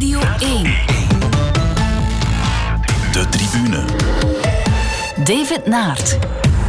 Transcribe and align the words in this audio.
Radio 0.00 0.20
1. 0.38 0.62
De 3.12 3.26
tribune. 3.30 3.84
David 5.24 5.66
Naert. 5.66 6.18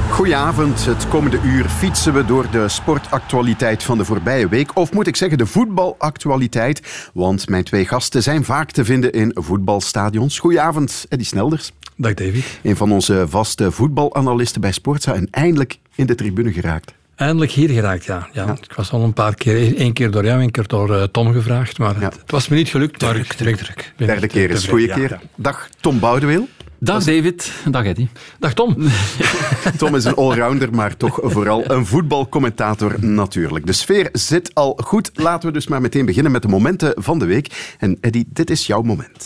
Goedenavond. 0.09 0.85
Het 0.85 1.07
komende 1.07 1.39
uur 1.43 1.65
fietsen 1.69 2.13
we 2.13 2.25
door 2.25 2.49
de 2.51 2.67
sportactualiteit 2.67 3.83
van 3.83 3.97
de 3.97 4.05
voorbije 4.05 4.49
week. 4.49 4.75
Of 4.77 4.93
moet 4.93 5.07
ik 5.07 5.15
zeggen 5.15 5.37
de 5.37 5.45
voetbalactualiteit. 5.45 7.09
Want 7.13 7.49
mijn 7.49 7.63
twee 7.63 7.85
gasten 7.85 8.23
zijn 8.23 8.43
vaak 8.43 8.71
te 8.71 8.85
vinden 8.85 9.11
in 9.11 9.31
voetbalstadions. 9.33 10.39
Goedenavond, 10.39 11.05
Eddie 11.09 11.27
Snelders. 11.27 11.71
Dag 11.95 12.13
David. 12.13 12.59
Een 12.63 12.75
van 12.75 12.91
onze 12.91 13.25
vaste 13.27 13.71
voetbalanalisten 13.71 14.61
bij 14.61 14.71
Sportza 14.71 15.13
en 15.13 15.27
eindelijk 15.29 15.77
in 15.95 16.05
de 16.05 16.15
tribune 16.15 16.51
geraakt. 16.53 16.93
Eindelijk 17.15 17.51
hier 17.51 17.69
geraakt, 17.69 18.03
ja. 18.03 18.27
ja. 18.31 18.55
Ik 18.61 18.73
was 18.73 18.91
al 18.91 19.03
een 19.03 19.13
paar 19.13 19.35
keer, 19.35 19.75
één 19.77 19.93
keer 19.93 20.11
door 20.11 20.25
jou, 20.25 20.39
één 20.39 20.51
keer 20.51 20.67
door 20.67 20.89
uh, 20.89 21.03
Tom 21.03 21.33
gevraagd. 21.33 21.77
Maar 21.77 21.95
het, 22.01 22.13
het, 22.13 22.31
was 22.31 22.47
me 22.47 22.55
niet 22.55 22.69
gelukt. 22.69 22.99
Druk, 22.99 23.13
maar 23.13 23.35
druk, 23.35 23.57
druk. 23.57 23.93
Derde 23.97 24.27
keer 24.27 24.49
is 24.49 24.67
goede 24.67 24.87
keer. 24.87 25.09
Ja. 25.09 25.19
Dag 25.35 25.69
Tom 25.79 25.99
Boudeweel. 25.99 26.47
Dag 26.83 27.03
David. 27.03 27.51
Dag 27.69 27.85
Eddie. 27.85 28.09
Dag 28.39 28.53
Tom. 28.53 28.77
Tom 29.77 29.95
is 29.95 30.05
een 30.05 30.15
allrounder, 30.15 30.73
maar 30.73 30.97
toch 30.97 31.19
vooral 31.23 31.71
een 31.71 31.85
voetbalcommentator 31.85 33.05
natuurlijk. 33.05 33.65
De 33.65 33.73
sfeer 33.73 34.09
zit 34.11 34.53
al 34.53 34.79
goed. 34.83 35.11
Laten 35.13 35.47
we 35.47 35.53
dus 35.53 35.67
maar 35.67 35.81
meteen 35.81 36.05
beginnen 36.05 36.31
met 36.31 36.41
de 36.41 36.47
momenten 36.47 36.93
van 36.95 37.19
de 37.19 37.25
week. 37.25 37.75
En 37.77 37.97
Eddie, 38.01 38.27
dit 38.29 38.49
is 38.49 38.67
jouw 38.67 38.81
moment. 38.81 39.25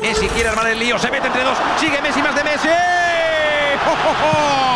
Messi 0.00 0.26
quiere 0.26 0.48
armar 0.48 0.66
el 0.66 0.78
lío, 0.78 0.98
se 0.98 1.10
mete 1.10 1.26
entre 1.26 1.44
dos, 1.44 1.58
sigue 1.78 2.00
Messi 2.02 2.20
más 2.20 2.34
de 2.34 2.42
Messi. 2.42 2.68
¡Oh, 3.86 4.06
oh, 4.06 4.22
oh! 4.22 4.71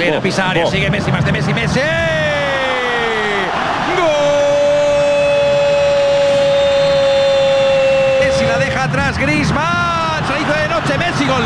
Acelera 0.00 0.18
oh, 0.18 0.22
Pisario, 0.22 0.66
oh. 0.66 0.70
sigue 0.70 0.90
Messi 0.90 1.12
más 1.12 1.24
de 1.26 1.32
Messi, 1.32 1.52
Messi. 1.52 1.80
Messi 8.20 8.44
la 8.46 8.58
deja 8.58 8.84
atrás, 8.84 9.18
Griezmann, 9.18 10.24
se 10.26 10.32
la 10.32 10.40
hizo 10.40 10.52
de 10.52 10.68
noche, 10.68 10.98
Messi, 10.98 11.26
gol. 11.26 11.44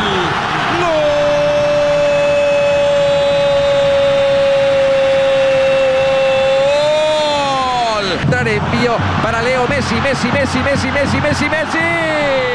envío 8.46 8.94
para 9.22 9.40
Leo 9.42 9.66
Messi, 9.66 9.94
Messi, 10.02 10.30
Messi, 10.30 10.62
Messi, 10.62 10.90
Messi, 10.92 11.20
Messi, 11.20 11.48
Messi. 11.48 12.53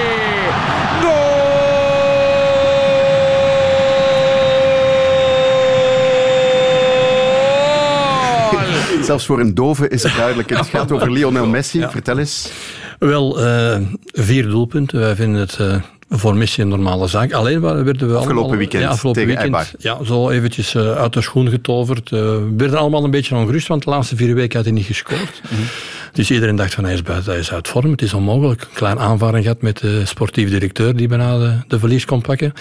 Zelfs 9.10 9.26
voor 9.26 9.40
een 9.40 9.54
dove 9.54 9.88
is 9.88 10.04
het 10.04 10.16
duidelijk. 10.16 10.50
Het 10.50 10.68
gaat 10.76 10.92
over 10.92 11.12
Lionel 11.12 11.48
Messi. 11.48 11.80
Ja. 11.80 11.92
Vertel 11.92 12.18
eens. 12.18 12.52
Wel, 13.00 13.46
uh, 13.46 13.78
vier 14.14 14.48
doelpunten. 14.50 15.00
Wij 15.00 15.16
vinden 15.16 15.40
het 15.40 15.58
uh, 15.62 15.76
voor 16.10 16.36
Messi 16.36 16.62
een 16.62 16.68
normale 16.68 17.08
zaak. 17.08 17.34
Alleen 17.34 17.62
werden 17.62 17.86
we 17.86 18.16
afgelopen 18.16 18.36
allemaal, 18.36 18.58
weekend, 18.58 18.84
ja, 18.84 18.90
afgelopen 18.90 19.22
tegen 19.26 19.52
weekend 19.52 19.76
ja, 19.78 20.04
zo 20.04 20.30
eventjes 20.30 20.74
uh, 20.74 20.92
uit 20.92 21.14
de 21.14 21.22
schoen 21.22 21.50
getoverd. 21.50 22.10
we 22.10 22.54
werden 22.58 22.80
allemaal 22.80 23.04
een 23.04 23.12
beetje 23.12 23.36
ongerust, 23.36 23.68
want 23.68 23.84
de 23.84 23.90
laatste 23.90 24.16
vier 24.16 24.36
weken 24.36 24.56
had 24.56 24.66
hij 24.66 24.74
niet 24.74 24.86
gescoord. 24.86 25.42
Mm 25.44 25.58
-hmm. 25.58 25.66
Dus 26.14 26.32
iedereen 26.32 26.56
dacht 26.56 26.74
van 26.74 26.84
hij 26.84 26.94
is 26.94 27.02
buiten, 27.02 27.32
hij 27.32 27.40
is 27.40 27.52
uit 27.52 27.68
vorm. 27.68 27.92
Het 27.92 28.02
is 28.02 28.14
onmogelijk. 28.14 28.62
Een 28.62 28.68
klein 28.74 29.00
aanvaring 29.00 29.44
gehad 29.44 29.62
met 29.62 29.78
de 29.78 30.06
sportief 30.06 30.50
directeur 30.50 30.96
die 30.96 31.08
bijna 31.08 31.38
de, 31.38 31.54
de 31.68 31.80
verlies 31.80 32.06
kon 32.06 32.22
pakken. 32.22 32.54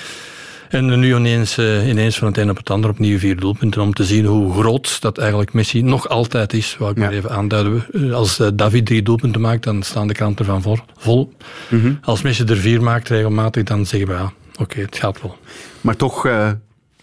En 0.68 0.98
nu 0.98 1.14
ineens, 1.14 1.58
uh, 1.58 1.88
ineens 1.88 2.18
van 2.18 2.28
het 2.28 2.38
een 2.38 2.50
op 2.50 2.56
het 2.56 2.70
ander 2.70 2.90
opnieuw 2.90 3.18
vier 3.18 3.36
doelpunten. 3.36 3.82
Om 3.82 3.94
te 3.94 4.04
zien 4.04 4.24
hoe 4.24 4.52
groot 4.52 5.00
dat 5.00 5.18
eigenlijk 5.18 5.52
Messi 5.52 5.82
nog 5.82 6.08
altijd 6.08 6.52
is. 6.52 6.76
Wou 6.78 6.90
ik 6.90 6.96
ja. 6.96 7.04
maar 7.04 7.12
even 7.12 7.30
aanduiden. 7.30 8.12
Als 8.12 8.40
uh, 8.40 8.48
David 8.54 8.86
drie 8.86 9.02
doelpunten 9.02 9.40
maakt, 9.40 9.62
dan 9.62 9.82
staan 9.82 10.06
de 10.08 10.14
kranten 10.14 10.44
van 10.44 10.62
voor, 10.62 10.84
vol. 10.96 11.32
Mm 11.68 11.80
-hmm. 11.80 11.98
Als 12.02 12.22
Messi 12.22 12.44
er 12.44 12.56
vier 12.56 12.82
maakt 12.82 13.08
regelmatig, 13.08 13.62
dan 13.62 13.86
zeggen 13.86 14.08
we 14.08 14.14
ja, 14.14 14.32
oké, 14.52 14.62
okay, 14.62 14.82
het 14.82 14.96
gaat 14.96 15.22
wel. 15.22 15.36
Maar 15.80 15.96
toch... 15.96 16.26
Uh... 16.26 16.50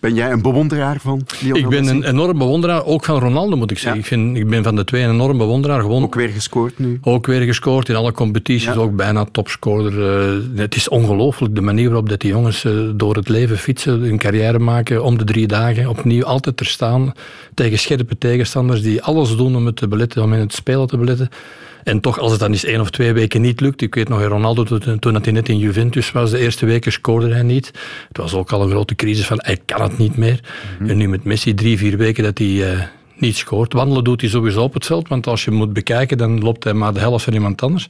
Ben 0.05 0.13
jij 0.13 0.31
een 0.31 0.41
bewonderaar 0.41 0.99
van 0.99 1.25
Lionel 1.41 1.61
Ik 1.61 1.69
ben 1.69 1.83
Messi? 1.83 1.95
een 1.95 2.03
enorm 2.03 2.37
bewonderaar, 2.37 2.85
ook 2.85 3.05
van 3.05 3.19
Ronaldo 3.19 3.57
moet 3.57 3.71
ik 3.71 3.77
zeggen. 3.77 3.93
Ja. 3.93 3.99
Ik, 3.99 4.05
vind, 4.05 4.37
ik 4.37 4.49
ben 4.49 4.63
van 4.63 4.75
de 4.75 4.83
twee 4.83 5.03
een 5.03 5.09
enorm 5.09 5.37
bewonderaar. 5.37 5.81
Gewoon, 5.81 6.03
ook 6.03 6.15
weer 6.15 6.29
gescoord 6.29 6.79
nu? 6.79 6.99
Ook 7.01 7.25
weer 7.25 7.41
gescoord 7.41 7.89
in 7.89 7.95
alle 7.95 8.11
competities, 8.11 8.73
ja. 8.73 8.73
ook 8.73 8.95
bijna 8.95 9.25
topscorer. 9.31 9.93
Uh, 10.27 10.59
het 10.59 10.75
is 10.75 10.89
ongelooflijk 10.89 11.55
de 11.55 11.61
manier 11.61 11.87
waarop 11.87 12.09
dat 12.09 12.19
die 12.19 12.31
jongens 12.31 12.63
uh, 12.63 12.89
door 12.95 13.15
het 13.15 13.29
leven 13.29 13.57
fietsen, 13.57 13.99
hun 13.99 14.17
carrière 14.17 14.59
maken, 14.59 15.03
om 15.03 15.17
de 15.17 15.23
drie 15.23 15.47
dagen 15.47 15.89
opnieuw 15.89 16.23
altijd 16.23 16.59
er 16.59 16.65
staan 16.65 17.13
tegen 17.53 17.79
scherpe 17.79 18.17
tegenstanders 18.17 18.81
die 18.81 19.01
alles 19.01 19.35
doen 19.35 19.55
om 19.55 19.65
het 19.65 19.75
te 19.75 19.87
beletten, 19.87 20.23
om 20.23 20.33
in 20.33 20.39
het 20.39 20.53
spelen 20.53 20.87
te 20.87 20.97
beletten. 20.97 21.29
En 21.85 21.99
toch, 21.99 22.19
als 22.19 22.31
het 22.31 22.39
dan 22.39 22.51
eens 22.51 22.63
één 22.63 22.81
of 22.81 22.89
twee 22.89 23.13
weken 23.13 23.41
niet 23.41 23.61
lukt. 23.61 23.81
Ik 23.81 23.95
weet 23.95 24.09
nog, 24.09 24.23
Ronaldo, 24.23 24.63
toen, 24.63 24.99
toen 24.99 25.21
hij 25.21 25.31
net 25.31 25.49
in 25.49 25.57
Juventus 25.57 26.11
was, 26.11 26.31
de 26.31 26.39
eerste 26.39 26.65
weken 26.65 26.91
scoorde 26.91 27.33
hij 27.33 27.43
niet. 27.43 27.71
Het 28.07 28.17
was 28.17 28.33
ook 28.33 28.51
al 28.51 28.61
een 28.61 28.69
grote 28.69 28.95
crisis 28.95 29.25
van, 29.25 29.39
hij 29.41 29.57
kan 29.65 29.81
het 29.81 29.97
niet 29.97 30.17
meer. 30.17 30.39
Mm-hmm. 30.71 30.89
En 30.89 30.97
nu 30.97 31.07
met 31.07 31.23
Messi 31.23 31.53
drie, 31.53 31.77
vier 31.77 31.97
weken 31.97 32.23
dat 32.23 32.37
hij 32.37 32.47
uh, 32.47 32.81
niet 33.15 33.35
scoort. 33.35 33.73
Wandelen 33.73 34.03
doet 34.03 34.21
hij 34.21 34.29
sowieso 34.29 34.61
op 34.61 34.73
het 34.73 34.85
veld, 34.85 35.07
want 35.07 35.27
als 35.27 35.45
je 35.45 35.51
moet 35.51 35.73
bekijken, 35.73 36.17
dan 36.17 36.39
loopt 36.39 36.63
hij 36.63 36.73
maar 36.73 36.93
de 36.93 36.99
helft 36.99 37.23
van 37.23 37.33
iemand 37.33 37.61
anders. 37.61 37.89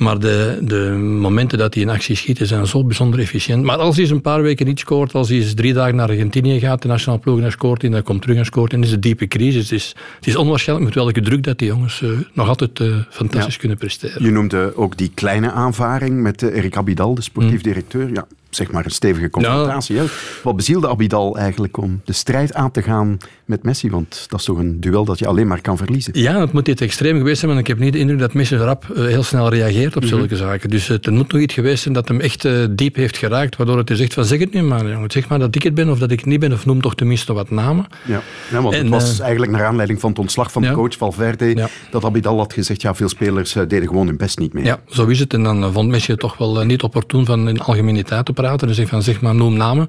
Maar 0.00 0.18
de, 0.18 0.58
de 0.62 0.90
momenten 1.20 1.58
dat 1.58 1.74
hij 1.74 1.82
in 1.82 1.88
actie 1.88 2.16
schiet 2.16 2.40
zijn 2.42 2.66
zo 2.66 2.84
bijzonder 2.84 3.20
efficiënt. 3.20 3.64
Maar 3.64 3.76
als 3.76 3.94
hij 3.94 4.04
eens 4.04 4.12
een 4.12 4.20
paar 4.20 4.42
weken 4.42 4.66
niet 4.66 4.78
scoort, 4.78 5.14
als 5.14 5.28
hij 5.28 5.38
eens 5.38 5.54
drie 5.54 5.72
dagen 5.72 5.96
naar 5.96 6.08
Argentinië 6.08 6.60
gaat, 6.60 6.82
de 6.82 6.88
nationale 6.88 7.20
ploeg 7.20 7.40
en 7.40 7.50
scoort 7.50 7.84
en 7.84 7.90
dan 7.90 8.02
komt 8.02 8.22
terug 8.22 8.36
en 8.36 8.44
scoort, 8.44 8.70
dan 8.70 8.82
is 8.82 8.90
het 8.90 9.02
diepe 9.02 9.28
crisis. 9.28 9.62
Het 9.62 9.72
is, 9.72 9.94
het 10.16 10.26
is 10.26 10.36
onwaarschijnlijk 10.36 10.88
met 10.88 11.04
welke 11.04 11.20
druk 11.20 11.42
dat 11.42 11.58
die 11.58 11.68
jongens 11.68 12.00
uh, 12.00 12.10
nog 12.32 12.48
altijd 12.48 12.78
uh, 12.78 12.96
fantastisch 13.10 13.54
ja. 13.54 13.60
kunnen 13.60 13.78
presteren. 13.78 14.24
Je 14.24 14.30
noemde 14.30 14.76
ook 14.76 14.96
die 14.96 15.10
kleine 15.14 15.50
aanvaring 15.50 16.20
met 16.20 16.42
uh, 16.42 16.56
Erik 16.56 16.76
Abidal, 16.76 17.14
de 17.14 17.22
sportief 17.22 17.52
mm. 17.52 17.62
directeur. 17.62 18.10
Ja, 18.12 18.26
zeg 18.50 18.70
maar 18.70 18.84
een 18.84 18.90
stevige 18.90 19.30
confrontatie. 19.30 19.94
Ja. 19.94 20.04
Wat 20.42 20.56
bezielde 20.56 20.88
Abidal 20.88 21.36
eigenlijk 21.36 21.76
om 21.76 22.00
de 22.04 22.12
strijd 22.12 22.54
aan 22.54 22.70
te 22.70 22.82
gaan 22.82 23.16
met 23.44 23.62
Messi? 23.62 23.90
Want 23.90 24.26
dat 24.28 24.38
is 24.38 24.44
toch 24.44 24.58
een 24.58 24.80
duel 24.80 25.04
dat 25.04 25.18
je 25.18 25.26
alleen 25.26 25.46
maar 25.46 25.60
kan 25.60 25.76
verliezen. 25.76 26.20
Ja, 26.20 26.40
het 26.40 26.52
moet 26.52 26.64
dit 26.64 26.80
extreem 26.80 27.16
geweest 27.16 27.38
zijn, 27.38 27.50
want 27.50 27.62
ik 27.62 27.68
heb 27.68 27.78
niet 27.78 27.92
de 27.92 27.98
indruk 27.98 28.18
dat 28.18 28.34
Messi 28.34 28.56
rap 28.56 28.86
uh, 28.90 29.06
heel 29.06 29.22
snel 29.22 29.48
reageert 29.48 29.96
op 29.96 30.04
zulke 30.04 30.22
mm 30.22 30.28
-hmm. 30.28 30.38
zaken. 30.38 30.70
Dus 30.70 30.86
het 30.86 31.10
moet 31.10 31.32
nog 31.32 31.40
iets 31.40 31.54
geweest 31.54 31.82
zijn 31.82 31.94
dat 31.94 32.08
hem 32.08 32.20
echt 32.20 32.44
uh, 32.44 32.64
diep 32.70 32.94
heeft 32.94 33.16
geraakt, 33.16 33.56
waardoor 33.56 33.78
het 33.78 33.90
is 33.90 34.00
echt 34.00 34.14
van 34.14 34.24
zeg 34.24 34.38
het 34.38 34.52
nu 34.52 34.62
maar, 34.62 34.88
jongen. 34.88 35.10
zeg 35.10 35.28
maar 35.28 35.38
dat 35.38 35.54
ik 35.54 35.62
het 35.62 35.74
ben 35.74 35.88
of 35.88 35.98
dat 35.98 36.10
ik 36.10 36.18
het 36.18 36.28
niet 36.28 36.40
ben, 36.40 36.52
of 36.52 36.66
noem 36.66 36.80
toch 36.80 36.94
tenminste 36.94 37.32
wat 37.32 37.50
namen. 37.50 37.86
Ja, 38.04 38.20
ja 38.50 38.62
want 38.62 38.74
en, 38.74 38.80
het 38.80 38.88
was 38.88 39.14
uh, 39.14 39.20
eigenlijk 39.20 39.52
naar 39.52 39.64
aanleiding 39.64 40.00
van 40.00 40.10
het 40.10 40.18
ontslag 40.18 40.52
van 40.52 40.62
de 40.62 40.72
coach 40.72 40.96
Valverde 40.96 41.54
ja. 41.54 41.68
dat 41.90 42.04
Abidal 42.04 42.38
had 42.38 42.52
gezegd, 42.52 42.82
ja, 42.82 42.94
veel 42.94 43.08
spelers 43.08 43.52
deden 43.52 43.88
gewoon 43.88 44.06
hun 44.06 44.16
best 44.16 44.38
niet 44.38 44.52
meer. 44.52 44.64
Ja, 44.64 44.80
zo 44.86 45.06
is 45.06 45.18
het. 45.18 45.34
En 45.34 45.42
dan 45.42 45.72
vond 45.72 45.88
Messi 45.88 46.10
het 46.10 46.20
toch 46.20 46.36
wel 46.36 46.64
niet 46.64 46.82
opportun 46.82 47.24
van 47.26 47.48
in 47.48 47.60
algemeniteit 47.60 48.24
te 48.24 48.32
praten 48.40 48.68
en 48.68 48.74
zegt 48.74 48.88
van 48.88 49.02
zeg 49.02 49.20
maar 49.20 49.34
noem 49.34 49.56
namen. 49.56 49.88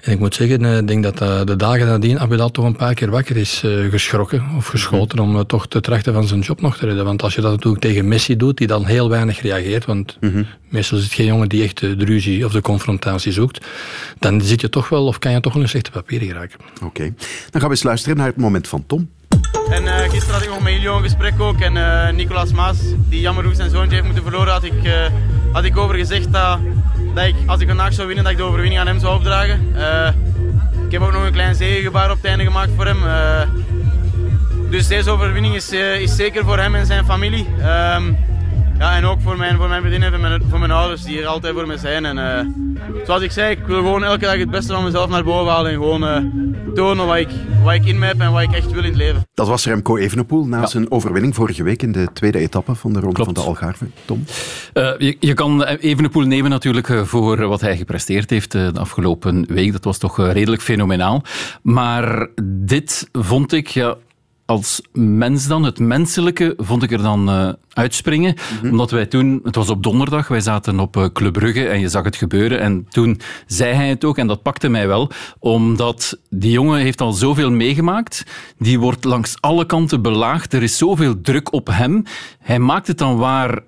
En 0.00 0.12
ik 0.12 0.18
moet 0.18 0.34
zeggen, 0.34 0.64
ik 0.64 0.88
denk 0.88 1.02
dat 1.02 1.22
uh, 1.22 1.40
de 1.44 1.56
dagen 1.56 1.86
nadien 1.86 2.20
Abidal 2.20 2.50
toch 2.50 2.64
een 2.64 2.76
paar 2.76 2.94
keer 2.94 3.10
wakker 3.10 3.36
is 3.36 3.62
uh, 3.64 3.90
geschrokken 3.90 4.44
of 4.56 4.66
geschoten 4.66 5.18
om 5.18 5.46
toch 5.46 5.66
te 5.66 5.80
trachten 5.80 6.12
van 6.12 6.26
zijn 6.26 6.40
job 6.40 6.60
nog 6.60 6.76
te 6.76 6.86
redden. 6.86 7.04
Want 7.04 7.22
als 7.22 7.34
je 7.34 7.40
dat 7.40 7.50
natuurlijk 7.50 7.82
tegen 7.82 8.08
Messi 8.08 8.36
doet, 8.36 8.58
die 8.58 8.66
dan 8.66 8.84
heel 8.84 9.08
weinig 9.08 9.40
reageert, 9.40 9.84
want 9.84 10.16
mm-hmm. 10.20 10.46
meestal 10.68 10.98
is 10.98 11.04
het 11.04 11.12
geen 11.12 11.26
jongen 11.26 11.48
die 11.48 11.62
echt 11.62 11.80
de 11.80 12.04
ruzie 12.04 12.44
of 12.44 12.52
de 12.52 12.60
confrontatie 12.60 13.32
zoekt, 13.32 13.66
dan 14.18 14.40
zit 14.40 14.60
je 14.60 14.68
toch 14.68 14.88
wel 14.88 15.06
of 15.06 15.18
kan 15.18 15.32
je 15.32 15.40
toch 15.40 15.52
wel 15.52 15.62
een 15.62 15.68
slechte 15.68 15.90
papier 15.90 16.20
geraken. 16.20 16.58
Oké, 16.74 16.84
okay. 16.84 17.14
dan 17.50 17.60
gaan 17.60 17.70
we 17.70 17.76
eens 17.76 17.82
luisteren 17.82 18.16
naar 18.16 18.26
het 18.26 18.36
moment 18.36 18.68
van 18.68 18.84
Tom. 18.86 19.10
En 19.70 19.82
uh, 19.82 19.98
gisteren 19.98 20.34
had 20.34 20.42
ik 20.42 20.48
nog 20.48 20.62
met 20.62 20.72
Ilio 20.72 20.96
een 20.96 21.02
gesprek 21.02 21.40
ook. 21.40 21.60
En 21.60 21.76
uh, 21.76 22.10
Nicolas 22.10 22.52
Maas, 22.52 22.78
die 23.08 23.20
jammer 23.20 23.42
genoeg 23.42 23.58
zijn 23.58 23.70
zoontje 23.70 23.94
heeft 23.94 24.04
moeten 24.04 24.22
verloren, 24.22 24.52
had 24.52 24.64
ik, 24.64 24.84
uh, 24.84 25.06
had 25.52 25.64
ik 25.64 25.76
over 25.76 25.94
gezegd 25.94 26.32
dat, 26.32 26.58
ik, 27.24 27.34
als 27.46 27.60
ik 27.60 27.68
vandaag 27.68 27.92
zou 27.92 28.06
winnen, 28.06 28.24
dat 28.24 28.32
ik 28.32 28.38
de 28.38 28.44
overwinning 28.44 28.80
aan 28.80 28.86
hem 28.86 28.98
zou 28.98 29.14
opdragen. 29.14 29.76
ik 30.86 30.92
heb 30.92 31.02
ook 31.02 31.12
nog 31.12 31.24
een 31.24 31.32
klein 31.32 31.54
zegengebaar 31.54 32.10
op 32.10 32.16
het 32.16 32.26
einde 32.26 32.44
gemaakt 32.44 32.70
voor 32.76 32.86
hem. 32.86 32.98
dus 34.70 34.86
deze 34.86 35.10
overwinning 35.10 35.54
is, 35.54 35.72
is 35.72 36.16
zeker 36.16 36.44
voor 36.44 36.58
hem 36.58 36.74
en 36.74 36.86
zijn 36.86 37.04
familie. 37.04 37.46
Um, 37.94 38.16
ja, 38.78 38.96
en 38.96 39.04
ook 39.04 39.20
voor 39.20 39.36
mijn, 39.36 39.56
voor 39.56 39.68
mijn 39.68 39.82
vriendin 39.82 40.02
en 40.02 40.10
voor 40.10 40.20
mijn, 40.20 40.42
voor 40.48 40.58
mijn 40.58 40.70
ouders 40.70 41.02
die 41.02 41.20
er 41.20 41.26
altijd 41.26 41.54
voor 41.54 41.66
me 41.66 41.78
zijn. 41.78 42.04
En 42.04 42.16
uh, 42.16 43.04
zoals 43.06 43.22
ik 43.22 43.30
zei, 43.30 43.50
ik 43.50 43.66
wil 43.66 43.76
gewoon 43.76 44.04
elke 44.04 44.24
dag 44.24 44.38
het 44.38 44.50
beste 44.50 44.72
van 44.72 44.84
mezelf 44.84 45.08
naar 45.08 45.24
boven 45.24 45.52
halen 45.52 45.70
en 45.70 45.76
gewoon 45.76 46.02
uh, 46.02 46.74
tonen 46.74 47.06
wat 47.06 47.16
ik, 47.16 47.28
wat 47.62 47.74
ik 47.74 47.84
in 47.84 47.98
me 47.98 48.06
heb 48.06 48.20
en 48.20 48.32
wat 48.32 48.42
ik 48.42 48.52
echt 48.52 48.70
wil 48.70 48.82
in 48.82 48.88
het 48.88 48.96
leven. 48.96 49.26
Dat 49.34 49.48
was 49.48 49.66
Remco 49.66 49.96
Evenepoel 49.96 50.46
na 50.46 50.60
ja. 50.60 50.66
zijn 50.66 50.90
overwinning 50.90 51.34
vorige 51.34 51.62
week 51.62 51.82
in 51.82 51.92
de 51.92 52.08
tweede 52.12 52.38
etappe 52.38 52.74
van 52.74 52.92
de 52.92 53.00
Ronde 53.00 53.24
van 53.24 53.34
de 53.34 53.40
Algarve. 53.40 53.86
Tom? 54.04 54.24
Uh, 54.74 54.98
je, 54.98 55.16
je, 55.20 55.34
kan 55.34 55.64
Evenepoel 55.64 56.22
nemen 56.22 56.50
natuurlijk 56.50 56.92
voor 57.04 57.46
wat 57.46 57.60
hij 57.60 57.76
gepresteerd 57.76 58.30
heeft 58.30 58.52
de 58.52 58.72
afgelopen 58.74 59.46
week. 59.48 59.72
Dat 59.72 59.84
was 59.84 59.98
toch 59.98 60.16
redelijk 60.32 60.62
fenomenaal. 60.62 61.22
Maar 61.62 62.28
dit 62.44 63.08
vond 63.12 63.52
ik, 63.52 63.68
ja, 63.68 63.96
als 64.46 64.82
mens 64.92 65.46
dan, 65.46 65.62
het 65.62 65.78
menselijke, 65.78 66.54
vond 66.56 66.82
ik 66.82 66.92
er 66.92 67.02
dan 67.02 67.28
uh, 67.28 67.52
uitspringen. 67.72 68.34
Omdat 68.62 68.90
wij 68.90 69.06
toen, 69.06 69.40
het 69.42 69.54
was 69.54 69.70
op 69.70 69.82
donderdag, 69.82 70.28
wij 70.28 70.40
zaten 70.40 70.80
op 70.80 70.96
uh, 70.96 71.06
Club 71.12 71.32
Brugge 71.32 71.68
en 71.68 71.80
je 71.80 71.88
zag 71.88 72.04
het 72.04 72.16
gebeuren. 72.16 72.60
En 72.60 72.86
toen 72.88 73.20
zei 73.46 73.74
hij 73.74 73.88
het 73.88 74.04
ook 74.04 74.18
en 74.18 74.26
dat 74.26 74.42
pakte 74.42 74.68
mij 74.68 74.86
wel. 74.86 75.10
Omdat 75.38 76.18
die 76.30 76.50
jongen 76.50 76.80
heeft 76.80 77.00
al 77.00 77.12
zoveel 77.12 77.50
meegemaakt. 77.50 78.24
Die 78.58 78.80
wordt 78.80 79.04
langs 79.04 79.36
alle 79.40 79.66
kanten 79.66 80.02
belaagd. 80.02 80.52
Er 80.52 80.62
is 80.62 80.76
zoveel 80.76 81.20
druk 81.20 81.52
op 81.52 81.66
hem. 81.66 82.02
Hij 82.38 82.58
maakt 82.58 82.86
het 82.86 82.98
dan 82.98 83.16
waar 83.16 83.62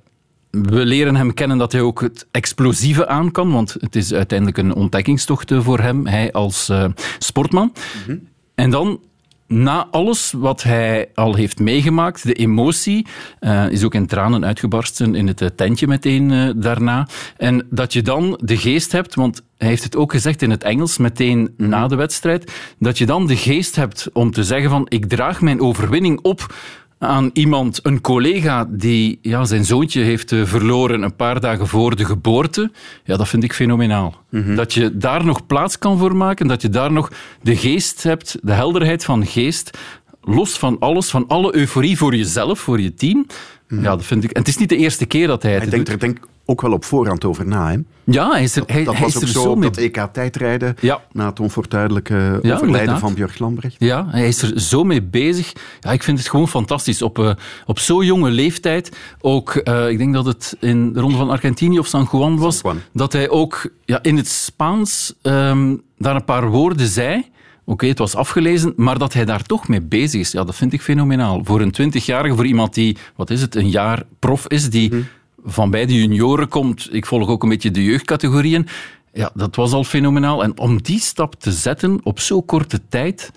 we 0.51 0.85
leren 0.85 1.17
hem 1.17 1.35
kennen 1.35 1.59
dat 1.59 1.73
hij 1.73 1.81
ook 1.81 2.01
het 2.01 2.27
explosieve 2.31 3.09
aan 3.09 3.31
kan, 3.31 3.53
want 3.53 3.77
het 3.79 3.97
is 3.97 4.13
uiteindelijk 4.13 4.59
een 4.59 4.75
ontdekkingstocht 4.75 5.53
voor 5.57 5.81
hem, 5.81 6.07
hij 6.07 6.33
als 6.33 6.69
uh, 6.69 6.85
sportman. 7.19 7.73
En 8.55 8.71
dan 8.71 9.01
na 9.49 9.89
alles 9.91 10.33
wat 10.37 10.63
hij 10.63 11.11
al 11.15 11.35
heeft 11.35 11.59
meegemaakt, 11.59 12.25
de 12.27 12.33
emotie, 12.33 13.07
uh, 13.41 13.71
is 13.71 13.85
ook 13.85 13.95
in 13.95 14.07
tranen 14.07 14.45
uitgebarsten 14.45 15.15
in 15.15 15.27
het 15.27 15.53
tentje 15.57 15.87
meteen 15.87 16.31
uh, 16.31 16.51
daarna. 16.57 17.09
En 17.37 17.67
dat 17.71 17.93
je 17.93 18.03
dan 18.03 18.41
de 18.43 18.57
geest 18.57 18.93
hebt, 18.93 19.15
want 19.15 19.43
hij 19.57 19.69
heeft 19.69 19.85
het 19.85 19.97
ook 19.97 20.13
gezegd 20.13 20.43
in 20.43 20.51
het 20.51 20.63
Engels, 20.63 20.99
meteen 20.99 21.55
mm. 21.57 21.69
na 21.69 21.87
de 21.87 21.97
wedstrijd, 21.97 22.53
dat 22.79 22.99
je 22.99 23.07
dan 23.07 23.27
de 23.27 23.37
geest 23.37 23.77
hebt 23.77 24.09
om 24.13 24.31
te 24.31 24.45
zeggen 24.45 24.71
van 24.71 24.87
ik 24.89 25.09
draag 25.09 25.41
mijn 25.41 25.61
overwinning 25.61 26.21
op 26.23 26.55
aan 26.99 27.31
iemand, 27.33 27.81
een 27.83 28.01
collega 28.01 28.67
die 28.71 29.19
ja, 29.23 29.45
zijn 29.45 29.65
zoontje 29.65 30.01
heeft 30.01 30.33
eh, 30.33 30.45
verloren 30.45 31.03
een 31.03 31.17
paar 31.17 31.41
dagen 31.41 31.67
voor 31.67 31.97
de 31.97 32.05
geboorte, 32.05 32.71
ja, 33.05 33.17
dat 33.17 33.29
vind 33.29 33.45
ik 33.45 33.53
fenomenaal. 33.53 34.15
Mhm. 34.31 34.55
Dat 34.55 34.75
je 34.75 34.97
daar 34.97 35.25
nog 35.25 35.47
plaats 35.47 35.79
kan 35.79 35.99
voor 35.99 36.17
maken, 36.17 36.47
dat 36.47 36.63
je 36.63 36.69
daar 36.69 36.93
nog 36.93 37.11
de 37.43 37.57
geest 37.57 38.03
hebt, 38.03 38.39
de 38.43 38.53
helderheid 38.53 39.05
van 39.05 39.27
geest, 39.27 39.79
los 40.23 40.59
van 40.59 40.79
alles, 40.79 41.11
van 41.11 41.25
alle 41.29 41.57
euforie 41.57 41.99
voor 41.99 42.15
jezelf, 42.15 42.59
voor 42.59 42.81
je 42.81 42.95
team. 42.95 43.27
Mhm. 43.69 43.83
Ja, 43.83 43.91
dat 43.91 44.05
vind 44.05 44.25
ik. 44.25 44.31
En 44.31 44.39
het 44.39 44.49
is 44.49 44.57
niet 44.57 44.69
de 44.69 44.77
eerste 44.77 45.07
keer 45.07 45.27
dat 45.27 45.43
hij 45.43 45.53
het 45.53 45.63
hij 45.63 45.71
denkt 45.71 45.89
Er 45.89 45.99
denk 45.99 46.19
ook 46.45 46.61
wel 46.61 46.73
op 46.73 46.85
voorhand 46.85 47.25
over 47.25 47.47
na. 47.47 47.71
Hè? 47.71 47.77
Ja, 48.05 48.31
hij 48.31 48.43
is 48.43 48.57
er, 48.57 48.63
hij, 48.67 48.85
dat, 48.85 48.95
hij 48.95 49.03
was 49.03 49.11
is 49.11 49.17
ook 49.17 49.23
er 49.23 49.29
zo, 49.29 49.43
zo 49.43 49.51
op 49.51 49.59
mee... 49.59 49.71
dat 49.71 49.79
EK 49.79 50.09
tijdrijden 50.13 50.77
ja. 50.81 51.01
na 51.13 51.27
het 51.27 51.41
onfortuidelijke 51.41 52.15
Ja, 52.15 52.31
overlijden 52.31 52.65
inderdaad. 52.65 52.99
van 52.99 53.15
Björk 53.15 53.39
Lambrecht. 53.39 53.77
Ja, 53.79 54.07
hij 54.11 54.29
is 54.29 54.43
er 54.43 54.61
zo 54.61 54.85
mee 54.85 55.03
bezig. 55.03 55.53
Ja, 55.81 55.91
ik 55.93 56.03
vind 56.03 56.19
het 56.19 56.29
gewoon 56.29 56.49
fantastisch. 56.49 57.03
Op, 57.03 57.19
uh, 57.19 57.31
op 57.67 57.79
zo'n 57.79 58.05
jonge 58.05 58.31
leeftijd, 58.31 58.97
ook, 59.21 59.61
uh, 59.65 59.89
ik 59.89 59.99
denk 59.99 60.15
dat 60.15 60.25
het 60.25 60.57
in 60.61 60.93
de 60.93 61.01
ronde 61.01 61.17
van 61.17 61.31
Argentinië 61.31 61.79
of 61.79 61.87
San 61.87 62.09
Juan 62.13 62.39
was, 62.39 62.59
San 62.59 62.71
Juan. 62.73 62.85
dat 62.93 63.13
hij 63.13 63.29
ook 63.29 63.71
ja, 63.85 64.03
in 64.03 64.17
het 64.17 64.29
Spaans 64.29 65.15
um, 65.23 65.83
daar 65.99 66.15
een 66.15 66.25
paar 66.25 66.51
woorden 66.51 66.87
zei. 66.87 67.31
Oké, 67.69 67.77
okay, 67.77 67.89
het 67.89 67.99
was 67.99 68.15
afgelezen, 68.15 68.73
maar 68.77 68.99
dat 68.99 69.13
hij 69.13 69.25
daar 69.25 69.43
toch 69.43 69.69
mee 69.69 69.81
bezig 69.81 70.21
is, 70.21 70.33
ja, 70.33 70.45
dat 70.45 70.55
vind 70.57 70.73
ik 70.73 70.83
fenomenaal. 70.83 71.41
Voor 71.45 71.61
een 71.61 71.71
twintigjarige, 71.71 72.35
voor 72.35 72.47
iemand 72.47 72.75
die, 72.75 72.97
wat 73.17 73.31
is 73.31 73.41
het, 73.41 73.55
een 73.55 73.71
jaar 73.71 74.03
prof 74.19 74.47
is, 74.47 74.71
die 74.71 74.91
Mhm. 74.95 75.01
van 75.45 75.71
bij 75.71 75.87
de 75.87 75.95
junioren 75.95 76.49
komt. 76.49 76.89
Ik 76.95 77.07
volg 77.07 77.29
ook 77.29 77.43
een 77.43 77.49
beetje 77.49 77.71
de 77.71 77.85
jeugdcategorieën. 77.85 78.67
Ja, 79.13 79.31
dat 79.35 79.57
was 79.57 79.73
al 79.73 79.85
fenomenaal. 79.85 80.43
En 80.43 80.59
om 80.59 80.83
die 80.83 81.01
stap 81.01 81.35
te 81.35 81.53
zetten 81.53 82.01
op 82.03 82.21
zo'n 82.21 82.45
korte 82.45 82.81
tijd... 82.89 83.31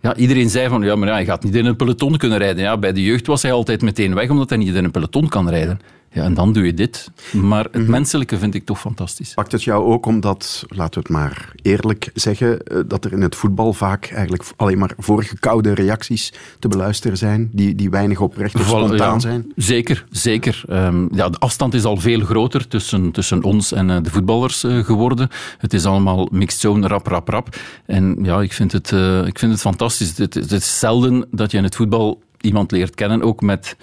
Ja, 0.00 0.16
iedereen 0.16 0.50
zei 0.50 0.68
van, 0.68 0.82
ja, 0.82 0.96
maar 0.96 1.08
ja, 1.08 1.14
hij 1.14 1.24
gaat 1.24 1.44
niet 1.44 1.54
in 1.54 1.66
een 1.66 1.76
peloton 1.76 2.16
kunnen 2.16 2.38
rijden. 2.38 2.62
Ja, 2.62 2.78
bij 2.78 2.92
de 2.92 3.02
jeugd 3.02 3.26
was 3.26 3.42
hij 3.42 3.52
altijd 3.52 3.82
meteen 3.82 4.14
weg, 4.14 4.30
omdat 4.30 4.48
hij 4.48 4.58
niet 4.58 4.74
in 4.74 4.84
een 4.84 4.90
peloton 4.90 5.28
kan 5.28 5.48
rijden. 5.48 5.80
Ja, 5.80 5.86
en 6.12 6.34
dan 6.34 6.52
doe 6.52 6.64
je 6.64 6.74
dit. 6.74 7.10
Maar 7.32 7.66
het 7.70 7.88
menselijke 7.88 8.38
vind 8.38 8.54
ik 8.54 8.64
toch 8.64 8.80
fantastisch. 8.80 9.34
Pakt 9.34 9.52
het 9.52 9.62
jou 9.62 9.84
ook 9.84 10.06
omdat, 10.06 10.64
laten 10.68 10.94
we 10.94 11.00
het 11.00 11.08
maar 11.08 11.52
eerlijk 11.62 12.10
zeggen, 12.14 12.62
eh, 12.62 12.78
dat 12.86 13.04
er 13.04 13.12
in 13.12 13.20
het 13.20 13.36
voetbal 13.36 13.72
vaak 13.72 14.06
eigenlijk 14.06 14.44
alleen 14.56 14.78
maar 14.78 14.92
voorgekoude 14.98 15.74
reacties 15.74 16.32
te 16.58 16.68
beluisteren 16.68 17.16
zijn, 17.16 17.50
die, 17.52 17.74
die 17.74 17.90
weinig 17.90 18.20
oprecht 18.20 18.54
of 18.54 18.66
spontaan 18.66 19.14
ja, 19.14 19.18
zijn? 19.18 19.52
Zeker, 19.56 20.04
zeker. 20.10 20.62
Um, 20.70 21.08
ja, 21.12 21.28
de 21.28 21.38
afstand 21.38 21.74
is 21.74 21.84
al 21.84 21.96
veel 21.96 22.20
groter 22.20 22.68
tussen, 22.68 23.10
tussen 23.10 23.42
ons 23.42 23.72
en 23.72 23.88
uh, 23.88 23.96
de 24.02 24.10
voetballers 24.10 24.64
uh, 24.64 24.84
geworden. 24.84 25.28
Het 25.58 25.74
is 25.74 25.84
allemaal 25.84 26.28
mixed 26.30 26.60
zone, 26.60 26.86
rap, 26.86 27.06
rap, 27.06 27.28
rap. 27.28 27.56
En 27.86 28.18
ja, 28.22 28.40
ik 28.40 28.52
vind 28.52 28.72
het, 28.72 28.90
uh, 28.90 29.26
ik 29.26 29.38
vind 29.38 29.52
het 29.52 29.60
fantastisch. 29.60 30.18
Het, 30.18 30.34
het 30.34 30.52
is 30.52 30.78
zelden 30.78 31.26
dat 31.30 31.50
je 31.50 31.56
in 31.56 31.64
het 31.64 31.76
voetbal 31.76 32.22
iemand 32.40 32.70
leert 32.70 32.94
kennen, 32.94 33.22
ook 33.22 33.40
met 33.40 33.76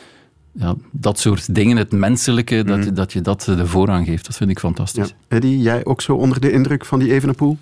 ja, 0.52 0.76
dat 0.92 1.20
soort 1.20 1.56
dingen, 1.56 1.78
het 1.78 1.92
menselijke, 1.92 2.64
dat, 2.64 2.78
mm. 2.78 2.94
dat 2.94 3.14
je 3.14 3.22
dat 3.22 3.42
de 3.42 3.68
voorrang 3.68 4.06
geeft. 4.06 4.26
Dat 4.26 4.38
vind 4.38 4.50
ik 4.50 4.60
fantastisch. 4.60 5.08
Ja. 5.08 5.36
Eddie, 5.36 5.62
jij 5.62 5.86
ook 5.86 6.02
zo 6.02 6.14
onder 6.14 6.42
de 6.42 6.52
indruk 6.52 6.86
van 6.86 7.00
die 7.00 7.12
Evenepoel? 7.12 7.58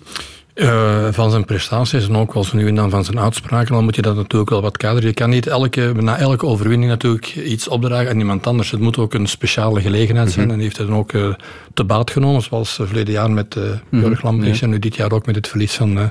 Uh, 0.54 1.08
van 1.10 1.30
zijn 1.30 1.44
prestaties 1.44 2.08
en 2.08 2.16
ook 2.16 2.32
wel 2.34 2.44
zo 2.44 2.56
nu 2.56 2.68
en 2.68 2.74
dan 2.74 2.90
van 2.90 3.04
zijn 3.04 3.20
uitspraken, 3.20 3.74
dan 3.74 3.84
moet 3.84 3.96
je 3.96 4.02
dat 4.02 4.16
natuurlijk 4.16 4.50
wel 4.50 4.62
wat 4.62 4.76
kaderen. 4.76 5.08
Je 5.08 5.14
kan 5.14 5.30
niet 5.30 5.46
elke, 5.46 5.92
na 5.96 6.16
elke 6.16 6.46
overwinning 6.46 6.90
natuurlijk 6.90 7.36
iets 7.36 7.68
opdragen 7.68 8.10
aan 8.10 8.18
iemand 8.18 8.46
anders. 8.46 8.70
Het 8.70 8.80
moet 8.80 8.98
ook 8.98 9.14
een 9.14 9.26
speciale 9.26 9.80
gelegenheid 9.80 10.30
zijn. 10.30 10.46
Mm 10.46 10.50
-hmm. 10.50 10.50
En 10.50 10.56
die 10.56 10.66
heeft 10.66 10.76
het 10.76 10.88
dan 10.88 10.96
ook 10.96 11.12
uh, 11.12 11.34
te 11.74 11.84
baat 11.84 12.10
genomen, 12.10 12.42
zoals 12.42 12.78
uh, 12.78 12.86
verleden 12.86 13.12
jaar 13.12 13.30
met 13.30 13.54
uh, 13.56 13.64
mm 13.64 13.80
-hmm. 13.90 14.00
Jörg 14.00 14.22
Lambrecht 14.22 14.58
ja. 14.58 14.62
en 14.62 14.70
nu 14.70 14.78
dit 14.78 14.96
jaar 14.96 15.12
ook 15.12 15.26
met 15.26 15.34
het 15.34 15.48
verlies 15.48 15.74
van, 15.74 16.10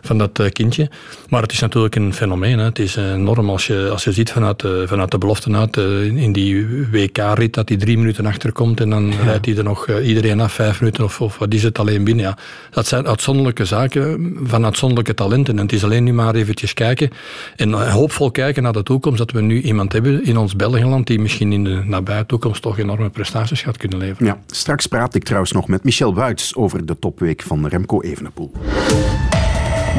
van 0.00 0.18
dat 0.18 0.48
kindje. 0.52 0.90
Maar 1.28 1.42
het 1.42 1.52
is 1.52 1.60
natuurlijk 1.60 1.96
een 1.96 2.14
fenomeen. 2.14 2.58
Hè. 2.58 2.64
Het 2.64 2.78
is 2.78 2.96
enorm 2.96 3.50
als 3.50 3.66
je, 3.66 3.88
als 3.90 4.04
je 4.04 4.12
ziet 4.12 4.32
vanuit, 4.32 4.64
vanuit 4.84 5.10
de 5.10 5.18
belofte 5.18 5.52
uit 5.52 5.76
in 5.76 6.32
die 6.32 6.66
WK-rit 6.90 7.54
dat 7.54 7.68
hij 7.68 7.78
drie 7.78 7.98
minuten 7.98 8.26
achterkomt 8.26 8.80
en 8.80 8.90
dan 8.90 9.06
ja. 9.06 9.22
rijdt 9.24 9.46
hij 9.46 9.56
er 9.56 9.64
nog 9.64 9.88
iedereen 10.00 10.40
af, 10.40 10.52
vijf 10.52 10.80
minuten 10.80 11.04
of, 11.04 11.20
of 11.20 11.38
wat 11.38 11.54
is 11.54 11.62
het 11.62 11.78
alleen 11.78 12.04
binnen. 12.04 12.24
Ja. 12.24 12.36
Dat 12.70 12.86
zijn 12.86 13.06
uitzonderlijke 13.06 13.64
zaken 13.64 14.36
van 14.42 14.64
uitzonderlijke 14.64 15.14
talenten. 15.14 15.56
En 15.56 15.62
het 15.62 15.72
is 15.72 15.84
alleen 15.84 16.04
nu 16.04 16.12
maar 16.12 16.34
eventjes 16.34 16.74
kijken 16.74 17.10
en 17.56 17.72
hoopvol 17.72 18.30
kijken 18.30 18.62
naar 18.62 18.72
de 18.72 18.82
toekomst 18.82 19.18
dat 19.18 19.30
we 19.30 19.40
nu 19.40 19.60
iemand 19.60 19.92
hebben 19.92 20.24
in 20.24 20.36
ons 20.36 20.56
Belgenland 20.56 21.06
die 21.06 21.18
misschien 21.18 21.52
in 21.52 21.64
de 21.64 21.82
nabije 21.84 22.26
toekomst 22.26 22.62
toch 22.62 22.78
enorme 22.78 23.10
prestaties 23.10 23.62
gaat 23.62 23.76
kunnen 23.76 23.98
leveren. 23.98 24.26
Ja, 24.26 24.38
straks 24.46 24.86
praat 24.86 25.14
ik 25.14 25.24
trouwens 25.24 25.52
nog 25.52 25.68
met 25.68 25.84
Michel 25.84 26.14
Wuits 26.14 26.54
over 26.54 26.86
de 26.86 26.98
topweek 26.98 27.42
van 27.42 27.66
Remco 27.66 28.00
Evenepoel. 28.00 28.52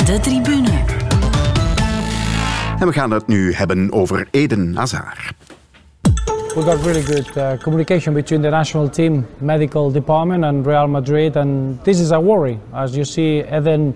De 0.05 0.19
tribune. 0.21 0.69
En 2.79 2.87
we 2.87 2.93
gaan 2.93 3.11
het 3.11 3.27
nu 3.27 3.53
hebben 3.53 3.91
over 3.91 4.27
Eden 4.31 4.75
Hazard. 4.75 5.31
We 6.55 6.61
got 6.61 6.83
really 6.83 7.01
good 7.01 7.37
uh, 7.37 7.51
communication 7.61 8.13
between 8.13 8.41
the 8.41 8.49
national 8.49 8.89
team, 8.89 9.27
medical 9.37 9.91
department, 9.91 10.43
and 10.43 10.65
Real 10.65 10.87
Madrid, 10.87 11.35
and 11.35 11.83
this 11.83 11.99
is 11.99 12.11
a 12.11 12.19
worry. 12.19 12.57
As 12.73 12.95
you 12.95 13.03
see, 13.05 13.43
Eden 13.57 13.95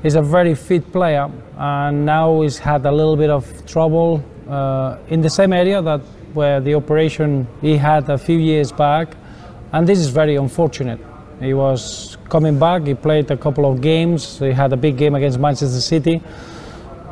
is 0.00 0.14
a 0.14 0.22
very 0.22 0.54
fit 0.54 0.90
player, 0.90 1.30
and 1.56 2.04
now 2.04 2.40
he's 2.40 2.58
had 2.58 2.86
a 2.86 2.90
little 2.90 3.16
bit 3.16 3.30
of 3.30 3.44
trouble 3.66 4.20
uh, 4.48 4.96
in 5.08 5.20
the 5.20 5.30
same 5.30 5.52
area 5.52 5.82
that 5.82 6.00
where 6.34 6.60
the 6.60 6.74
operation 6.74 7.46
he 7.60 7.76
had 7.76 8.08
a 8.08 8.18
few 8.18 8.38
years 8.38 8.72
back, 8.72 9.08
and 9.72 9.86
this 9.86 9.98
is 9.98 10.08
very 10.08 10.36
unfortunate. 10.36 10.98
He 11.40 11.54
was 11.54 12.16
coming 12.28 12.58
back. 12.58 12.86
He 12.86 12.94
played 12.94 13.30
a 13.30 13.36
couple 13.36 13.70
of 13.70 13.80
games. 13.80 14.38
He 14.38 14.52
had 14.52 14.72
a 14.72 14.76
big 14.76 14.96
game 14.96 15.14
against 15.14 15.38
Manchester 15.38 15.80
City, 15.80 16.20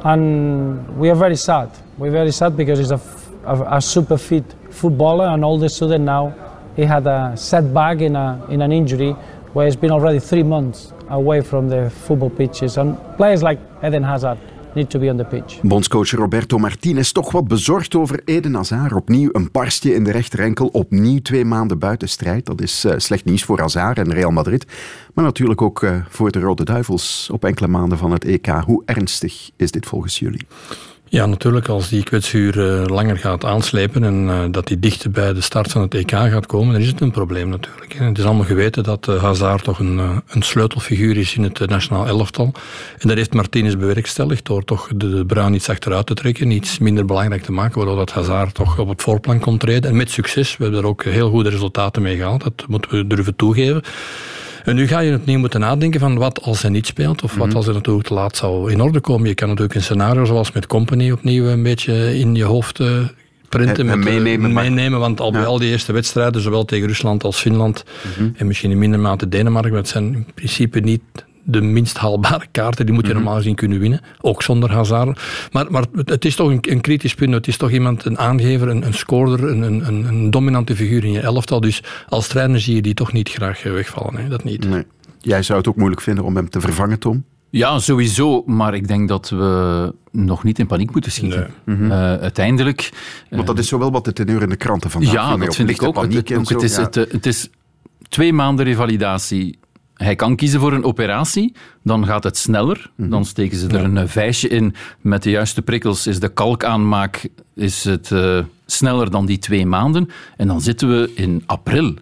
and 0.05 0.99
we 0.99 1.11
are 1.11 1.15
very 1.15 1.37
sad. 1.37 1.71
We're 1.97 2.11
very 2.11 2.33
sad 2.33 2.57
because 2.57 2.79
he's 2.79 2.91
a 2.91 3.01
a, 3.49 3.77
a, 3.77 3.81
super 3.81 4.19
fit 4.19 4.45
footballer, 4.71 5.27
and 5.27 5.45
all 5.45 5.59
the 5.59 5.69
student 5.69 6.05
now 6.05 6.35
he 6.77 6.83
had 6.85 7.07
a 7.07 7.33
setback 7.37 8.01
in 8.01 8.15
a 8.15 8.45
in 8.51 8.63
an 8.63 8.73
injury 8.73 9.13
where 9.55 9.67
he's 9.67 9.77
been 9.77 9.91
already 9.91 10.19
three 10.19 10.43
months 10.43 10.93
away 11.09 11.41
from 11.41 11.69
the 11.69 11.91
football 11.91 12.31
pitches. 12.31 12.77
And 12.77 12.99
players 13.17 13.43
like 13.43 13.59
Eden 13.83 14.03
Hazard 14.03 14.39
need 14.75 14.99
be 14.99 15.11
on 15.11 15.17
the 15.17 15.25
pitch. 15.25 15.61
Bondscoach 15.63 16.11
Roberto 16.11 16.59
Martinez 16.59 17.13
toch 17.13 17.33
wat 17.33 17.49
bezorgd 17.49 17.95
over 17.95 18.21
Eden 18.25 18.55
Hazard. 18.55 18.93
Opnieuw 18.93 19.29
een 19.33 19.49
barstje 19.53 19.95
in 19.95 20.05
de 20.05 20.11
rechterenkel, 20.11 20.67
opnieuw 20.67 21.21
twee 21.23 21.45
maanden 21.45 21.79
buitenstrijd. 21.79 22.47
Dat 22.47 22.61
is 22.61 22.85
uh, 22.85 22.93
slecht 22.97 23.25
nieuws 23.25 23.45
voor 23.45 23.61
Hazard 23.61 23.99
en 23.99 24.13
Real 24.13 24.31
Madrid. 24.31 24.67
Maar 25.15 25.25
natuurlijk 25.25 25.63
ook 25.63 25.83
uh, 25.83 25.97
voor 26.09 26.31
de 26.31 26.41
Rode 26.41 26.65
Duivels 26.65 27.29
op 27.33 27.45
enkele 27.45 27.69
maanden 27.69 27.99
van 27.99 28.11
het 28.11 28.25
EK. 28.25 28.47
Hoe 28.47 28.83
ernstig 28.85 29.51
is 29.57 29.71
dit 29.71 29.87
volgens 29.87 30.19
jullie? 30.19 30.47
Ja, 31.11 31.27
natuurlijk. 31.27 31.69
Als 31.69 31.89
die 31.89 32.03
kwetsuur 32.03 32.57
uh, 32.57 32.87
langer 32.87 33.19
gaat 33.19 33.45
aanslepen 33.45 34.05
en 34.05 34.15
uh, 34.15 34.45
dat 34.51 34.67
die 34.67 34.79
dichter 34.79 35.11
bij 35.11 35.33
de 35.33 35.41
start 35.41 35.73
van 35.73 35.83
het 35.83 35.95
EK 35.95 36.11
gaat 36.11 36.47
komen, 36.47 36.73
dan 36.73 36.83
is 36.83 36.89
het 36.89 37.01
een 37.01 37.11
probleem 37.11 37.49
natuurlijk. 37.49 37.93
Hè. 37.93 38.05
Het 38.05 38.19
is 38.19 38.25
allemaal 38.25 38.45
geweten 38.45 38.83
dat 38.83 39.09
uh, 39.09 39.23
Hazard 39.23 39.65
toch 39.65 39.79
een, 39.79 39.99
een 40.29 40.43
sleutelfiguur 40.43 41.17
is 41.17 41.35
in 41.35 41.43
het 41.43 41.67
nationaal 41.69 42.07
elftal. 42.07 42.53
En 42.99 43.09
dat 43.09 43.17
heeft 43.17 43.35
Martinez 43.35 43.75
bewerkstelligd 43.75 44.47
door 44.47 44.65
toch 44.65 44.89
de, 44.95 45.11
de 45.11 45.27
Bruin 45.27 45.55
iets 45.55 45.69
achteruit 45.69 46.07
te 46.07 46.15
trekken, 46.15 46.51
iets 46.51 46.79
minder 46.79 47.05
belangrijk 47.05 47.43
te 47.43 47.53
maken, 47.53 47.77
waardoor 47.77 47.97
dat 47.97 48.13
Hazard 48.13 48.55
toch 48.55 48.79
op 48.79 48.89
het 48.89 49.03
voorplan 49.03 49.39
kon 49.39 49.59
treden. 49.59 49.91
En 49.91 49.97
met 49.97 50.11
succes. 50.11 50.57
We 50.57 50.63
hebben 50.63 50.81
er 50.81 50.89
ook 50.89 51.05
heel 51.05 51.31
goede 51.31 51.51
resultaten 51.51 52.03
mee 52.03 52.17
gehaald. 52.17 52.43
Dat 52.43 52.65
moeten 52.69 52.91
we 52.91 53.07
durven 53.07 53.37
toegeven. 53.37 53.83
En 54.65 54.75
nu 54.75 54.87
ga 54.87 54.99
je 54.99 55.15
opnieuw 55.15 55.39
moeten 55.39 55.61
nadenken 55.61 56.01
van 56.01 56.19
wat 56.19 56.43
als 56.43 56.63
hij 56.63 56.71
niet 56.71 56.87
speelt 56.87 57.23
of 57.23 57.35
wat 57.35 57.55
als 57.55 57.65
hij 57.65 57.75
natuurlijk 57.75 58.07
te 58.07 58.15
laat 58.15 58.37
zou 58.37 58.73
in 58.73 58.81
orde 58.81 59.01
komen. 59.01 59.29
Je 59.29 59.35
kan 59.35 59.49
natuurlijk 59.49 59.75
een 59.75 59.83
scenario 59.83 60.25
zoals 60.25 60.53
met 60.53 60.67
Company 60.67 61.11
opnieuw 61.11 61.47
een 61.47 61.63
beetje 61.63 62.19
in 62.19 62.35
je 62.35 62.45
hoofd 62.45 62.81
uh, 62.81 62.89
printen. 63.49 63.89
En, 63.89 63.99
met, 63.99 64.09
meenemen. 64.09 64.51
Uh, 64.51 64.57
meenemen 64.57 64.99
want 64.99 65.21
al 65.21 65.33
bij 65.33 65.41
ja. 65.41 65.47
al 65.47 65.59
die 65.59 65.71
eerste 65.71 65.93
wedstrijden, 65.93 66.43
zowel 66.43 66.65
tegen 66.65 66.87
Rusland 66.87 67.25
als 67.25 67.41
Finland 67.41 67.85
mm 68.05 68.11
-hmm. 68.17 68.35
en 68.37 68.47
misschien 68.47 68.71
in 68.71 68.79
minder 68.79 69.01
mate 69.01 69.29
Denemarken, 69.29 69.73
dat 69.73 69.89
zijn 69.89 70.15
in 70.15 70.27
principe 70.35 70.81
niet 70.81 71.03
de 71.51 71.61
minst 71.61 71.99
haalbare 71.99 72.47
kaarten. 72.51 72.87
Die 72.87 72.95
moet 72.95 73.07
je 73.07 73.15
normaal 73.15 73.37
gezien 73.37 73.55
kunnen 73.55 73.79
winnen. 73.79 74.01
Ook 74.21 74.43
zonder 74.43 74.73
Hazard. 74.73 75.21
Maar, 75.53 75.67
maar 75.71 75.85
het 76.05 76.25
is 76.25 76.35
toch 76.35 76.51
een, 76.51 76.59
een 76.61 76.81
kritisch 76.81 77.15
punt. 77.15 77.35
Het 77.35 77.49
is 77.49 77.57
toch 77.57 77.71
iemand, 77.71 78.05
een 78.05 78.19
aangever, 78.19 78.69
een, 78.69 78.87
een 78.87 78.95
scorer, 78.95 79.45
een, 79.45 79.63
een, 79.63 80.05
een 80.09 80.31
dominante 80.31 80.77
figuur 80.77 81.05
in 81.05 81.13
je 81.13 81.21
elftal. 81.21 81.61
Dus 81.61 81.83
als 82.09 82.29
trainer 82.29 82.61
zie 82.61 82.75
je 82.75 82.83
die 82.83 82.95
toch 82.95 83.13
niet 83.13 83.29
graag 83.29 83.65
eh, 83.65 83.73
wegvallen. 83.73 84.17
Hè? 84.17 84.29
Dat 84.29 84.45
niet. 84.45 84.69
Nee. 84.69 84.85
Jij 85.21 85.43
zou 85.43 85.59
het 85.59 85.69
ook 85.69 85.77
moeilijk 85.77 86.01
vinden 86.01 86.25
om 86.25 86.37
hem 86.37 86.51
te 86.51 86.61
vervangen, 86.61 86.99
Tom? 86.99 87.25
Ja, 87.51 87.79
sowieso. 87.79 88.43
Maar 88.47 88.75
ik 88.75 88.89
denk 88.89 89.09
dat 89.09 89.29
we 89.29 89.95
nog 90.13 90.45
niet 90.45 90.59
in 90.59 90.67
paniek 90.67 90.93
moeten 90.93 91.13
schieten. 91.13 91.51
Uh, 91.65 91.91
uiteindelijk... 92.15 92.91
Want 93.31 93.47
dat 93.47 93.59
is 93.59 93.69
zowel 93.69 93.91
wat 93.91 94.05
de 94.05 94.13
teneur 94.13 94.43
in 94.43 94.49
de 94.49 94.57
kranten 94.57 94.91
vandaag 94.91 95.13
Ja, 95.13 95.37
dat 95.37 95.57
vind 95.57 95.71
ik 95.71 95.83
ook. 95.83 95.95
Paniek 95.95 96.29
het, 96.29 96.39
ook, 96.39 96.47
zo, 96.47 96.55
het, 96.55 96.63
is, 96.63 96.77
ja. 96.77 96.83
het, 96.83 96.97
eh, 96.97 97.13
het 97.13 97.27
is 97.27 97.51
twee 98.09 98.33
maanden 98.33 98.65
revalidatie. 98.65 99.59
Hij 99.99 100.17
kan 100.17 100.37
kiezen 100.37 100.61
voor 100.61 100.73
een 100.73 100.85
operatie, 100.85 101.55
dan 101.83 102.07
gaat 102.07 102.25
het 102.25 102.37
sneller. 102.37 102.91
Dan 102.97 103.25
steken 103.25 103.59
ze 103.59 103.69
er 103.69 103.85
een 103.85 103.97
eh, 103.97 104.07
vijsje 104.07 104.49
in. 104.49 104.75
Met 105.01 105.23
de 105.23 105.31
juiste 105.31 105.63
prikkels 105.63 106.07
is 106.07 106.21
de 106.21 106.29
kalkaanmaak 106.29 107.29
is 107.55 107.85
het, 107.85 108.13
eh, 108.13 108.39
sneller 108.67 109.11
dan 109.11 109.27
die 109.27 109.39
twee 109.39 109.67
maanden. 109.67 110.11
En 110.37 110.47
dan 110.47 110.61
zitten 110.61 110.89
we 110.89 111.13
in 111.15 111.43
april. 111.47 111.95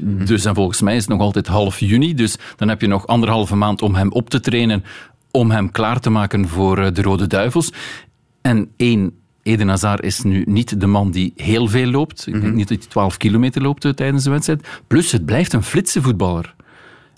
Dus 0.00 0.44
en 0.44 0.54
volgens 0.54 0.80
mij 0.80 0.94
is 0.94 1.00
het 1.00 1.10
nog 1.10 1.20
altijd 1.20 1.46
half 1.46 1.80
juni. 1.80 2.14
Dus 2.14 2.36
dan 2.56 2.68
heb 2.68 2.80
je 2.80 2.86
nog 2.86 3.06
anderhalve 3.06 3.56
maand 3.56 3.82
om 3.82 3.94
hem 3.94 4.12
op 4.12 4.30
te 4.30 4.40
trainen, 4.40 4.84
om 5.30 5.50
hem 5.50 5.70
klaar 5.70 6.00
te 6.00 6.10
maken 6.10 6.48
voor 6.48 6.78
eh, 6.78 6.92
de 6.92 7.02
Rode 7.02 7.26
Duivels. 7.26 7.72
En 8.42 8.70
één, 8.76 9.12
Eden 9.42 9.68
Hazard 9.68 10.04
is 10.04 10.22
nu 10.22 10.44
niet 10.46 10.80
de 10.80 10.86
man 10.86 11.10
die 11.10 11.32
heel 11.36 11.68
veel 11.68 11.90
loopt. 11.90 12.26
Ik 12.26 12.40
denk 12.40 12.54
niet 12.54 12.68
dat 12.68 12.78
hij 12.78 12.86
12 12.86 13.16
kilometer 13.16 13.62
loopt 13.62 13.96
tijdens 13.96 14.24
de 14.24 14.30
wedstrijd. 14.30 14.68
Plus, 14.86 15.12
het 15.12 15.24
blijft 15.24 15.52
een 15.52 15.62
flitse 15.62 16.02
voetballer. 16.02 16.54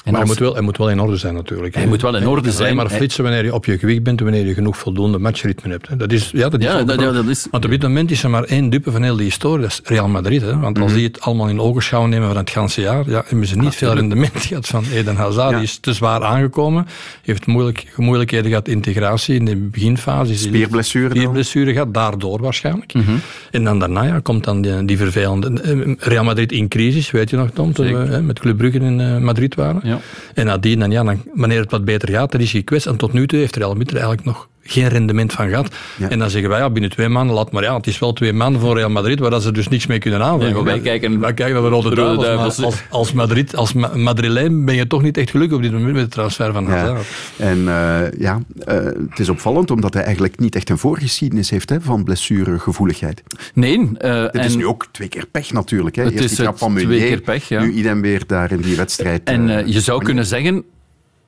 En 0.05 0.13
Maar 0.15 0.21
hij 0.21 0.31
moet, 0.31 0.39
wel, 0.39 0.53
hij 0.53 0.63
moet 0.63 0.77
wel 0.77 0.91
in 0.91 1.01
orde 1.01 1.17
zijn 1.17 1.35
natuurlijk. 1.35 1.75
Hij 1.75 1.87
moet 1.87 2.03
wel 2.03 2.17
in 2.17 2.27
orde 2.29 2.51
zijn. 2.51 2.63
Alleen 2.65 2.77
maar 2.77 2.91
flitsen 2.91 3.23
wanneer 3.25 3.45
je 3.45 3.55
op 3.55 3.65
je 3.65 3.79
gewicht 3.79 4.03
bent 4.03 4.19
en 4.19 4.25
wanneer 4.25 4.47
je 4.47 4.55
genoeg 4.55 4.77
voldoende 4.79 5.19
matchritme 5.19 5.71
hebt. 5.71 5.89
hè. 5.89 5.97
Dat 5.97 6.13
is, 6.13 6.31
ja, 6.35 6.49
dat 6.49 6.61
is 6.61 6.67
Ja, 6.67 6.83
dat- 6.83 7.01
ja, 7.01 7.13
dat 7.13 7.27
is- 7.27 7.47
Want 7.51 7.65
op 7.65 7.71
dit 7.71 7.83
moment 7.83 8.11
is 8.11 8.23
er 8.23 8.31
maar 8.31 8.43
één 8.45 8.71
dupe 8.71 8.91
van 8.91 9.03
heel 9.03 9.17
die 9.17 9.25
historie, 9.25 9.61
dat 9.63 9.71
is 9.71 9.81
Real 9.85 10.09
Madrid. 10.09 10.41
Hè. 10.41 10.59
Want 10.59 10.79
als 10.81 10.93
die 10.93 11.05
het 11.07 11.21
allemaal 11.21 11.49
in 11.49 11.61
ogenschouw 11.61 12.07
nemen 12.07 12.29
van 12.29 12.37
het 12.37 12.51
ganse 12.51 12.81
jaar, 12.81 13.11
ja, 13.11 13.23
hebben 13.27 13.47
ze 13.47 13.57
niet 13.59 13.75
veel 13.75 13.95
rendement 13.95 14.33
gehad 14.47 14.67
van 14.67 14.85
Eden 14.93 15.17
Hazard. 15.17 15.51
Ja. 15.51 15.57
Die 15.57 15.65
is 15.67 15.77
te 15.81 15.93
zwaar 15.93 16.25
aangekomen, 16.25 16.87
heeft 17.23 17.47
moeilijk, 17.47 17.87
moeilijkheden 17.97 18.49
gehad 18.49 18.69
integratie 18.69 19.35
in 19.35 19.45
de 19.45 19.57
beginfase. 19.57 20.35
Spierblessure? 20.37 21.11
Spierblessure 21.15 21.73
gehad, 21.73 21.95
daardoor 21.95 22.41
waarschijnlijk. 22.43 22.95
Mhm. 22.95 23.11
En 23.51 23.65
dan 23.65 23.79
daarna 23.79 24.03
ja, 24.03 24.19
komt 24.23 24.45
dan 24.45 24.61
die, 24.63 24.85
die 24.85 24.97
vervelende... 24.97 25.61
eh, 25.63 25.95
Real 25.99 26.25
Madrid 26.25 26.53
in 26.53 26.69
crisis, 26.69 27.11
weet 27.11 27.31
je 27.31 27.37
nog 27.37 27.51
Tom, 27.55 27.73
toen 27.73 27.87
we 28.11 28.21
met 28.21 28.39
Club 28.39 28.57
Brugge 28.57 28.79
in 28.79 29.01
eh, 29.01 29.19
Madrid 29.19 29.55
waren. 29.55 29.81
Ja. 29.89 30.01
En 30.35 30.47
nadien, 30.47 30.79
dan, 30.79 30.91
ja, 30.91 31.05
dan, 31.05 31.23
wanneer 31.35 31.61
het 31.61 31.71
wat 31.71 31.85
beter 31.85 32.09
gaat, 32.09 32.33
dan 32.33 32.41
is 32.41 32.51
hij 32.51 32.61
gekwetst. 32.61 32.87
En 32.87 32.97
tot 32.97 33.13
nu 33.13 33.27
toe 33.27 33.39
heeft 33.39 33.57
Real 33.57 33.75
Madrid 33.75 33.93
eigenlijk 33.93 34.25
nog 34.25 34.49
geen 34.71 34.89
rendement 34.89 35.33
van 35.33 35.49
gehad. 35.49 35.75
Ja. 35.97 36.09
En 36.09 36.19
dan 36.19 36.31
zeggen 36.31 36.51
wij, 36.51 36.59
ja, 36.59 36.71
binnen 36.71 36.91
twee 36.91 37.09
maanden, 37.09 37.35
laat 37.37 37.53
maar 37.53 37.63
ja, 37.63 37.77
het 37.77 37.87
is 37.87 37.99
wel 37.99 38.13
twee 38.13 38.33
maanden 38.33 38.61
voor 38.61 38.77
Real 38.77 38.91
Madrid, 38.91 39.19
waar 39.19 39.31
dat 39.31 39.43
ze 39.43 39.53
dus 39.53 39.69
niks 39.69 39.87
mee 39.87 39.99
kunnen 39.99 40.23
aanvangen. 40.23 40.57
Ja, 40.57 40.63
wij 40.63 40.81
kijken- 40.81 41.21
wij 41.21 41.35
kijken 41.35 41.55
naar 41.55 41.63
de 41.63 41.69
Rode 41.77 41.95
de 41.95 41.95
Rode 42.01 42.17
Duivels, 42.23 42.25
Duivels. 42.57 42.57
maar 42.59 42.67
als, 42.67 42.83
als 42.91 43.13
Madrid, 43.13 43.57
als 43.57 43.73
Ma- 43.73 43.91
Madrilijn 43.97 44.65
ben 44.65 44.75
je 44.75 44.87
toch 44.87 45.03
niet 45.03 45.17
echt 45.17 45.31
gelukkig 45.31 45.57
op 45.57 45.63
dit 45.63 45.73
moment 45.73 45.93
met 45.93 46.03
de 46.05 46.09
transfer 46.11 46.53
van 46.53 46.65
Ja. 46.65 46.71
Hazard. 46.71 47.07
En 47.37 47.69
eh, 47.69 48.01
ja, 48.19 48.39
eh, 48.65 48.75
het 48.85 49.19
is 49.19 49.29
opvallend 49.29 49.71
omdat 49.71 49.95
hij 49.95 50.03
eigenlijk 50.03 50.39
niet 50.39 50.55
echt 50.57 50.71
een 50.71 50.79
voorgeschiedenis 50.79 51.51
heeft 51.51 51.71
hè, 51.71 51.81
van 51.81 52.05
blessuregevoeligheid. 52.05 53.23
Nee. 53.55 53.91
eh, 53.99 54.23
Dit 54.31 54.45
is 54.45 54.57
nu 54.57 54.67
ook 54.67 54.87
twee 54.93 55.09
keer 55.09 55.27
pech 55.31 55.53
natuurlijk. 55.53 55.97
Hè. 55.97 56.03
Het 56.03 56.13
Eerst 56.13 56.25
is 56.25 56.31
die 56.31 56.39
trap 56.39 56.51
het 56.53 56.63
van 56.63 56.73
twee 56.75 56.87
Meunier, 56.87 57.07
keer 57.09 57.21
pech, 57.21 57.49
ja. 57.49 57.61
nu 57.61 57.73
idem 57.73 58.01
weer 58.01 58.23
daar 58.27 58.51
in 58.53 58.61
die 58.61 58.77
wedstrijd. 58.77 59.23
En 59.25 59.69
je 59.73 59.81
zou 59.81 60.03
kunnen 60.05 60.27
zeggen 60.27 60.65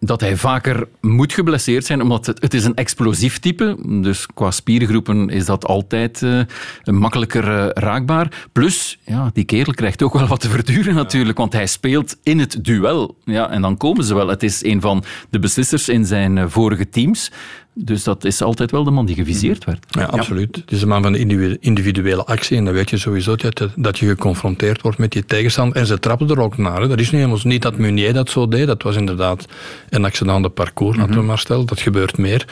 dat 0.00 0.21
hij 0.21 0.37
vaker 0.37 0.88
moet 1.00 1.33
geblesseerd 1.33 1.85
zijn, 1.85 2.02
omdat 2.02 2.26
het, 2.26 2.54
is 2.54 2.64
een 2.64 2.75
explosief 2.75 3.38
type. 3.38 3.76
Dus 4.00 4.26
qua 4.35 4.50
spiergroepen 4.50 5.28
is 5.28 5.45
dat 5.45 5.66
altijd 5.66 6.23
eh, 6.23 6.40
makkelijker 6.85 7.59
eh, 7.59 7.69
raakbaar. 7.69 8.49
Plus, 8.52 8.99
ja, 9.04 9.30
die 9.33 9.45
kerel 9.45 9.73
krijgt 9.73 10.02
ook 10.02 10.12
wel 10.12 10.26
wat 10.26 10.40
te 10.40 10.49
verduren 10.49 10.95
natuurlijk, 10.95 11.38
want 11.38 11.52
hij 11.52 11.66
speelt 11.66 12.16
in 12.23 12.38
het 12.38 12.64
duel. 12.64 13.16
Ja, 13.25 13.50
en 13.50 13.62
dan 13.62 13.76
komen 13.76 14.04
ze 14.04 14.14
wel. 14.14 14.28
Het 14.28 14.42
is 14.42 14.64
een 14.64 14.80
van 14.80 15.04
de 15.30 15.38
beslissers 15.38 15.88
in 15.88 16.04
zijn 16.04 16.38
eh, 16.38 16.45
vorige 16.49 16.88
teams. 16.88 17.30
Dus 17.75 18.05
dat 18.05 18.25
is 18.25 18.43
altijd 18.43 18.71
wel 18.71 18.85
de 18.85 18.91
man 18.91 19.07
die 19.07 19.15
geviseerd 19.15 19.65
werd. 19.65 19.87
Ja, 19.89 20.05
absoluut. 20.05 20.57
Het 20.57 20.73
is 20.73 20.83
een 20.83 20.89
man 20.89 21.03
van 21.03 21.12
de 21.12 21.19
individu- 21.19 21.57
individuele 21.61 22.25
actie. 22.25 22.57
En 22.57 22.65
dan 22.65 22.75
weet 22.75 22.91
je 22.91 22.97
sowieso 22.97 23.37
dat, 23.37 23.69
dat 23.77 23.99
je 23.99 24.07
geconfronteerd 24.07 24.83
wordt 24.83 24.99
met 24.99 25.15
je 25.15 25.25
tegenstander. 25.25 25.77
En 25.77 25.87
ze 25.87 25.99
trappen 25.99 26.29
er 26.31 26.41
ook 26.41 26.57
naar. 26.57 26.81
Hè. 26.81 26.89
Dat 26.89 27.00
is 27.00 27.11
nu 27.11 27.19
helemaal 27.19 27.41
niet 27.43 27.62
dat 27.62 27.79
Meunier 27.79 28.12
dat 28.12 28.31
zo 28.31 28.49
deed. 28.49 28.67
Dat 28.67 28.83
was 28.83 28.97
inderdaad 28.97 29.47
een 29.89 30.05
accident 30.05 30.43
de 30.43 30.49
parcours, 30.49 30.97
laten 30.97 31.15
we 31.15 31.23
maar 31.23 31.39
stellen. 31.39 31.67
Dat 31.67 31.81
gebeurt 31.81 32.19
meer. 32.19 32.45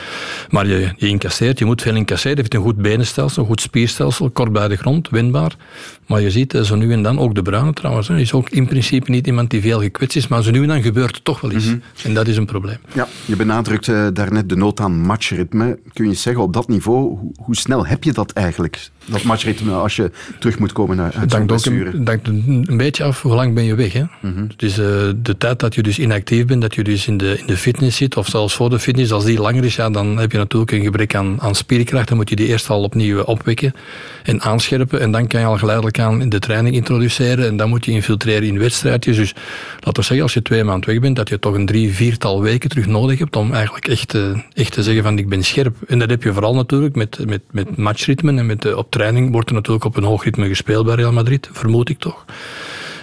Maar 0.51 0.67
je, 0.67 0.93
je 0.97 1.07
incasseert, 1.09 1.59
je 1.59 1.65
moet 1.65 1.83
veel 1.83 1.97
incasseren. 1.97 2.37
Je 2.37 2.41
heeft 2.43 2.55
een 2.55 2.63
goed 2.63 2.77
benenstelsel, 2.77 3.43
een 3.43 3.49
goed 3.49 3.61
spierstelsel, 3.61 4.31
kort 4.31 4.53
bij 4.53 4.69
de 4.69 4.77
grond, 4.77 5.09
windbaar. 5.11 5.57
Maar 6.07 6.21
je 6.21 6.31
ziet 6.31 6.55
eh, 6.55 6.63
zo 6.63 6.75
nu 6.77 6.93
en 6.93 7.03
dan, 7.03 7.19
ook 7.19 7.35
de 7.35 7.43
Bruine 7.43 7.73
trouwens, 7.73 8.09
hè, 8.09 8.19
is 8.19 8.33
ook 8.33 8.51
in 8.51 8.67
principe 8.67 9.11
niet 9.11 9.27
iemand 9.27 9.51
die 9.51 9.61
veel 9.61 9.81
gekwetst 9.81 10.17
is. 10.17 10.29
Maar 10.29 10.43
zo 10.43 10.51
nu 10.51 10.63
en 10.63 10.69
dan 10.69 10.83
gebeurt 10.83 11.15
het 11.15 11.25
toch 11.25 11.41
wel 11.41 11.51
eens. 11.51 11.75
En 12.03 12.15
dat 12.15 12.27
is 12.29 12.37
een 12.37 12.47
probleem. 12.47 12.79
Ja, 12.95 13.09
je 13.25 13.37
benadrukte 13.37 14.11
daarnet 14.13 14.49
de 14.49 14.57
nood 14.57 14.81
aan 14.81 15.07
matchritme. 15.09 15.79
Kun 15.93 16.09
je 16.09 16.15
zeggen 16.15 16.43
op 16.43 16.53
dat 16.53 16.69
niveau, 16.69 17.19
hoe, 17.19 17.33
hoe 17.43 17.57
snel 17.57 17.87
heb 17.87 18.05
je 18.05 18.13
dat 18.13 18.33
eigenlijk? 18.33 18.91
Dat 19.11 19.23
matchritme 19.23 19.73
als 19.73 19.97
je 19.97 20.11
terug 20.39 20.59
moet 20.59 20.73
komen 20.73 21.01
uit 21.01 21.15
Het 21.15 21.47
blessure. 21.47 21.91
een, 21.91 21.99
het 21.99 22.09
hangt 22.09 22.27
een 22.69 22.77
beetje 22.77 23.05
af 23.05 23.23
hoe 23.23 23.35
lang 23.35 23.55
ben 23.55 23.65
je 23.65 23.75
weg. 23.75 23.93
Hè? 23.93 24.05
Eh, 24.79 25.15
de 25.17 25.37
tijd 25.39 25.61
dat 25.61 25.75
je 25.75 25.83
dus 25.83 25.99
inactief 25.99 26.45
bent, 26.45 26.61
dat 26.61 26.75
je 26.75 26.85
dus 26.85 27.07
in 27.07 27.17
de, 27.17 27.39
in 27.39 27.47
de 27.47 27.57
fitness 27.57 27.97
zit, 27.97 28.17
of 28.17 28.27
zelfs 28.27 28.55
voor 28.55 28.71
de 28.71 28.79
fitness, 28.79 29.13
als 29.13 29.25
die 29.25 29.41
langer 29.41 29.65
is, 29.65 29.77
ja, 29.77 29.91
dan 29.91 30.19
heb 30.19 30.33
je 30.33 30.39
natuurlijk 30.39 30.73
een 30.73 30.83
gebrek 30.83 31.15
aan, 31.15 31.41
aan 31.41 31.55
spierkracht. 31.55 32.09
Dan 32.09 32.17
moet 32.17 32.29
je 32.29 32.37
die 32.37 32.47
eerst 32.47 32.71
al 32.71 32.83
opnieuw 32.83 33.23
opwekken 33.23 33.73
en 34.23 34.41
aanscherpen. 34.41 35.01
En 35.01 35.11
dan 35.11 35.27
kan 35.27 35.41
je 35.41 35.47
al 35.47 35.59
geleidelijk 35.59 35.99
aan 35.99 36.21
in 36.21 36.29
de 36.29 36.39
training 36.39 36.75
introduceren. 36.75 37.47
En 37.47 37.57
dan 37.57 37.69
moet 37.69 37.85
je 37.85 37.91
infiltreren 37.91 38.49
in 38.49 38.59
wedstrijdjes. 38.59 39.17
Dus 39.17 39.35
laten 39.75 39.93
we 39.95 40.03
zeggen, 40.03 40.23
als 40.23 40.35
je 40.35 40.43
twee 40.43 40.65
maanden 40.65 40.91
weg 40.91 41.01
bent, 41.01 41.17
dat 41.17 41.29
je 41.29 41.39
toch 41.39 41.55
een 41.55 41.67
drie, 41.67 41.95
viertal 41.95 42.43
weken 42.43 42.69
terug 42.69 42.87
nodig 42.87 43.19
hebt 43.19 43.37
om 43.37 43.53
eigenlijk 43.53 43.89
echt, 43.89 44.15
eh, 44.15 44.39
echt 44.53 44.73
te 44.73 44.83
zeggen 44.83 45.03
van 45.03 45.19
ik 45.19 45.29
ben 45.29 45.43
scherp. 45.43 45.77
En 45.87 45.99
dat 45.99 46.11
heb 46.11 46.23
je 46.23 46.33
vooral 46.33 46.55
natuurlijk 46.55 46.95
met, 46.95 47.19
met, 47.27 47.43
met 47.51 47.77
matchritmen 47.77 48.39
en 48.39 48.47
met, 48.47 48.65
eh, 48.65 48.77
op 48.77 48.91
training 48.99 49.33
wordt 49.33 49.49
er 49.49 49.55
natuurlijk 49.55 49.85
op 49.85 49.97
een 49.97 50.05
hoog 50.05 50.25
ritme 50.25 50.49
gespeeld 50.49 50.87
bij 50.87 50.95
Real 50.95 51.13
Madrid, 51.13 51.49
vermoed 51.53 51.89
ik 51.89 51.99
toch. 51.99 52.25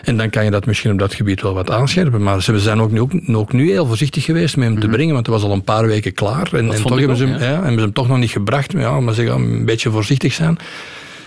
En 0.04 0.18
dan 0.18 0.30
kan 0.30 0.44
je 0.44 0.52
dat 0.52 0.66
misschien 0.66 0.92
op 0.92 1.00
dat 1.00 1.14
gebied 1.14 1.42
wel 1.42 1.54
wat 1.54 1.72
aanscherpen. 1.72 2.24
Maar 2.24 2.42
ze 2.44 2.60
zijn 2.60 2.82
ook 2.82 2.92
nu, 2.92 3.00
ook, 3.02 3.12
ook 3.32 3.54
nu 3.54 3.70
heel 3.70 3.86
voorzichtig 3.86 4.24
geweest 4.24 4.58
met 4.58 4.68
hem 4.68 4.80
te 4.80 4.88
brengen, 4.88 5.14
want 5.14 5.26
hij 5.26 5.36
was 5.36 5.44
al 5.44 5.52
een 5.52 5.64
paar 5.64 5.88
weken 5.88 6.14
klaar. 6.14 6.50
En, 6.54 6.74
en 6.74 6.82
toch 6.82 7.00
hebben 7.00 7.18
ze, 7.18 7.26
hem, 7.26 7.40
ja. 7.40 7.46
ja, 7.46 7.54
hebben 7.54 7.74
ze 7.74 7.80
hem 7.80 7.94
toch 7.94 8.08
nog 8.08 8.18
niet 8.18 8.32
gebracht. 8.32 8.74
Maar 8.74 8.82
Ja, 8.82 9.00
maar 9.00 9.14
zeggen, 9.14 9.36
een 9.36 9.66
beetje 9.66 9.92
voorzichtig 9.92 10.34
zijn. 10.34 10.58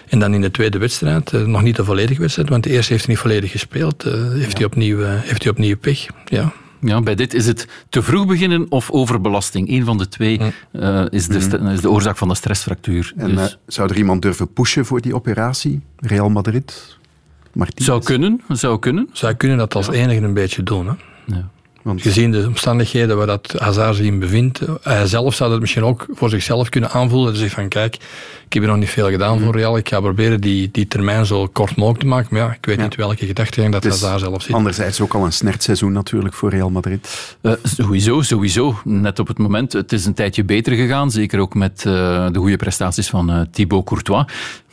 En 0.08 0.18
dan 0.18 0.34
in 0.34 0.40
de 0.40 0.50
tweede 0.50 0.78
wedstrijd, 0.78 1.32
eh, 1.32 1.42
nog 1.42 1.62
niet 1.62 1.76
de 1.76 1.84
volledige 1.84 2.20
wedstrijd, 2.20 2.48
want 2.48 2.64
de 2.64 2.70
eerste 2.70 2.92
heeft 2.92 3.04
hij 3.04 3.14
niet 3.14 3.22
volledig 3.22 3.50
gespeeld. 3.50 4.04
eh, 4.04 4.12
heeft, 4.32 4.56
hij 4.56 4.66
opnieuw, 4.66 5.02
eh, 5.02 5.08
heeft 5.12 5.42
hij 5.42 5.52
opnieuw 5.52 5.76
pech. 5.76 6.06
Ja. 6.24 6.52
Ja, 6.80 7.00
bij 7.00 7.14
dit 7.14 7.34
is 7.34 7.46
het 7.46 7.66
te 7.88 8.02
vroeg 8.02 8.26
beginnen 8.26 8.66
of 8.68 8.90
overbelasting. 8.90 9.68
Eén 9.70 9.84
van 9.84 9.98
de 9.98 10.08
twee 10.08 10.40
eh, 10.72 11.04
is, 11.08 11.26
de, 11.28 11.40
st- 11.40 11.52
is 11.52 11.80
de 11.80 11.90
oorzaak 11.90 12.16
van 12.16 12.28
de 12.28 12.34
stressfractuur. 12.34 13.12
En 13.16 13.28
Dus 13.36 13.50
eh, 13.52 13.56
zou 13.66 13.88
er 13.90 13.96
iemand 13.96 14.22
durven 14.22 14.52
pushen 14.52 14.84
voor 14.86 15.00
die 15.00 15.14
operatie? 15.14 15.80
Real 15.96 16.28
Madrid? 16.30 16.96
Martinez? 17.52 17.86
zou 17.86 18.02
kunnen, 18.02 18.40
zou 18.48 18.78
kunnen. 18.78 19.08
Zij 19.12 19.34
kunnen 19.34 19.58
dat 19.58 19.74
als 19.74 19.88
enige 19.88 20.20
een 20.20 20.34
beetje 20.34 20.62
doen. 20.62 20.86
Hè. 20.86 20.92
Ja. 21.26 21.48
Want 21.88 22.02
Gezien 22.02 22.30
de 22.30 22.44
omstandigheden 22.46 23.16
waar 23.16 23.26
dat 23.26 23.54
Hazard 23.58 23.96
zich 23.96 24.06
in 24.06 24.18
bevindt, 24.18 24.60
eh, 24.60 24.74
hij 24.82 25.06
zelf 25.06 25.34
zou 25.34 25.50
dat 25.50 25.60
misschien 25.60 25.84
ook 25.84 26.06
voor 26.10 26.28
zichzelf 26.30 26.68
kunnen 26.68 26.90
aanvoelen. 26.90 27.26
Dat 27.26 27.34
hij 27.36 27.42
zegt 27.42 27.54
van 27.54 27.68
kijk, 27.68 27.94
ik 27.94 28.52
heb 28.52 28.62
hier 28.62 28.66
nog 28.72 28.76
niet 28.80 28.88
veel 28.90 29.10
gedaan 29.10 29.40
voor 29.40 29.56
Real, 29.56 29.76
ik 29.76 29.88
ga 29.88 30.00
proberen 30.00 30.40
die, 30.40 30.68
die 30.72 30.88
termijn 30.88 31.26
zo 31.26 31.46
kort 31.46 31.76
mogelijk 31.76 32.00
te 32.00 32.06
maken. 32.06 32.28
Maar 32.30 32.42
ja, 32.42 32.52
ik 32.52 32.66
weet 32.66 32.76
Ja. 32.76 32.82
niet 32.82 32.94
welke 32.94 33.26
gedachtegang 33.26 33.72
dat 33.72 33.84
Hazard 33.84 34.20
zelf 34.20 34.42
zit. 34.42 34.54
anderzijds 34.54 35.00
ook 35.00 35.14
al 35.14 35.24
een 35.24 35.32
snertseizoen 35.32 35.92
natuurlijk 35.92 36.34
voor 36.34 36.50
Real 36.50 36.70
Madrid. 36.70 37.36
Eh, 37.40 37.52
sowieso, 37.62 38.22
sowieso. 38.22 38.80
Net 38.84 39.18
op 39.18 39.28
het 39.28 39.38
moment. 39.38 39.72
Het 39.72 39.92
is 39.92 40.06
een 40.06 40.14
tijdje 40.14 40.44
beter 40.44 40.72
gegaan. 40.72 41.10
Zeker 41.10 41.38
ook 41.40 41.54
met 41.54 41.78
eh, 41.86 41.92
de 42.32 42.38
goede 42.38 42.56
prestaties 42.56 43.08
van 43.08 43.48
Thibaut 43.52 43.84
Courtois. 43.84 44.24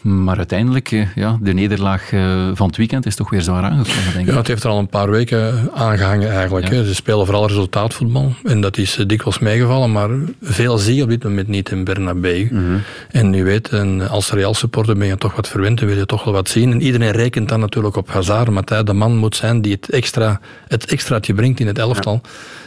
Maar 0.06 0.38
uiteindelijk, 0.38 0.92
eh, 0.92 1.16
ja, 1.16 1.38
de 1.42 1.54
nederlaag 1.54 2.12
eh, 2.12 2.50
van 2.54 2.68
het 2.68 2.78
weekend 2.78 3.06
is 3.06 3.16
toch 3.16 3.30
weer 3.30 3.42
zwaar 3.42 3.64
aangekomen, 3.64 4.14
denk 4.14 4.26
ik. 4.28 4.32
Ja, 4.32 4.38
het 4.38 4.48
heeft 4.48 4.64
er 4.64 4.70
al 4.70 4.80
een 4.80 4.88
paar 4.88 5.10
weken 5.10 5.70
aangehangen 5.74 6.32
eigenlijk. 6.32 6.70
Ja. 6.72 6.84
Ze 6.84 6.96
spelen 6.96 7.26
vooral 7.26 7.48
resultaatvoetbal 7.48 8.34
en 8.44 8.62
dat 8.62 8.78
is 8.78 8.98
eh, 8.98 9.08
dikwijls 9.08 9.40
meegevallen, 9.40 9.92
maar 9.92 10.10
veel 10.42 10.78
zie 10.78 10.96
je 10.96 11.04
op 11.04 11.10
dit 11.10 11.24
moment 11.24 11.48
niet 11.48 11.72
in 11.72 11.84
Bernabeu. 11.84 12.50
En 13.12 13.30
nu 13.30 13.44
weet, 13.44 13.70
en 13.70 14.10
als 14.10 14.32
Real 14.32 14.54
supporter 14.54 14.98
ben 14.98 15.08
je 15.08 15.18
toch 15.18 15.36
wat 15.36 15.48
verwend 15.48 15.82
en 15.82 15.88
wil 15.88 15.98
je 15.98 16.06
toch 16.06 16.24
wel 16.24 16.34
wat 16.34 16.50
zien. 16.50 16.72
En 16.72 16.82
iedereen 16.82 17.12
rekent 17.12 17.50
dan 17.50 17.60
natuurlijk 17.60 17.96
op 17.96 18.10
Hazard, 18.10 18.50
maar 18.50 18.64
hij 18.66 18.84
de 18.84 18.94
man 18.94 19.18
moet 19.18 19.36
zijn 19.36 19.62
die 19.62 19.72
het 19.72 19.90
extra, 19.90 20.40
het 20.68 20.86
extraatje 20.86 21.34
brengt 21.34 21.60
in 21.60 21.68
het 21.68 21.78
elftal. 21.78 22.22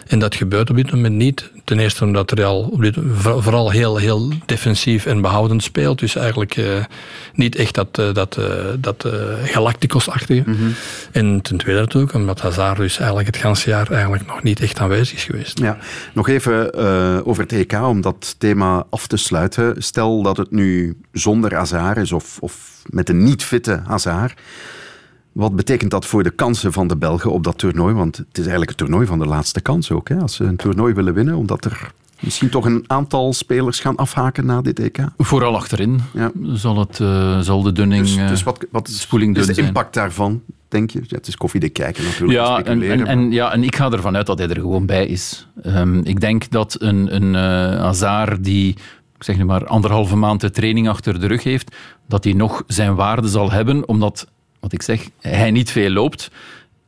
En 0.09 0.19
dat 0.19 0.35
gebeurt 0.35 0.71
op 0.71 0.77
dit 0.77 0.93
moment 0.93 1.15
niet. 1.15 1.51
Ten 1.65 1.79
eerste 1.79 2.05
omdat 2.05 2.33
Real 2.33 2.61
op 2.61 2.83
dit, 2.83 2.97
voor- 3.13 3.43
vooral 3.43 3.71
heel, 3.71 3.97
heel 3.97 4.33
defensief 4.47 5.07
en 5.07 5.21
behoudend 5.21 5.63
speelt. 5.63 5.99
Dus 5.99 6.17
eigenlijk 6.17 6.57
eh, 6.57 6.85
niet 7.35 7.57
echt 7.57 7.75
dat, 7.75 7.99
uh, 7.99 8.15
dat, 8.15 8.37
uh, 8.39 8.47
dat 8.79 9.05
uh, 9.07 9.13
Galacticos-achtige. 9.43 10.43
Mm 10.47 10.57
-hmm. 10.57 10.75
En 11.13 11.41
ten 11.43 11.57
tweede 11.57 11.81
natuurlijk, 11.81 12.15
omdat 12.15 12.41
Hazard 12.41 12.77
dus 12.77 12.99
eigenlijk 12.99 13.27
het 13.27 13.37
ganse 13.37 13.71
jaar 13.71 13.91
eigenlijk 13.91 14.27
nog 14.27 14.43
niet 14.43 14.61
echt 14.61 14.79
aanwezig 14.79 15.17
is 15.17 15.25
geweest. 15.25 15.59
Ja, 15.59 15.79
nog 16.13 16.29
even 16.29 16.75
over 17.25 17.43
het 17.43 17.53
EK, 17.53 17.73
om 17.73 18.01
dat 18.01 18.35
thema 18.39 18.87
af 18.91 19.07
te 19.07 19.17
sluiten. 19.17 19.75
Stel 19.83 20.23
dat 20.23 20.37
het 20.37 20.51
nu 20.51 20.97
zonder 21.13 21.55
Hazard 21.55 21.97
is 21.97 22.13
of, 22.13 22.37
of 22.41 22.83
met 22.87 23.09
een 23.09 23.23
niet-fitte 23.23 23.83
Hazard. 23.87 24.35
Wat 25.33 25.57
betekent 25.57 25.91
dat 25.91 26.07
voor 26.07 26.23
de 26.23 26.31
kansen 26.31 26.73
van 26.73 26.89
de 26.89 26.97
Belgen 26.97 27.33
op 27.33 27.45
dat 27.45 27.59
toernooi? 27.59 27.95
Want 27.95 28.17
het 28.17 28.27
is 28.31 28.39
eigenlijk 28.39 28.69
het 28.69 28.79
toernooi 28.79 29.07
van 29.07 29.19
de 29.19 29.27
laatste 29.27 29.61
kans 29.61 29.91
ook. 29.91 30.09
Hè? 30.09 30.17
Als 30.17 30.35
ze 30.35 30.45
een 30.45 30.57
toernooi 30.57 30.95
willen 30.95 31.15
winnen, 31.15 31.35
omdat 31.35 31.65
er 31.65 31.93
misschien 32.21 32.49
toch 32.49 32.65
een 32.65 32.85
aantal 32.87 33.33
spelers 33.33 33.81
gaan 33.81 33.97
afhaken 33.97 34.47
na 34.47 34.61
dit 34.61 34.79
EK? 34.79 34.99
Vooral 35.19 35.57
achterin 35.57 36.01
ja. 36.15 36.31
zal, 36.53 36.79
het, 36.79 36.99
uh, 36.99 37.41
zal 37.41 37.63
de 37.63 37.73
dunning, 37.73 38.03
dus, 38.03 38.17
dus 38.17 38.43
wat, 38.43 38.67
wat 38.71 38.89
spoeling 38.89 39.37
is 39.37 39.47
de 39.47 39.63
impact 39.63 39.95
daarvan, 39.95 40.43
denk 40.69 40.91
je? 40.91 41.01
Ja, 41.07 41.17
het 41.17 41.27
is 41.27 41.37
koffiedik 41.37 41.73
kijken 41.73 42.05
natuurlijk. 42.05 42.39
Ja 42.39 42.63
en, 42.63 42.83
en, 42.83 43.07
en, 43.07 43.31
ja, 43.31 43.53
en 43.53 43.63
ik 43.63 43.77
ga 43.77 43.91
ervan 43.91 44.17
uit 44.17 44.27
dat 44.27 44.39
hij 44.39 44.49
er 44.49 44.61
gewoon 44.61 44.87
bij 44.87 45.07
is. 45.07 45.49
Um, 45.67 46.05
ik 46.05 46.21
denk 46.21 46.51
dat 46.51 46.77
een, 46.81 47.15
een 47.15 47.35
uh, 47.35 47.81
Hazard 47.81 48.45
die 48.45 48.77
ik 49.19 49.25
zeg 49.25 49.37
nu 49.37 49.45
maar 49.45 49.67
anderhalve 49.67 50.17
maand 50.17 50.41
de 50.41 50.51
training 50.51 50.89
achter 50.89 51.21
de 51.21 51.27
rug 51.27 51.43
heeft, 51.43 51.77
dat 52.09 52.25
hij 52.25 52.33
nog 52.33 52.63
zijn 52.67 52.95
waarde 52.95 53.29
zal 53.29 53.51
hebben, 53.51 53.89
omdat, 53.89 54.27
wat 54.61 54.73
ik 54.73 54.83
zeg, 54.83 55.09
hij 55.21 55.51
niet 55.51 55.71
veel 55.71 55.91
loopt. 55.91 56.31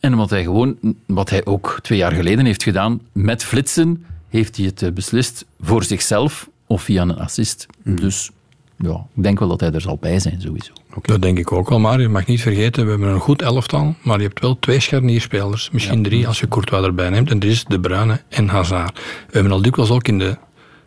En 0.01 0.13
omdat 0.13 0.31
hij 0.31 0.43
gewoon, 0.43 0.77
wat 1.07 1.31
hij 1.31 1.45
ook 1.45 1.79
twee 1.83 1.99
jaar 1.99 2.13
geleden 2.13 2.45
heeft 2.45 2.63
gedaan, 2.63 3.01
met 3.13 3.45
flitsen, 3.45 4.05
heeft 4.29 4.57
hij 4.57 4.67
het 4.67 4.83
eh, 4.83 4.93
beslist 4.93 5.45
voor 5.61 5.85
zichzelf 5.85 6.49
of 6.67 6.83
via 6.83 7.03
een 7.03 7.19
assist. 7.19 7.67
Mm. 7.83 8.01
Dus 8.01 8.31
ja, 8.77 9.07
ik 9.15 9.23
denk 9.23 9.39
wel 9.39 9.49
dat 9.49 9.61
hij 9.61 9.73
er 9.73 9.81
zal 9.81 9.97
bij 10.01 10.19
zijn, 10.19 10.41
sowieso. 10.41 10.73
Okay. 10.89 11.03
Dat 11.03 11.23
denk 11.23 11.39
ik 11.39 11.53
ook 11.53 11.69
wel, 11.69 11.79
maar 11.79 12.01
je 12.01 12.09
mag 12.09 12.27
niet 12.27 12.41
vergeten, 12.41 12.85
we 12.85 12.91
hebben 12.91 13.09
een 13.09 13.21
goed 13.21 13.43
elftal, 13.43 13.95
maar 14.03 14.17
je 14.17 14.27
hebt 14.27 14.41
wel 14.41 14.59
twee 14.59 14.81
scharnierspelers, 14.81 15.71
misschien 15.71 15.99
ja. 15.99 16.05
drie 16.05 16.27
als 16.27 16.41
je 16.41 16.49
Courtois 16.49 16.85
erbij 16.85 17.11
neemt, 17.11 17.31
en 17.31 17.39
dat 17.39 17.51
is 17.51 17.65
De 17.65 17.81
Bruyne 17.81 18.21
en 18.29 18.49
Hazard. 18.49 18.95
We 18.99 19.33
hebben 19.33 19.53
al 19.53 19.63
dikwijls 19.63 19.91
ook 19.91 20.09
in 20.09 20.19
de 20.19 20.37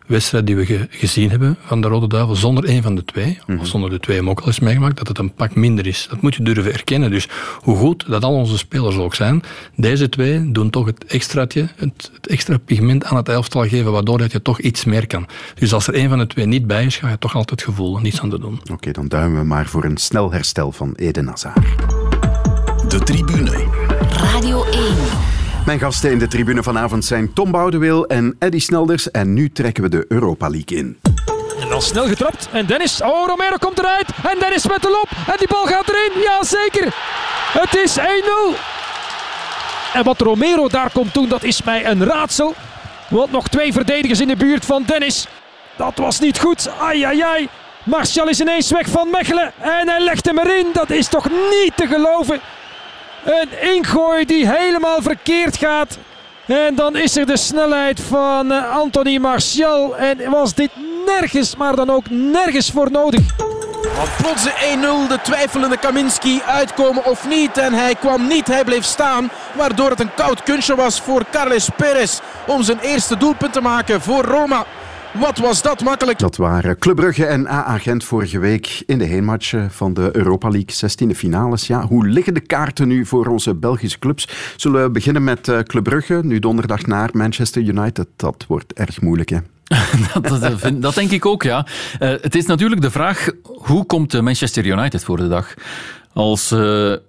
wedstrijd 0.05 0.45
die 0.47 0.55
we 0.55 0.65
ge 0.65 0.87
gezien 0.89 1.29
hebben 1.29 1.57
van 1.65 1.81
de 1.81 1.87
Rode 1.87 2.07
Duivel, 2.07 2.35
zonder 2.35 2.63
één 2.63 2.83
van 2.83 2.95
de 2.95 3.05
twee, 3.05 3.39
mm 3.47 3.59
of 3.59 3.67
zonder 3.67 3.89
de 3.89 3.99
twee 3.99 4.17
hem 4.17 4.29
ook 4.29 4.39
al 4.39 4.47
eens 4.47 4.59
meegemaakt, 4.59 4.97
dat 4.97 5.07
het 5.07 5.17
een 5.17 5.33
pak 5.33 5.55
minder 5.55 5.87
is. 5.87 6.07
Dat 6.09 6.21
moet 6.21 6.35
je 6.35 6.43
durven 6.43 6.73
erkennen. 6.73 7.11
Dus 7.11 7.27
hoe 7.59 7.77
goed 7.77 8.05
dat 8.07 8.23
al 8.23 8.33
onze 8.33 8.57
spelers 8.57 8.95
ook 8.95 9.15
zijn, 9.15 9.43
deze 9.75 10.09
twee 10.09 10.51
doen 10.51 10.69
toch 10.69 10.85
het 10.85 11.05
extraatje, 11.05 11.67
het, 11.75 12.11
het 12.13 12.27
extra 12.27 12.57
pigment 12.57 13.03
aan 13.05 13.17
het 13.17 13.29
elftal 13.29 13.67
geven, 13.67 13.91
waardoor 13.91 14.17
dat 14.17 14.31
je 14.31 14.41
toch 14.41 14.59
iets 14.59 14.83
meer 14.83 15.07
kan. 15.07 15.27
Dus 15.55 15.73
als 15.73 15.87
er 15.87 15.93
één 15.93 16.09
van 16.09 16.17
de 16.17 16.27
twee 16.27 16.45
niet 16.45 16.67
bij 16.67 16.85
is, 16.85 16.97
ga 16.97 17.09
je 17.09 17.17
toch 17.17 17.35
altijd 17.35 17.59
het 17.59 17.69
gevoel 17.69 17.97
niets 17.97 18.21
aan 18.21 18.29
te 18.29 18.39
doen. 18.39 18.59
Oké, 18.61 18.73
okay, 18.73 18.93
dan 18.93 19.07
duimen 19.07 19.39
we 19.39 19.45
maar 19.45 19.65
voor 19.65 19.83
een 19.83 19.97
snel 19.97 20.31
herstel 20.31 20.71
van 20.71 20.93
Eden 20.95 21.27
Hazard. 21.27 21.65
De 22.87 22.99
tribune. 22.99 23.67
Radio 24.09 24.63
1. 24.63 25.32
Mijn 25.65 25.79
gasten 25.79 26.11
in 26.11 26.19
de 26.19 26.27
tribune 26.27 26.63
vanavond 26.63 27.05
zijn 27.05 27.33
Tom 27.33 27.51
Boudewil 27.51 28.07
en 28.07 28.35
Eddy 28.39 28.59
Snelders. 28.59 29.11
En 29.11 29.33
nu 29.33 29.51
trekken 29.51 29.83
we 29.83 29.89
de 29.89 30.05
Europa 30.07 30.49
League 30.49 30.77
in. 30.77 30.99
En 31.59 31.69
dan 31.69 31.81
snel 31.81 32.07
getrapt. 32.07 32.49
En 32.51 32.65
Dennis. 32.65 33.01
Oh, 33.01 33.27
Romero 33.27 33.55
komt 33.59 33.79
eruit. 33.79 34.05
En 34.23 34.39
Dennis 34.39 34.67
met 34.67 34.81
de 34.81 34.89
lop. 34.89 35.09
En 35.27 35.37
die 35.37 35.47
bal 35.47 35.65
gaat 35.65 35.89
erin. 35.89 36.21
Ja, 36.21 36.43
zeker. 36.43 36.85
Het 37.59 37.75
is 37.75 37.97
1-0. 37.97 38.03
En 39.93 40.03
wat 40.03 40.21
Romero 40.21 40.67
daar 40.67 40.91
komt 40.91 41.13
doen, 41.13 41.29
dat 41.29 41.43
is 41.43 41.63
mij 41.63 41.85
een 41.85 42.03
raadsel. 42.03 42.53
Want 43.09 43.31
nog 43.31 43.47
twee 43.47 43.73
verdedigers 43.73 44.21
in 44.21 44.27
de 44.27 44.35
buurt 44.35 44.65
van 44.65 44.83
Dennis. 44.83 45.27
Dat 45.77 45.97
was 45.97 46.19
niet 46.19 46.39
goed. 46.39 46.69
Ai, 46.79 47.03
ai, 47.03 47.21
ai. 47.21 47.47
Martial 47.83 48.27
is 48.27 48.41
ineens 48.41 48.71
weg 48.71 48.87
van 48.87 49.09
Mechelen. 49.09 49.51
En 49.59 49.89
hij 49.89 49.99
legt 49.99 50.25
hem 50.25 50.39
erin. 50.39 50.67
Dat 50.73 50.89
is 50.89 51.07
toch 51.07 51.29
niet 51.29 51.71
te 51.75 51.87
geloven. 51.87 52.41
Een 53.25 53.75
ingooi 53.75 54.25
die 54.25 54.49
helemaal 54.49 55.01
verkeerd 55.01 55.57
gaat. 55.57 55.97
En 56.45 56.75
dan 56.75 56.95
is 56.95 57.17
er 57.17 57.25
de 57.25 57.37
snelheid 57.37 57.99
van 57.99 58.51
uh, 58.51 58.75
Anthony 58.75 59.17
Martial. 59.17 59.97
En 59.97 60.29
was 60.29 60.53
dit 60.53 60.69
nergens, 61.05 61.55
maar 61.55 61.75
dan 61.75 61.89
ook 61.89 62.09
nergens 62.09 62.71
voor 62.71 62.91
nodig. 62.91 63.21
Want 63.95 64.09
plots 64.17 64.43
de 64.43 65.05
1-0, 65.05 65.09
de 65.09 65.19
twijfelende 65.23 65.77
Kaminski 65.77 66.41
uitkomen 66.45 67.05
of 67.05 67.27
niet. 67.27 67.57
En 67.57 67.73
hij 67.73 67.95
kwam 67.95 68.27
niet, 68.27 68.47
hij 68.47 68.63
bleef 68.63 68.83
staan. 68.83 69.31
Waardoor 69.53 69.89
het 69.89 69.99
een 69.99 70.13
koud 70.15 70.43
kunstje 70.43 70.75
was 70.75 71.01
voor 71.01 71.23
Carles 71.31 71.69
Perez 71.75 72.19
om 72.47 72.63
zijn 72.63 72.79
eerste 72.79 73.17
doelpunt 73.17 73.53
te 73.53 73.61
maken 73.61 74.01
voor 74.01 74.23
Roma. 74.23 74.65
Wat 75.19 75.37
was 75.37 75.61
dat 75.61 75.83
makkelijk? 75.83 76.19
Dat 76.19 76.35
waren 76.35 76.77
Club 76.77 76.95
Brugge 76.95 77.25
en 77.25 77.47
AA 77.47 77.77
Gent 77.77 78.03
vorige 78.03 78.39
week 78.39 78.83
in 78.85 78.97
de 78.97 79.05
heenmatch 79.05 79.55
van 79.69 79.93
de 79.93 80.09
Europa 80.11 80.49
League 80.49 80.89
16e 80.91 81.15
finales. 81.15 81.67
Ja, 81.67 81.87
hoe 81.87 82.07
liggen 82.07 82.33
de 82.33 82.39
kaarten 82.39 82.87
nu 82.87 83.05
voor 83.05 83.27
onze 83.27 83.55
Belgische 83.55 83.99
clubs? 83.99 84.27
Zullen 84.55 84.83
we 84.83 84.91
beginnen 84.91 85.23
met 85.23 85.47
uh, 85.47 85.59
Club 85.59 85.83
Brugge, 85.83 86.19
nu 86.23 86.39
donderdag 86.39 86.85
naar 86.85 87.09
Manchester 87.13 87.61
United? 87.61 88.07
Dat 88.15 88.45
wordt 88.47 88.73
erg 88.73 89.01
moeilijk, 89.01 89.29
hè? 89.29 89.37
dat, 90.21 90.41
dat, 90.41 90.81
dat, 90.81 90.95
denk 90.95 91.11
ik 91.11 91.25
ook, 91.25 91.43
ja. 91.43 91.65
Uh, 91.99 92.09
het 92.21 92.35
is 92.35 92.45
natuurlijk 92.45 92.81
de 92.81 92.91
vraag, 92.91 93.29
hoe 93.43 93.85
komt 93.85 94.21
Manchester 94.21 94.65
United 94.65 95.03
voor 95.03 95.17
de 95.17 95.27
dag? 95.27 95.53
Als, 96.13 96.51
uh, 96.51 96.59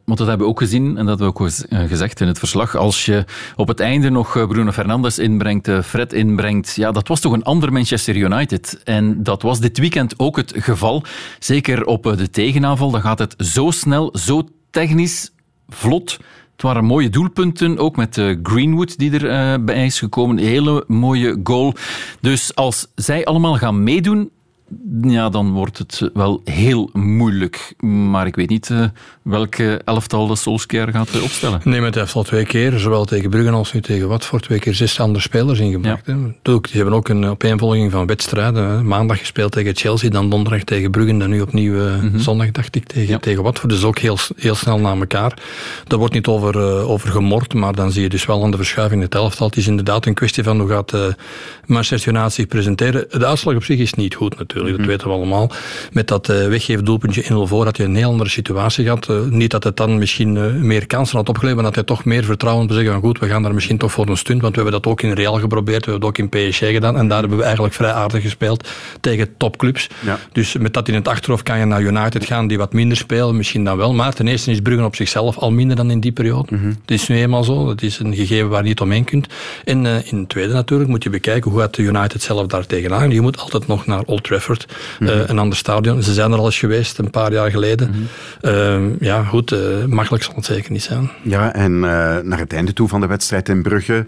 want 0.04 0.18
dat 0.18 0.26
hebben 0.26 0.46
we 0.46 0.52
ook 0.52 0.58
gezien 0.58 0.86
en 0.86 1.06
dat 1.06 1.18
hebben 1.18 1.26
we 1.26 1.42
ook 1.42 1.50
gezegd 1.88 2.20
in 2.20 2.26
het 2.26 2.38
verslag. 2.38 2.76
Als 2.76 3.04
je 3.04 3.24
op 3.56 3.68
het 3.68 3.80
einde 3.80 4.10
nog 4.10 4.32
Bruno 4.32 4.72
Fernandes 4.72 5.18
inbrengt, 5.18 5.70
Fred 5.84 6.12
inbrengt, 6.12 6.74
ja, 6.74 6.92
dat 6.92 7.08
was 7.08 7.20
toch 7.20 7.32
een 7.32 7.42
ander 7.42 7.72
Manchester 7.72 8.16
United. 8.16 8.80
En 8.84 9.22
dat 9.22 9.42
was 9.42 9.60
dit 9.60 9.78
weekend 9.78 10.18
ook 10.18 10.36
het 10.36 10.52
geval. 10.56 11.02
Zeker 11.38 11.84
op 11.84 12.02
de 12.02 12.30
tegenaanval, 12.30 12.90
dan 12.90 13.00
gaat 13.00 13.18
het 13.18 13.34
zo 13.38 13.70
snel, 13.70 14.16
zo 14.18 14.48
technisch, 14.70 15.32
vlot. 15.68 16.18
Het 16.52 16.62
waren 16.62 16.84
mooie 16.84 17.08
doelpunten, 17.08 17.78
ook 17.78 17.96
met 17.96 18.22
Greenwood 18.42 18.98
die 18.98 19.18
er 19.20 19.64
bij 19.64 19.84
is 19.84 19.98
gekomen. 19.98 20.38
Een 20.38 20.44
hele 20.44 20.84
mooie 20.86 21.40
goal. 21.44 21.74
Dus 22.20 22.54
als 22.54 22.86
zij 22.94 23.24
allemaal 23.24 23.56
gaan 23.56 23.82
meedoen, 23.82 24.30
ja, 25.02 25.28
dan 25.28 25.52
wordt 25.52 25.78
het 25.78 26.10
wel 26.14 26.40
heel 26.44 26.90
moeilijk. 26.92 27.74
Maar 27.80 28.26
ik 28.26 28.36
weet 28.36 28.48
niet 28.48 28.68
uh, 28.68 28.84
welke 29.22 29.80
elftal 29.84 30.26
de 30.26 30.36
Solskjaer 30.36 30.88
gaat 30.88 31.14
uh, 31.14 31.22
opstellen. 31.22 31.60
Nee, 31.64 31.76
maar 31.76 31.86
het 31.86 31.94
heeft 31.94 32.14
al 32.14 32.22
twee 32.22 32.44
keer, 32.44 32.78
zowel 32.78 33.04
tegen 33.04 33.30
Brugge 33.30 33.50
als 33.50 33.72
nu 33.72 33.80
tegen 33.80 34.08
Watford, 34.08 34.42
twee 34.42 34.58
keer 34.58 34.74
zes 34.74 35.00
andere 35.00 35.20
spelers 35.20 35.58
ingemaakt. 35.58 36.06
Ja. 36.06 36.16
Die 36.42 36.60
hebben 36.72 36.94
ook 36.94 37.08
een 37.08 37.24
opeenvolging 37.24 37.90
van 37.90 38.06
wedstrijden. 38.06 38.86
Maandag 38.86 39.18
gespeeld 39.18 39.52
tegen 39.52 39.76
Chelsea, 39.76 40.10
dan 40.10 40.30
donderdag 40.30 40.64
tegen 40.64 40.90
Brugge, 40.90 41.16
dan 41.16 41.30
nu 41.30 41.40
opnieuw 41.40 41.74
uh, 41.74 41.94
mm 41.94 42.10
-hmm. 42.10 42.18
zondag, 42.18 42.50
dacht 42.50 42.76
ik, 42.76 42.86
tegen, 42.86 43.08
ja. 43.08 43.18
tegen 43.18 43.42
Watford. 43.42 43.72
Dus 43.72 43.84
ook 43.84 43.98
heel, 43.98 44.18
heel 44.36 44.54
snel 44.54 44.78
na 44.78 44.94
elkaar. 44.94 45.38
Daar 45.84 45.98
wordt 45.98 46.14
niet 46.14 46.26
over, 46.26 46.56
over 46.86 47.08
gemord, 47.08 47.54
maar 47.54 47.74
dan 47.74 47.92
zie 47.92 48.02
je 48.02 48.08
dus 48.08 48.26
wel 48.26 48.44
aan 48.44 48.50
de 48.50 48.56
verschuiving 48.56 49.00
in 49.00 49.06
het 49.06 49.14
elftal. 49.14 49.46
Het 49.46 49.56
is 49.56 49.66
inderdaad 49.66 50.06
een 50.06 50.14
kwestie 50.14 50.42
van 50.42 50.60
hoe 50.60 50.68
gaat 50.68 50.92
Manchester 51.66 52.12
United 52.12 52.32
zich 52.32 52.46
presenteren. 52.46 53.06
De 53.10 53.26
uitslag 53.26 53.54
op 53.54 53.64
zich 53.64 53.78
is 53.78 53.94
niet 53.94 54.14
goed 54.14 54.38
natuurlijk 54.38 54.63
natuurlijk, 54.64 54.98
dat 54.98 55.06
weten 55.06 55.06
we 55.06 55.24
allemaal. 55.24 55.50
Met 55.92 56.08
dat 56.08 56.28
uh, 56.28 56.46
weggeefdoelpuntje 56.46 57.22
in 57.22 57.46
voor 57.46 57.64
had 57.64 57.76
je 57.76 57.84
een 57.84 57.96
heel 57.96 58.10
andere 58.10 58.30
situatie 58.30 58.84
gehad. 58.84 59.08
Uh, 59.08 59.20
niet 59.22 59.50
dat 59.50 59.64
het 59.64 59.76
dan 59.76 59.98
misschien 59.98 60.36
uh, 60.36 60.54
meer 60.54 60.86
kansen 60.86 61.16
had 61.16 61.28
opgeleverd, 61.28 61.62
maar 61.62 61.72
dat 61.72 61.74
hij 61.74 61.84
toch 61.84 62.04
meer 62.04 62.24
vertrouwen 62.24 62.66
te 62.66 62.74
zeggen 62.74 62.92
van 62.92 63.00
goed, 63.00 63.18
we 63.18 63.28
gaan 63.28 63.42
daar 63.42 63.54
misschien 63.54 63.78
toch 63.78 63.92
voor 63.92 64.08
een 64.08 64.16
stunt, 64.16 64.42
want 64.42 64.54
we 64.56 64.62
hebben 64.62 64.82
dat 64.82 64.92
ook 64.92 65.02
in 65.02 65.12
Real 65.12 65.38
geprobeerd, 65.38 65.84
we 65.84 65.90
hebben 65.90 66.08
het 66.08 66.18
ook 66.18 66.32
in 66.32 66.50
PSG 66.50 66.58
gedaan 66.58 66.96
en 66.96 67.08
daar 67.08 67.20
hebben 67.20 67.38
we 67.38 67.44
eigenlijk 67.44 67.74
vrij 67.74 67.92
aardig 67.92 68.22
gespeeld 68.22 68.68
tegen 69.00 69.36
topclubs. 69.36 69.88
Ja. 70.04 70.18
Dus 70.32 70.56
met 70.56 70.74
dat 70.74 70.88
in 70.88 70.94
het 70.94 71.08
achterhoofd 71.08 71.42
kan 71.42 71.58
je 71.58 71.64
naar 71.64 71.82
United 71.82 72.24
gaan 72.24 72.46
die 72.46 72.58
wat 72.58 72.72
minder 72.72 72.96
spelen, 72.96 73.36
misschien 73.36 73.64
dan 73.64 73.76
wel, 73.76 73.94
maar 73.94 74.14
ten 74.14 74.28
eerste 74.28 74.50
is 74.50 74.60
Bruggen 74.60 74.86
op 74.86 74.96
zichzelf 74.96 75.38
al 75.38 75.50
minder 75.50 75.76
dan 75.76 75.90
in 75.90 76.00
die 76.00 76.12
periode. 76.12 76.54
Mm 76.54 76.60
-hmm. 76.60 76.78
Het 76.80 76.90
is 76.90 77.08
nu 77.08 77.16
eenmaal 77.16 77.44
zo, 77.44 77.66
dat 77.66 77.82
is 77.82 77.98
een 77.98 78.14
gegeven 78.14 78.48
waar 78.48 78.62
je 78.62 78.68
niet 78.68 78.80
omheen 78.80 79.04
kunt. 79.04 79.26
En 79.64 79.86
in 79.86 80.18
het 80.18 80.28
tweede 80.28 80.52
natuurlijk 80.52 80.90
moet 80.90 81.02
je 81.02 81.10
bekijken 81.10 81.50
hoe 81.50 81.60
gaat 81.60 81.74
de 81.74 81.82
United 81.82 82.22
zelf 82.22 82.46
daar 82.46 82.66
tegenaan. 82.66 83.10
Je 83.10 83.20
moet 83.20 83.38
altijd 83.38 83.66
nog 83.66 83.86
naar 83.86 84.02
Old 84.02 84.24
Trafford 84.24 84.43
mm 84.48 84.56
-hmm. 84.98 85.06
uh, 85.06 85.22
een 85.26 85.38
ander 85.38 85.58
stadion. 85.58 86.02
Ze 86.02 86.12
zijn 86.12 86.32
er 86.32 86.38
al 86.38 86.44
eens 86.44 86.58
geweest, 86.58 86.98
een 86.98 87.10
paar 87.10 87.32
jaar 87.32 87.50
geleden. 87.50 87.88
Mm 87.88 88.08
-hmm. 88.40 88.90
uh, 88.90 89.00
ja, 89.00 89.24
goed, 89.24 89.52
uh, 89.52 89.84
makkelijk 89.84 90.24
zal 90.24 90.34
het 90.34 90.44
zeker 90.44 90.72
niet 90.72 90.82
zijn. 90.82 91.10
Ja, 91.22 91.54
en 91.54 91.78
naar 92.28 92.38
het 92.38 92.52
einde 92.52 92.72
toe 92.72 92.88
van 92.88 93.00
de 93.00 93.06
wedstrijd 93.06 93.48
in 93.48 93.62
Brugge 93.62 94.06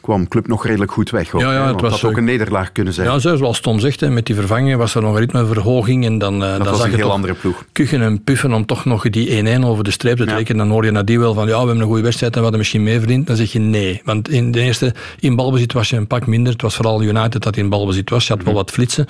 kwam 0.00 0.28
club 0.28 0.46
nog 0.46 0.66
redelijk 0.66 0.92
goed 0.92 1.10
weg. 1.10 1.34
Ook, 1.34 1.40
ja, 1.40 1.52
ja, 1.52 1.72
het 1.72 1.80
was 1.80 2.04
ook 2.04 2.16
een 2.16 2.24
nederlaag 2.24 2.72
kunnen 2.72 2.92
zijn. 2.92 3.08
Ja, 3.08 3.18
zoals 3.18 3.60
Tom 3.60 3.78
zegt, 3.78 4.08
met 4.08 4.26
die 4.26 4.34
vervanging 4.34 4.76
was 4.76 4.94
er 4.94 5.02
nog 5.02 5.12
een 5.12 5.18
ritmeverhoging. 5.18 6.04
En 6.04 6.18
dan, 6.18 6.40
dat 6.40 6.56
dan 6.56 6.66
was 6.66 6.76
zag 6.76 6.84
een 6.84 6.90
je 6.90 6.96
heel 6.96 7.10
andere 7.10 7.34
ploeg. 7.34 7.64
Kuchen 7.72 8.02
en 8.02 8.24
puffen 8.24 8.52
om 8.52 8.66
toch 8.66 8.84
nog 8.84 9.08
die 9.10 9.58
1-1 9.58 9.64
over 9.64 9.84
de 9.84 9.90
streep 9.90 10.16
te 10.16 10.24
trekken. 10.24 10.56
Ja. 10.56 10.62
Dan 10.62 10.70
hoor 10.70 10.84
je 10.84 10.90
nadien 10.90 11.20
wel 11.20 11.34
van, 11.34 11.46
ja, 11.46 11.50
we 11.50 11.58
hebben 11.58 11.80
een 11.80 11.86
goede 11.86 12.02
wedstrijd 12.02 12.32
en 12.32 12.38
we 12.38 12.42
hadden 12.42 12.60
misschien 12.60 12.82
meer 12.82 12.98
verdiend. 12.98 13.26
Dan 13.26 13.36
zeg 13.36 13.52
je 13.52 13.58
nee. 13.58 14.00
Want 14.04 14.28
in 14.28 14.50
de 14.52 14.60
eerste, 14.60 14.94
in 15.18 15.36
balbezit 15.36 15.72
was 15.72 15.90
je 15.90 15.96
een 15.96 16.06
pak 16.06 16.26
minder. 16.26 16.52
Het 16.52 16.62
was 16.62 16.74
vooral 16.74 17.02
United 17.02 17.42
dat 17.42 17.56
in 17.56 17.68
balbezit 17.68 18.10
was. 18.10 18.26
Je 18.26 18.32
had 18.32 18.42
wel 18.42 18.54
wat 18.54 18.70
flitsen. 18.70 19.06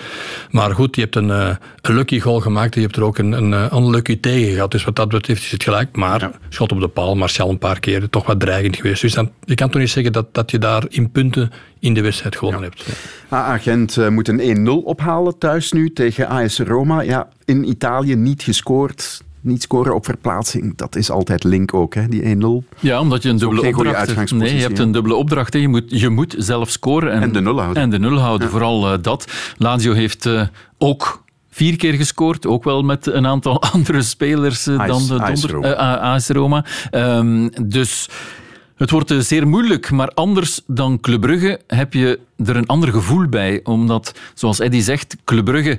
Maar 0.51 0.75
goed, 0.75 0.97
je 0.97 1.03
hebt 1.03 1.17
een, 1.17 1.29
uh, 1.29 1.49
een 1.81 1.95
lucky 1.95 2.21
goal 2.21 2.41
gemaakt 2.41 2.75
en 2.75 2.81
je 2.81 2.87
hebt 2.87 2.99
er 2.99 3.05
ook 3.05 3.19
een, 3.19 3.33
een 3.33 3.53
uh, 3.53 3.73
unlucky 3.73 4.21
tegen 4.21 4.55
gehad. 4.55 4.71
Dus 4.71 4.85
wat 4.85 4.97
dat 4.97 5.09
betreft 5.09 5.43
is 5.43 5.51
het 5.51 5.63
gelijk. 5.63 5.97
Maar 5.97 6.21
ja. 6.21 6.33
schot 6.49 6.73
op 6.73 6.81
de 6.81 6.89
paal, 6.89 7.15
Martial 7.15 7.51
een 7.51 7.59
paar 7.59 7.81
keer, 7.81 8.09
toch 8.09 8.27
wat 8.27 8.41
dreigend 8.41 8.77
geweest. 8.77 9.03
Dus 9.03 9.15
dan, 9.15 9.31
je 9.45 9.55
kan 9.55 9.71
toch 9.71 9.81
niet 9.81 9.91
zeggen 9.91 10.13
dat, 10.13 10.35
dat 10.35 10.51
je 10.51 10.59
daar 10.59 10.80
in 10.89 11.11
punten 11.11 11.51
in 11.79 11.95
de 11.95 12.01
wedstrijd 12.01 12.37
gewonnen 12.37 12.61
ja. 12.63 12.69
hebt. 12.69 12.89
AA 13.33 13.59
Gent 13.59 13.97
uh, 13.97 14.09
moet 14.09 14.29
een 14.29 14.67
1-0 14.67 14.85
ophalen 14.85 15.39
thuis 15.39 15.73
nu 15.73 15.93
tegen 15.93 16.29
AS 16.29 16.59
Roma. 16.59 17.01
Ja, 17.01 17.29
in 17.45 17.69
Italië 17.69 18.15
niet 18.15 18.43
gescoord 18.43 19.23
niet 19.41 19.63
scoren 19.63 19.95
op 19.95 20.05
verplaatsing, 20.05 20.77
dat 20.77 20.97
is 20.97 21.11
altijd 21.11 21.45
link 21.45 21.75
ook, 21.75 21.95
hè, 21.95 22.09
die 22.09 22.37
1-0. 22.37 22.39
Ja, 22.81 23.01
omdat 23.01 23.23
je 23.23 23.29
een 23.29 23.39
dubbele 23.39 23.67
opdracht 23.67 24.15
hebt. 24.15 24.33
Nee, 24.33 24.55
je 24.55 24.61
hebt 24.61 24.79
een 24.79 24.93
dubbele 24.93 25.15
opdracht. 25.15 25.53
Hè. 25.53 25.59
Je, 25.59 25.69
moet, 25.69 25.85
je 25.87 26.09
moet 26.09 26.35
zelf 26.39 26.71
scoren. 26.71 27.13
En, 27.13 27.23
en 27.23 27.33
de 27.33 27.41
nul 27.41 27.61
houden. 27.61 27.83
En 27.83 27.91
de 27.91 27.99
nul 27.99 28.19
houden, 28.19 28.51
vooral 28.51 28.93
uh, 28.93 28.99
dat. 29.03 29.33
Lazio 29.57 29.93
heeft 29.93 30.27
uh, 30.27 30.43
ook 30.79 31.23
vier 31.51 31.77
keer 31.77 31.93
gescoord, 31.93 32.47
ook 32.47 32.65
wel 32.65 32.83
met 32.83 33.07
een 33.07 33.27
aantal 33.27 33.63
andere 33.73 34.03
spelers 34.03 34.67
uh, 34.67 34.87
dan 34.87 35.07
de 35.07 35.41
Donder, 35.41 35.77
AS 35.77 36.29
Roma. 36.29 36.65
Um, 36.91 37.51
dus... 37.67 38.09
Het 38.81 38.91
wordt 38.91 39.15
zeer 39.19 39.49
moeilijk, 39.49 39.91
maar 39.91 40.09
anders 40.09 40.61
dan 40.67 41.01
Club 41.01 41.21
Brugge 41.21 41.61
heb 41.67 41.93
je 41.93 42.21
er 42.45 42.57
een 42.57 42.67
ander 42.67 42.89
gevoel 42.89 43.29
bij. 43.29 43.61
Omdat, 43.63 44.19
zoals 44.35 44.59
Eddy 44.59 44.81
zegt, 44.81 45.17
Club 45.25 45.45
Brugge 45.45 45.79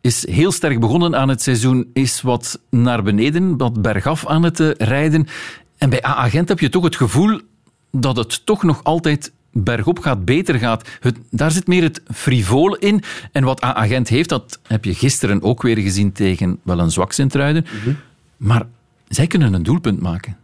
is 0.00 0.28
heel 0.28 0.52
sterk 0.52 0.80
begonnen 0.80 1.16
aan 1.16 1.28
het 1.28 1.42
seizoen, 1.42 1.90
is 1.92 2.20
wat 2.20 2.60
naar 2.70 3.02
beneden, 3.02 3.56
wat 3.56 3.82
bergaf 3.82 4.26
aan 4.26 4.42
het 4.42 4.60
eh, 4.60 4.70
rijden. 4.70 5.26
En 5.78 5.90
bij 5.90 6.04
A-agent 6.04 6.48
heb 6.48 6.60
je 6.60 6.68
toch 6.68 6.84
het 6.84 6.96
gevoel 6.96 7.40
dat 7.90 8.16
het 8.16 8.46
toch 8.46 8.62
nog 8.62 8.84
altijd 8.84 9.32
bergop 9.52 9.98
gaat, 9.98 10.24
beter 10.24 10.58
gaat. 10.58 10.88
Het, 11.00 11.18
daar 11.30 11.50
zit 11.50 11.66
meer 11.66 11.82
het 11.82 12.02
frivole 12.14 12.78
in. 12.78 13.02
En 13.32 13.44
wat 13.44 13.64
A-agent 13.64 14.08
heeft, 14.08 14.28
dat 14.28 14.58
heb 14.62 14.84
je 14.84 14.94
gisteren 14.94 15.42
ook 15.42 15.62
weer 15.62 15.78
gezien 15.78 16.12
tegen 16.12 16.58
wel 16.62 16.78
een 16.78 16.90
zwak 16.90 17.12
Sint-Truiden. 17.12 17.66
Mhm. 17.82 17.94
Maar 18.36 18.66
zij 19.08 19.26
kunnen 19.26 19.52
een 19.52 19.62
doelpunt 19.62 20.00
maken. 20.00 20.36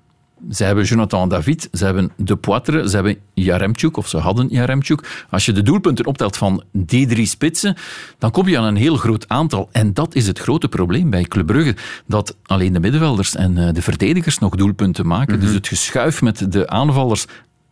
Ze 0.51 0.65
hebben 0.65 0.85
Jonathan 0.85 1.29
David, 1.29 1.69
ze 1.73 1.85
hebben 1.85 2.13
De 2.17 2.37
Poitre, 2.37 2.89
ze 2.89 2.95
hebben 2.95 3.17
Jaremchuk, 3.35 3.97
of 3.97 4.09
ze 4.09 4.19
hadden 4.19 4.49
Jaremchuk. 4.49 5.27
Als 5.31 5.47
je 5.47 5.53
de 5.53 5.63
doelpunten 5.63 6.07
optelt 6.07 6.37
van 6.37 6.63
die 6.73 7.07
drie 7.07 7.27
spitsen, 7.27 7.77
dan 8.19 8.31
kom 8.31 8.49
je 8.49 8.59
aan 8.59 8.65
een 8.65 8.77
heel 8.77 8.97
groot 8.97 9.29
aantal. 9.29 9.69
En 9.73 9.93
dat 9.93 10.15
is 10.15 10.27
het 10.27 10.39
grote 10.39 10.69
probleem 10.69 11.11
bij 11.11 11.23
Club 11.23 11.47
Brugge, 11.47 11.77
dat 12.07 12.37
alleen 12.43 12.73
de 12.73 12.81
middenvelders 12.81 13.35
en 13.35 13.59
eh, 13.59 13.75
de 13.75 13.83
verdedigers 13.83 14.39
nog 14.39 14.57
doelpunten 14.57 15.07
maken. 15.07 15.41
Dus 15.41 15.49
mhm. 15.49 15.57
het 15.57 15.69
geschuif 15.69 16.23
met 16.23 16.53
de 16.53 16.69
aanvallers 16.69 17.27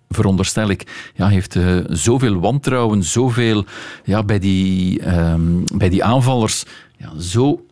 veronderstel 0.08 0.68
ik, 0.68 1.10
ja, 1.14 1.28
heeft 1.28 1.54
uh, 1.54 1.78
zoveel 1.88 2.40
wantrouwen, 2.40 3.02
zoveel 3.02 3.64
ja, 4.04 4.22
bij, 4.22 4.38
die, 4.38 5.00
uh, 5.00 5.34
bij 5.74 5.88
die 5.88 6.04
aanvallers, 6.04 6.64
ja, 6.96 7.18
zo 7.18 7.66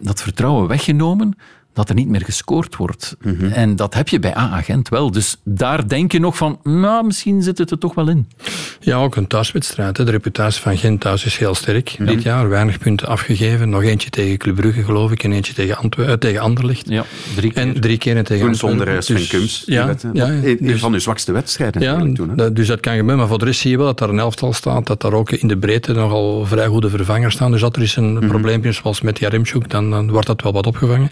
dat 0.00 0.22
vertrouwen 0.22 0.68
weggenomen 0.68 1.36
dat 1.76 1.88
er 1.88 1.94
niet 1.94 2.08
meer 2.08 2.24
gescoord 2.24 2.76
wordt. 2.76 3.16
Mhm. 3.20 3.46
En 3.46 3.76
dat 3.76 3.94
heb 3.94 4.08
je 4.08 4.18
bij 4.18 4.36
A-agent 4.36 4.88
wel. 4.88 5.10
Dus 5.10 5.36
daar 5.44 5.88
denk 5.88 6.12
je 6.12 6.18
nog 6.18 6.36
van, 6.36 6.58
nou, 6.62 7.06
misschien 7.06 7.42
zit 7.42 7.58
het 7.58 7.70
er 7.70 7.78
toch 7.78 7.94
wel 7.94 8.08
in. 8.08 8.28
Ja, 8.80 8.96
ook 8.96 9.16
een 9.16 9.26
thuiswedstrijd. 9.26 9.96
De 9.96 10.02
reputatie 10.02 10.62
van 10.62 10.76
Gent 10.76 11.00
thuis 11.00 11.24
is 11.24 11.36
heel 11.36 11.54
sterk 11.54 11.96
dit 11.98 12.22
jaar. 12.22 12.48
Weinig 12.48 12.78
punten 12.78 13.08
afgegeven. 13.08 13.68
Nog 13.68 13.82
eentje 13.82 14.10
tegen 14.10 14.38
Club 14.38 14.54
Brugge, 14.54 14.82
geloof 14.82 15.10
ik. 15.10 15.24
En 15.24 15.32
eentje 15.32 15.54
tegen, 15.54 15.76
Antwerpen, 15.76 16.14
uh, 16.14 16.20
tegen 16.20 16.40
Anderlecht. 16.40 16.88
Ja, 16.88 17.04
drie 17.34 17.52
keer. 17.52 17.62
En 17.62 17.80
drie 17.80 17.98
keer 17.98 18.24
tegen 18.24 18.46
Toen 18.46 18.54
zonder 18.54 18.94
uh, 18.94 19.00
Sven 19.00 19.28
Kums. 19.28 19.62
Ja, 19.66 19.94
ja, 20.12 20.28
een 20.28 20.58
dus, 20.60 20.80
van 20.80 20.92
uw 20.92 20.98
zwakste 20.98 21.32
wedstrijden 21.32 21.82
ja, 21.82 22.12
toen. 22.14 22.32
Hè? 22.36 22.52
Dus 22.52 22.66
dat 22.66 22.80
kan 22.80 22.92
gebeuren. 22.92 23.18
Maar 23.18 23.28
voor 23.28 23.38
de 23.38 23.44
rest 23.44 23.60
zie 23.60 23.70
je 23.70 23.76
wel 23.76 23.86
dat 23.86 23.98
daar 23.98 24.08
een 24.08 24.18
elftal 24.18 24.52
staat. 24.52 24.86
Dat 24.86 25.00
daar 25.00 25.12
ook 25.12 25.30
in 25.30 25.48
de 25.48 25.58
breedte 25.58 25.92
nogal 25.92 26.44
vrij 26.44 26.66
goede 26.66 26.90
vervangers 26.90 27.34
staan. 27.34 27.50
Dus 27.50 27.60
dat 27.60 27.76
er 27.76 27.82
is 27.82 27.96
een 27.96 28.12
mm 28.12 28.28
probleempje 28.28 28.72
zoals 28.72 29.00
met 29.00 29.18
Jaremchuk, 29.18 29.70
dan, 29.70 29.90
dan 29.90 30.10
wordt 30.10 30.26
dat 30.26 30.42
wel 30.42 30.52
wat 30.52 30.66
opgevangen. 30.66 31.10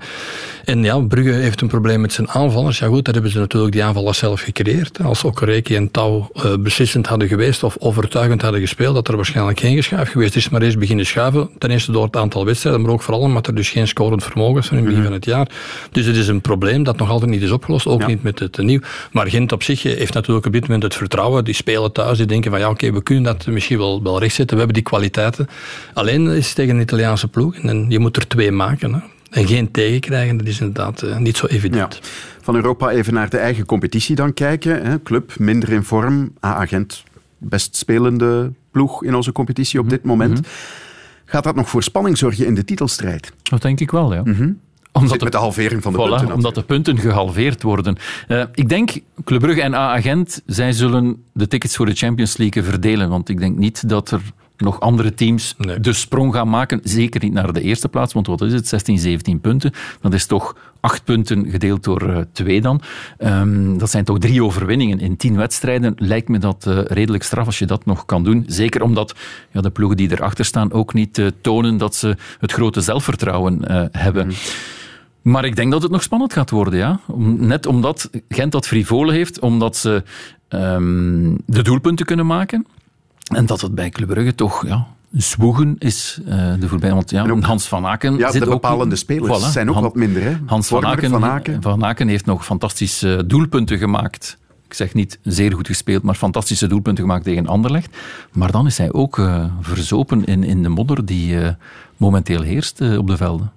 En 0.65 0.83
ja, 0.83 0.99
Brugge 0.99 1.31
heeft 1.31 1.61
een 1.61 1.69
probleem 1.69 2.01
met 2.01 2.13
zijn 2.13 2.29
aanvallers. 2.29 2.79
Ja 2.79 2.87
goed, 2.87 3.05
dat 3.05 3.15
hebben 3.15 3.33
ze 3.33 3.39
natuurlijk 3.39 3.73
die 3.73 3.85
aanvallers 3.85 4.19
zelf 4.19 4.41
gecreëerd. 4.41 5.03
Als 5.03 5.25
Okereke 5.25 5.77
en 5.77 5.91
Touw 5.91 6.31
uh, 6.37 6.55
beslissend 6.59 7.07
hadden 7.07 7.29
geweest 7.29 7.63
of 7.63 7.77
overtuigend 7.79 8.43
hadden 8.43 8.61
gespeeld, 8.61 8.95
dat 8.95 9.09
er 9.09 9.17
waarschijnlijk 9.17 9.61
geen 9.61 9.77
geschuif 9.77 10.11
geweest 10.11 10.37
is. 10.37 10.49
Maar 10.49 10.63
eerst 10.63 10.79
beginnen 10.79 11.07
schuiven. 11.07 11.49
Ten 11.59 11.71
eerste 11.71 11.93
door 11.93 12.05
het 12.05 12.17
aantal 12.17 12.45
wedstrijden, 12.45 12.83
maar 12.83 12.91
ook 12.91 13.03
vooral 13.03 13.23
omdat 13.23 13.47
er 13.47 13.55
dus 13.55 13.71
geen 13.71 13.89
scorend 13.89 14.25
vermogen 14.25 14.61
is 14.61 14.67
van 14.67 14.77
in 14.77 14.85
het 14.85 14.95
begin 14.95 15.11
mhm. 15.11 15.13
van 15.13 15.21
het 15.21 15.31
jaar. 15.31 15.49
Dus 15.91 16.07
het 16.07 16.17
is 16.17 16.29
een 16.29 16.41
probleem 16.41 16.83
dat 16.83 16.97
nog 16.97 17.11
altijd 17.11 17.31
niet 17.31 17.43
is 17.43 17.51
opgelost. 17.51 17.87
Ook 17.87 18.07
niet 18.07 18.23
met 18.23 18.39
het 18.39 18.57
nieuw. 18.59 18.81
Maar 19.13 19.27
Gent 19.27 19.53
op 19.53 19.63
zich 19.63 19.83
heeft 19.83 20.15
natuurlijk 20.15 20.47
op 20.47 20.53
dit 20.53 20.63
moment 20.63 20.83
het 20.83 20.95
vertrouwen. 20.95 21.45
Die 21.45 21.55
spelen 21.55 21.93
thuis, 21.93 22.19
die 22.19 22.27
denken 22.27 22.51
van 22.51 22.61
ja 22.61 22.71
oké, 22.71 22.93
we 22.93 23.03
kunnen 23.03 23.25
dat 23.25 23.47
misschien 23.47 23.79
wel, 23.79 24.03
wel 24.03 24.19
rechtzetten. 24.19 24.57
We 24.57 24.63
hebben 24.63 24.83
die 24.83 24.91
kwaliteiten. 24.91 25.49
Alleen 25.95 26.29
is 26.29 26.47
het 26.47 26.55
tegen 26.55 26.75
een 26.75 26.83
Italiaanse 26.83 27.29
ploeg. 27.29 27.57
En 27.57 27.87
je 27.89 27.99
moet 27.99 28.17
er 28.17 28.27
twee 28.27 28.51
maken. 28.51 28.95
Hè. 28.95 29.01
En 29.35 29.47
geen 29.47 29.71
tegenkrijgen, 29.71 30.37
dat 30.37 30.47
is 30.47 30.61
inderdaad 30.61 31.03
uh, 31.03 31.17
niet 31.17 31.37
zo 31.37 31.47
evident. 31.47 32.01
Van 32.41 32.55
Europa 32.55 32.91
even 32.91 33.15
naar 33.15 33.29
de 33.29 33.39
eigen 33.39 33.67
competitie 33.67 34.17
dan 34.17 34.35
kijken. 34.35 34.87
Hè. 34.87 35.03
Club 35.03 35.39
minder 35.39 35.73
in 35.73 35.83
vorm. 35.83 36.33
A-agent, 36.45 37.03
best 37.39 37.77
spelende 37.77 38.53
ploeg 38.71 39.05
in 39.05 39.15
onze 39.15 39.33
competitie 39.33 39.79
op 39.79 39.85
mhm. 39.85 39.95
dit 39.95 40.05
moment. 40.05 40.41
Mhm. 40.41 40.49
Gaat 41.25 41.45
dat 41.45 41.55
nog 41.55 41.69
voor 41.69 41.83
spanning 41.83 42.19
zorgen 42.19 42.47
in 42.47 42.55
de 42.55 42.65
titelstrijd? 42.65 43.33
Dat 43.43 43.63
denk 43.63 43.81
ik 43.81 43.91
wel, 43.91 44.15
ja. 44.15 44.21
Mm 44.25 44.61
Omdat 44.93 45.21
met 45.21 45.33
de 45.33 45.39
halvering 45.39 45.83
van 45.83 45.93
de 45.93 45.99
punten. 45.99 46.33
Omdat 46.33 46.55
de 46.55 46.63
punten 46.63 46.99
gehalveerd 46.99 47.63
worden. 47.63 47.97
Uh, 48.29 48.45
ik 48.55 48.69
denk, 48.69 49.01
Club 49.25 49.41
Brugge 49.41 49.63
en 49.63 49.75
A-agent, 49.75 50.43
zij 50.47 50.73
zullen 50.73 51.23
de 51.33 51.49
tickets 51.49 51.77
voor 51.77 51.87
de 51.87 51.95
Champions 51.95 52.37
League 52.37 52.63
verdelen. 52.63 53.09
Want 53.09 53.29
ik 53.29 53.39
denk 53.39 53.59
niet 53.59 53.89
dat 53.89 54.11
er 54.11 54.21
nog 54.57 54.81
andere 54.81 55.15
teams 55.15 55.55
de 55.81 55.93
sprong 55.93 56.35
gaan 56.35 56.49
maken. 56.49 56.81
Zeker 56.83 57.23
niet 57.23 57.33
naar 57.33 57.53
de 57.53 57.63
eerste 57.63 57.89
plaats, 57.89 58.13
want 58.13 58.27
wat 58.27 58.41
is 58.41 58.53
het? 58.53 58.69
16, 58.69 58.99
17 58.99 59.41
punten. 59.41 59.73
Dat 60.01 60.15
is 60.15 60.27
toch 60.27 60.57
acht 60.81 61.05
punten 61.05 61.51
gedeeld 61.51 61.85
door 61.85 62.03
uh, 62.03 62.19
twee 62.33 62.61
dan. 62.61 62.81
Um, 63.19 63.79
dat 63.79 63.91
zijn 63.91 64.05
toch 64.05 64.19
drie 64.19 64.45
overwinningen 64.45 65.01
in 65.01 65.17
tien 65.17 65.37
wedstrijden. 65.37 65.95
Lijkt 65.97 66.29
me 66.29 66.39
dat 66.39 66.65
uh, 66.69 66.79
redelijk 66.85 67.23
straf 67.23 67.47
als 67.47 67.59
je 67.59 67.67
dat 67.67 67.85
nog 67.85 68.07
kan 68.07 68.25
doen. 68.25 68.45
Zeker 68.47 68.83
omdat 68.83 69.15
ja, 69.51 69.61
de 69.61 69.71
ploegen 69.71 69.97
die 69.97 70.13
erachter 70.13 70.45
staan 70.45 70.73
ook 70.73 70.95
niet 70.95 71.19
uh, 71.19 71.27
tonen 71.41 71.77
dat 71.77 71.95
ze 71.95 72.17
het 72.39 72.53
grote 72.53 72.81
zelfvertrouwen 72.81 73.59
hebben. 73.93 74.27
Mhm. 74.27 74.37
Maar 75.23 75.45
ik 75.45 75.57
denk 75.57 75.73
dat 75.73 75.83
het 75.83 75.91
nog 75.91 76.03
spannend 76.03 76.33
gaat 76.33 76.51
worden, 76.51 76.79
ja. 76.79 77.01
Net 77.37 77.67
omdat 77.67 78.11
Gent 78.29 78.53
dat 78.53 78.67
frivole 78.67 79.13
heeft, 79.13 79.39
omdat 79.39 79.77
ze 79.77 80.03
um, 80.49 81.39
de 81.47 81.63
doelpunten 81.63 82.07
kunnen 82.07 82.27
maken. 82.27 82.67
En 83.25 83.47
dat 83.47 83.61
het 83.61 83.75
bij 83.75 83.91
Club 83.91 84.09
Brugge 84.09 84.35
toch 84.35 84.67
ja, 84.67 84.87
zwoegen 85.11 85.77
is 85.79 86.21
uh, 86.29 86.53
de 86.59 86.69
voorbij. 86.69 86.93
Want 86.93 87.11
ja, 87.11 87.39
Hans 87.41 87.69
van 87.69 87.87
Aken. 87.87 88.17
Ja, 88.17 88.31
zit 88.31 88.43
de 88.45 88.49
bepalende 88.49 88.97
spelers 88.97 89.53
zijn 89.53 89.71
ook 89.71 89.81
wat 89.81 89.95
minder. 89.95 90.23
Hè? 90.23 90.37
Hans 90.47 90.69
van 90.69 90.87
Aken, 90.87 91.11
van 91.11 91.25
Aken. 91.25 91.63
van 91.63 91.85
Aken 91.85 92.09
heeft 92.09 92.27
nog 92.27 92.45
fantastische 92.45 93.25
doelpunten 93.27 93.79
gemaakt. 93.79 94.39
Ik 94.75 94.81
zeg 94.81 94.95
niet 94.95 95.19
zeer 95.23 95.53
goed 95.53 95.67
gespeeld, 95.67 96.03
maar 96.03 96.15
fantastische 96.15 96.67
doelpunten 96.67 97.05
gemaakt 97.05 97.25
tegen 97.25 97.47
Anderlecht. 97.47 97.97
Maar 98.33 98.51
dan 98.51 98.67
is 98.67 98.79
hij 98.79 98.93
ook 98.93 99.19
uh, 99.19 99.45
verzopen 99.61 100.25
in, 100.25 100.45
in 100.45 100.63
de 100.63 100.69
modder 100.69 101.07
die 101.07 101.35
uh, 101.35 101.49
momenteel 101.97 102.43
heerst 102.43 102.81
op 102.81 103.07
de 103.07 103.17
velden. 103.17 103.53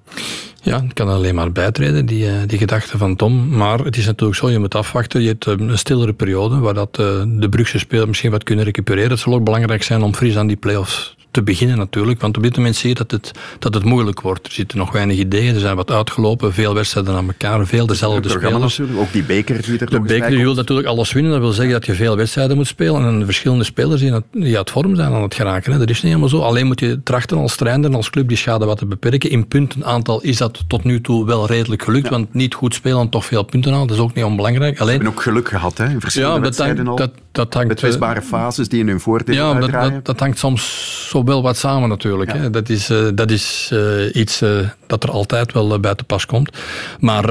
Ja, 0.67 0.81
ik 0.81 0.93
kan 0.93 1.07
alleen 1.07 1.35
maar 1.35 1.51
bijtreden, 1.51 2.05
die, 2.05 2.29
eh, 2.29 2.33
die 2.47 2.57
gedachte 2.57 2.97
van 2.97 3.15
Tom. 3.15 3.47
Maar 3.47 3.79
het 3.79 3.97
is 3.97 4.05
natuurlijk 4.05 4.39
zo, 4.39 4.49
je 4.49 4.59
moet 4.59 4.75
afwachten. 4.75 5.21
Je 5.21 5.27
hebt 5.27 5.47
eh, 5.47 5.53
een 5.57 5.77
stillere 5.77 6.13
periode 6.13 6.59
waar 6.59 6.73
dat, 6.73 6.99
eh, 6.99 7.23
de 7.25 7.49
Brugse 7.49 7.79
spelers 7.79 8.07
misschien 8.07 8.31
wat 8.31 8.43
kunnen 8.43 8.65
recupereren. 8.65 9.11
Het 9.11 9.19
zal 9.19 9.33
ook 9.33 9.43
belangrijk 9.43 9.83
zijn 9.83 10.01
om 10.01 10.15
fris 10.15 10.37
aan 10.37 10.47
die 10.47 10.55
play-offs 10.55 11.16
te 11.37 11.43
beginnen 11.43 11.77
natuurlijk. 11.77 12.21
Want 12.21 12.37
op 12.37 12.43
dit 12.43 12.57
moment 12.57 12.75
zie 12.75 12.89
je 12.89 12.95
dat 12.95 13.11
het, 13.11 13.31
dat 13.59 13.73
het 13.73 13.83
moeilijk 13.83 14.21
wordt. 14.21 14.47
Er 14.47 14.51
zitten 14.51 14.77
nog 14.77 14.91
weinig 14.91 15.17
ideeën, 15.17 15.53
er 15.53 15.59
zijn 15.59 15.75
wat 15.75 15.91
uitgelopen, 15.91 16.53
veel 16.53 16.73
wedstrijden 16.73 17.15
aan 17.15 17.27
elkaar, 17.27 17.65
veel 17.65 17.85
dezelfde 17.85 18.29
spelers. 18.29 18.81
Ook 18.81 19.11
die 19.11 19.23
beker 19.23 19.61
die 19.61 19.79
er 19.79 19.89
De 19.89 19.99
beker 19.99 20.29
die 20.29 20.43
wil 20.43 20.53
natuurlijk 20.53 20.87
alles 20.87 21.11
winnen. 21.11 21.31
Dat 21.31 21.41
wil 21.41 21.51
zeggen 21.51 21.73
dat 21.73 21.85
je 21.85 21.93
veel 21.93 22.15
wedstrijden 22.15 22.55
moet 22.55 22.67
spelen 22.67 23.05
en 23.05 23.25
verschillende 23.25 23.63
spelers 23.63 24.01
die, 24.01 24.13
die 24.31 24.57
uit 24.57 24.69
vorm 24.71 24.95
zijn 24.95 25.13
aan 25.13 25.21
het 25.21 25.33
geraken. 25.33 25.71
Hè. 25.71 25.77
Dat 25.77 25.89
is 25.89 25.95
niet 25.95 26.11
helemaal 26.11 26.29
zo. 26.29 26.39
Alleen 26.39 26.67
moet 26.67 26.79
je 26.79 27.03
trachten 27.03 27.37
als 27.37 27.55
trainer 27.55 27.89
en 27.89 27.95
als 27.95 28.09
club 28.09 28.27
die 28.27 28.37
schade 28.37 28.65
wat 28.65 28.77
te 28.77 28.85
beperken. 28.85 29.29
In 29.29 29.47
puntenaantal 29.47 30.21
is 30.21 30.37
dat 30.37 30.63
tot 30.67 30.83
nu 30.83 31.01
toe 31.01 31.25
wel 31.25 31.47
redelijk 31.47 31.83
gelukt, 31.83 32.09
want 32.09 32.33
niet 32.33 32.53
goed 32.53 32.73
spelen 32.73 33.09
toch 33.09 33.25
veel 33.25 33.43
punten 33.43 33.73
aan. 33.73 33.87
Dat 33.87 33.97
is 33.97 34.03
ook 34.03 34.13
niet 34.13 34.25
onbelangrijk. 34.25 34.79
Alleen, 34.79 34.95
hebben 34.95 35.13
ook 35.13 35.21
geluk 35.21 35.47
gehad 35.47 35.77
hè, 35.77 35.89
in 35.89 36.01
verschillende 36.01 36.35
ja, 36.35 36.41
wedstrijden 36.41 36.87
al. 36.87 36.95
Dat, 36.95 37.11
dat 37.31 37.53
hangt, 37.53 37.67
Betwistbare 37.67 38.19
eh, 38.19 38.25
fases 38.25 38.69
die 38.69 38.79
in 38.79 38.87
hun 38.87 38.99
voordeel 38.99 39.35
ja, 39.35 39.53
dat, 39.53 39.71
dat, 39.71 40.05
dat, 40.05 40.19
hangt 40.19 40.37
soms 40.37 41.05
zo 41.09 41.23
wel 41.27 41.41
wat 41.41 41.57
samen 41.57 41.89
natuurlijk. 41.89 42.33
Hè. 42.33 42.49
Dat 42.49 42.69
is, 42.69 42.89
uh, 42.89 43.07
dat 43.15 43.31
is 43.31 43.69
uh, 43.73 44.15
iets 44.15 44.41
uh, 44.41 44.59
dat 44.87 45.03
er 45.03 45.11
altijd 45.11 45.53
wel 45.53 45.79
bij 45.79 45.95
te 45.95 46.03
pas 46.03 46.25
komt. 46.25 46.57
Maar 46.99 47.23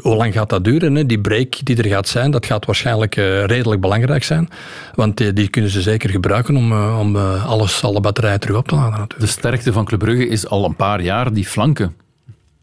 hoe 0.00 0.16
lang 0.16 0.32
gaat 0.32 0.48
dat 0.48 0.64
duren? 0.64 0.94
Hè? 0.94 1.06
Die 1.06 1.20
break 1.20 1.64
die 1.64 1.76
er 1.76 1.88
gaat 1.88 2.08
zijn, 2.08 2.30
dat 2.30 2.46
gaat 2.46 2.66
waarschijnlijk 2.66 3.14
redelijk 3.14 3.80
belangrijk 3.80 4.24
zijn. 4.24 4.48
Want 4.94 5.36
die 5.36 5.48
kunnen 5.48 5.70
ze 5.70 5.82
zeker 5.82 6.10
gebruiken 6.10 6.56
om, 6.56 6.72
om 6.98 7.16
alles, 7.16 7.82
alle 7.82 8.00
batterijen 8.00 8.40
terug 8.40 8.56
op 8.56 8.68
te 8.68 8.74
laden. 8.74 8.90
Natuurlijk. 8.90 9.20
De 9.20 9.26
sterkte 9.26 9.72
van 9.72 9.84
Club 9.84 9.98
Brugge 9.98 10.28
is 10.28 10.48
al 10.48 10.64
een 10.64 10.76
paar 10.76 11.02
jaar 11.02 11.32
die 11.32 11.46
flanken. 11.46 11.96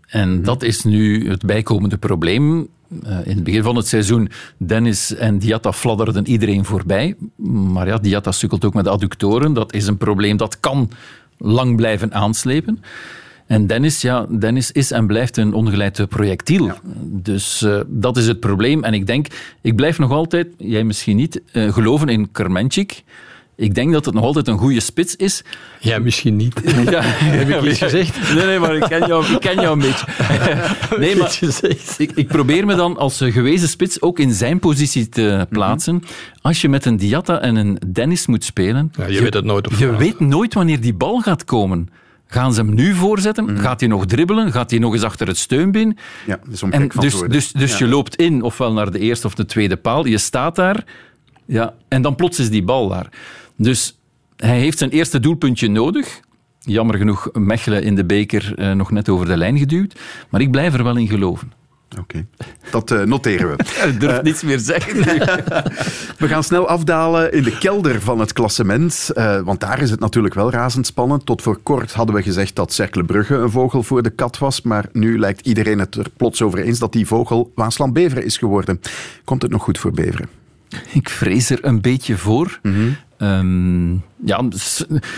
En 0.08 0.44
dat 0.44 0.64
is 0.64 0.84
nu 0.84 1.30
het 1.30 1.46
bijkomende 1.46 1.98
probleem. 1.98 2.68
Uh, 2.90 3.18
in 3.24 3.36
het 3.36 3.44
begin 3.44 3.64
van 3.64 3.76
het 3.76 3.88
seizoen, 3.88 4.30
Dennis 4.58 5.16
en 5.16 5.40
Diatta 5.40 5.74
fladderden 5.74 6.28
iedereen 6.28 6.66
voorbij. 6.66 7.16
Maar 7.74 7.88
ja, 7.88 7.98
Diatta 7.98 8.32
sukkelt 8.32 8.66
ook 8.66 8.74
met 8.74 8.88
adductoren. 8.88 9.54
Dat 9.54 9.74
is 9.74 9.88
een 9.88 9.98
probleem 9.98 10.38
dat 10.38 10.60
kan 10.60 10.92
lang 11.38 11.76
blijven 11.76 12.14
aanslepen. 12.14 12.84
En 13.48 13.68
Dennis, 13.68 14.02
ja, 14.02 14.26
Dennis 14.40 14.72
is 14.72 14.92
en 14.92 15.08
blijft 15.08 15.38
een 15.38 15.54
ongeleid 15.54 16.10
projectiel. 16.10 16.72
Dus 17.04 17.62
uh, 17.62 17.80
dat 17.88 18.18
is 18.18 18.28
het 18.28 18.40
probleem. 18.40 18.84
En 18.84 18.94
ik 18.94 19.08
denk, 19.08 19.28
ik 19.62 19.76
blijf 19.76 20.00
nog 20.00 20.12
altijd, 20.12 20.48
jij 20.58 20.84
misschien 20.84 21.16
niet, 21.16 21.42
uh, 21.54 21.74
geloven 21.74 22.10
in 22.10 22.32
Kermenchik. 22.32 23.04
Ik 23.60 23.76
denk 23.76 23.92
dat 23.94 24.06
het 24.06 24.14
nog 24.14 24.24
altijd 24.24 24.48
een 24.48 24.58
goede 24.58 24.80
spits 24.80 25.16
is. 25.16 25.44
Ja, 25.80 26.00
misschien 26.00 26.36
niet. 26.36 26.62
Ja, 26.90 27.02
heb 27.40 27.50
ik 27.50 27.62
iets 27.62 27.78
gezegd? 27.80 28.18
Nee, 28.36 28.46
nee, 28.46 28.60
maar 28.60 28.76
ik 28.76 28.84
ken 28.84 29.08
jou, 29.08 29.26
ik 29.26 29.40
ken 29.40 29.62
jou 29.62 29.74
een 29.74 29.80
beetje. 29.80 30.06
Nee, 30.98 31.16
maar 31.16 31.38
ik, 31.98 32.12
ik 32.16 32.28
probeer 32.28 32.66
me 32.66 32.76
dan 32.76 32.98
als 32.98 33.18
gewezen 33.18 33.68
spits 33.68 34.02
ook 34.02 34.20
in 34.20 34.34
zijn 34.34 34.60
positie 34.60 35.10
te 35.10 35.48
plaatsen. 35.50 36.04
Als 36.42 36.62
je 36.62 36.70
met 36.70 36.86
een 36.86 36.98
Diatta 36.98 37.40
en 37.42 37.56
een 37.56 37.78
Dennis 37.88 38.28
moet 38.28 38.44
spelen... 38.44 38.92
Ja, 38.98 39.06
je 39.06 39.22
weet 39.22 39.34
het 39.34 39.46
nooit 39.46 39.68
op 39.68 39.74
Je 39.74 39.96
weet 39.96 40.20
nooit 40.20 40.54
wanneer 40.54 40.82
die 40.82 40.94
bal 40.94 41.20
gaat 41.20 41.46
komen. 41.46 41.90
Gaan 42.28 42.54
ze 42.54 42.62
hem 42.62 42.74
nu 42.74 42.94
voorzetten? 42.94 43.58
Gaat 43.58 43.80
hij 43.80 43.90
nog 43.90 44.06
dribbelen? 44.06 44.52
Gaat 44.52 44.70
hij 44.70 44.80
nog 44.80 44.94
eens 44.94 45.04
achter 45.04 45.28
het 45.28 45.38
steunbeen? 45.38 45.98
Ja, 46.26 46.40
is 46.52 46.64
om 46.64 46.72
En 46.72 46.82
gek 46.82 46.94
van 46.94 47.02
te 47.02 47.10
dus 47.10 47.28
dus, 47.30 47.52
dus 47.52 47.72
Ja. 47.72 47.86
je 47.86 47.92
loopt 47.92 48.16
in, 48.16 48.42
ofwel 48.42 48.74
naar 48.74 48.92
de 48.92 49.00
eerste 49.00 49.28
of 49.28 49.36
de 49.36 49.46
tweede 49.46 49.78
paal. 49.78 50.06
Je 50.06 50.18
staat 50.18 50.56
daar. 50.56 50.84
Ja, 51.46 51.74
en 51.88 52.02
dan 52.02 52.16
plots 52.16 52.40
is 52.40 52.50
die 52.50 52.64
bal 52.64 52.88
daar. 52.88 53.10
Dus 53.62 54.00
hij 54.36 54.60
heeft 54.60 54.78
zijn 54.78 54.90
eerste 54.90 55.20
doelpuntje 55.20 55.70
nodig. 55.70 56.20
Jammer 56.60 56.98
genoeg 56.98 57.30
Mechelen 57.34 57.84
in 57.84 57.96
de 57.96 58.06
beker 58.06 58.54
eh, 58.56 58.72
nog 58.72 58.92
net 58.92 59.10
over 59.10 59.26
de 59.26 59.38
lijn 59.38 59.58
geduwd. 59.58 60.00
Maar 60.30 60.42
ik 60.42 60.52
blijf 60.52 60.74
er 60.74 60.84
wel 60.84 60.98
in 60.98 61.08
geloven. 61.08 61.52
Oké, 62.00 62.26
dat 62.72 62.92
eh, 62.92 63.02
noteren 63.02 63.58
we. 63.58 63.64
Ik 63.94 64.00
durf 64.00 64.22
niets 64.22 64.44
meer 64.44 64.60
zeggen. 64.60 64.96
We 66.24 66.28
gaan 66.28 66.44
snel 66.44 66.68
afdalen 66.68 67.34
in 67.34 67.44
de 67.44 67.58
kelder 67.58 68.02
van 68.02 68.20
het 68.20 68.34
klassement. 68.34 69.10
eh, 69.10 69.40
want 69.42 69.60
daar 69.60 69.82
is 69.82 69.90
het 69.90 70.00
natuurlijk 70.00 70.34
wel 70.34 70.52
razendspannend. 70.52 71.26
Tot 71.26 71.42
voor 71.42 71.58
kort 71.64 71.94
hadden 71.94 72.16
we 72.16 72.22
gezegd 72.22 72.56
dat 72.56 72.74
Cercle 72.74 73.04
Brugge 73.04 73.36
een 73.36 73.52
vogel 73.52 73.84
voor 73.84 74.02
de 74.04 74.10
kat 74.10 74.38
was. 74.38 74.62
Maar 74.62 74.86
nu 74.92 75.20
lijkt 75.20 75.48
iedereen 75.48 75.80
het 75.80 75.96
er 75.96 76.10
plots 76.18 76.42
over 76.42 76.60
eens 76.60 76.80
dat 76.80 76.94
die 76.94 77.06
vogel 77.08 77.52
Waasland 77.56 77.94
Beveren 77.94 78.26
is 78.26 78.38
geworden. 78.38 78.82
Komt 79.24 79.42
het 79.42 79.52
nog 79.52 79.64
goed 79.64 79.78
voor 79.78 79.92
Beveren? 79.92 80.30
Ik 80.92 81.10
vrees 81.10 81.50
er 81.50 81.60
een 81.62 81.82
beetje 81.82 82.18
voor. 82.18 82.60
Ehm, 83.20 83.92
ja, 84.26 84.44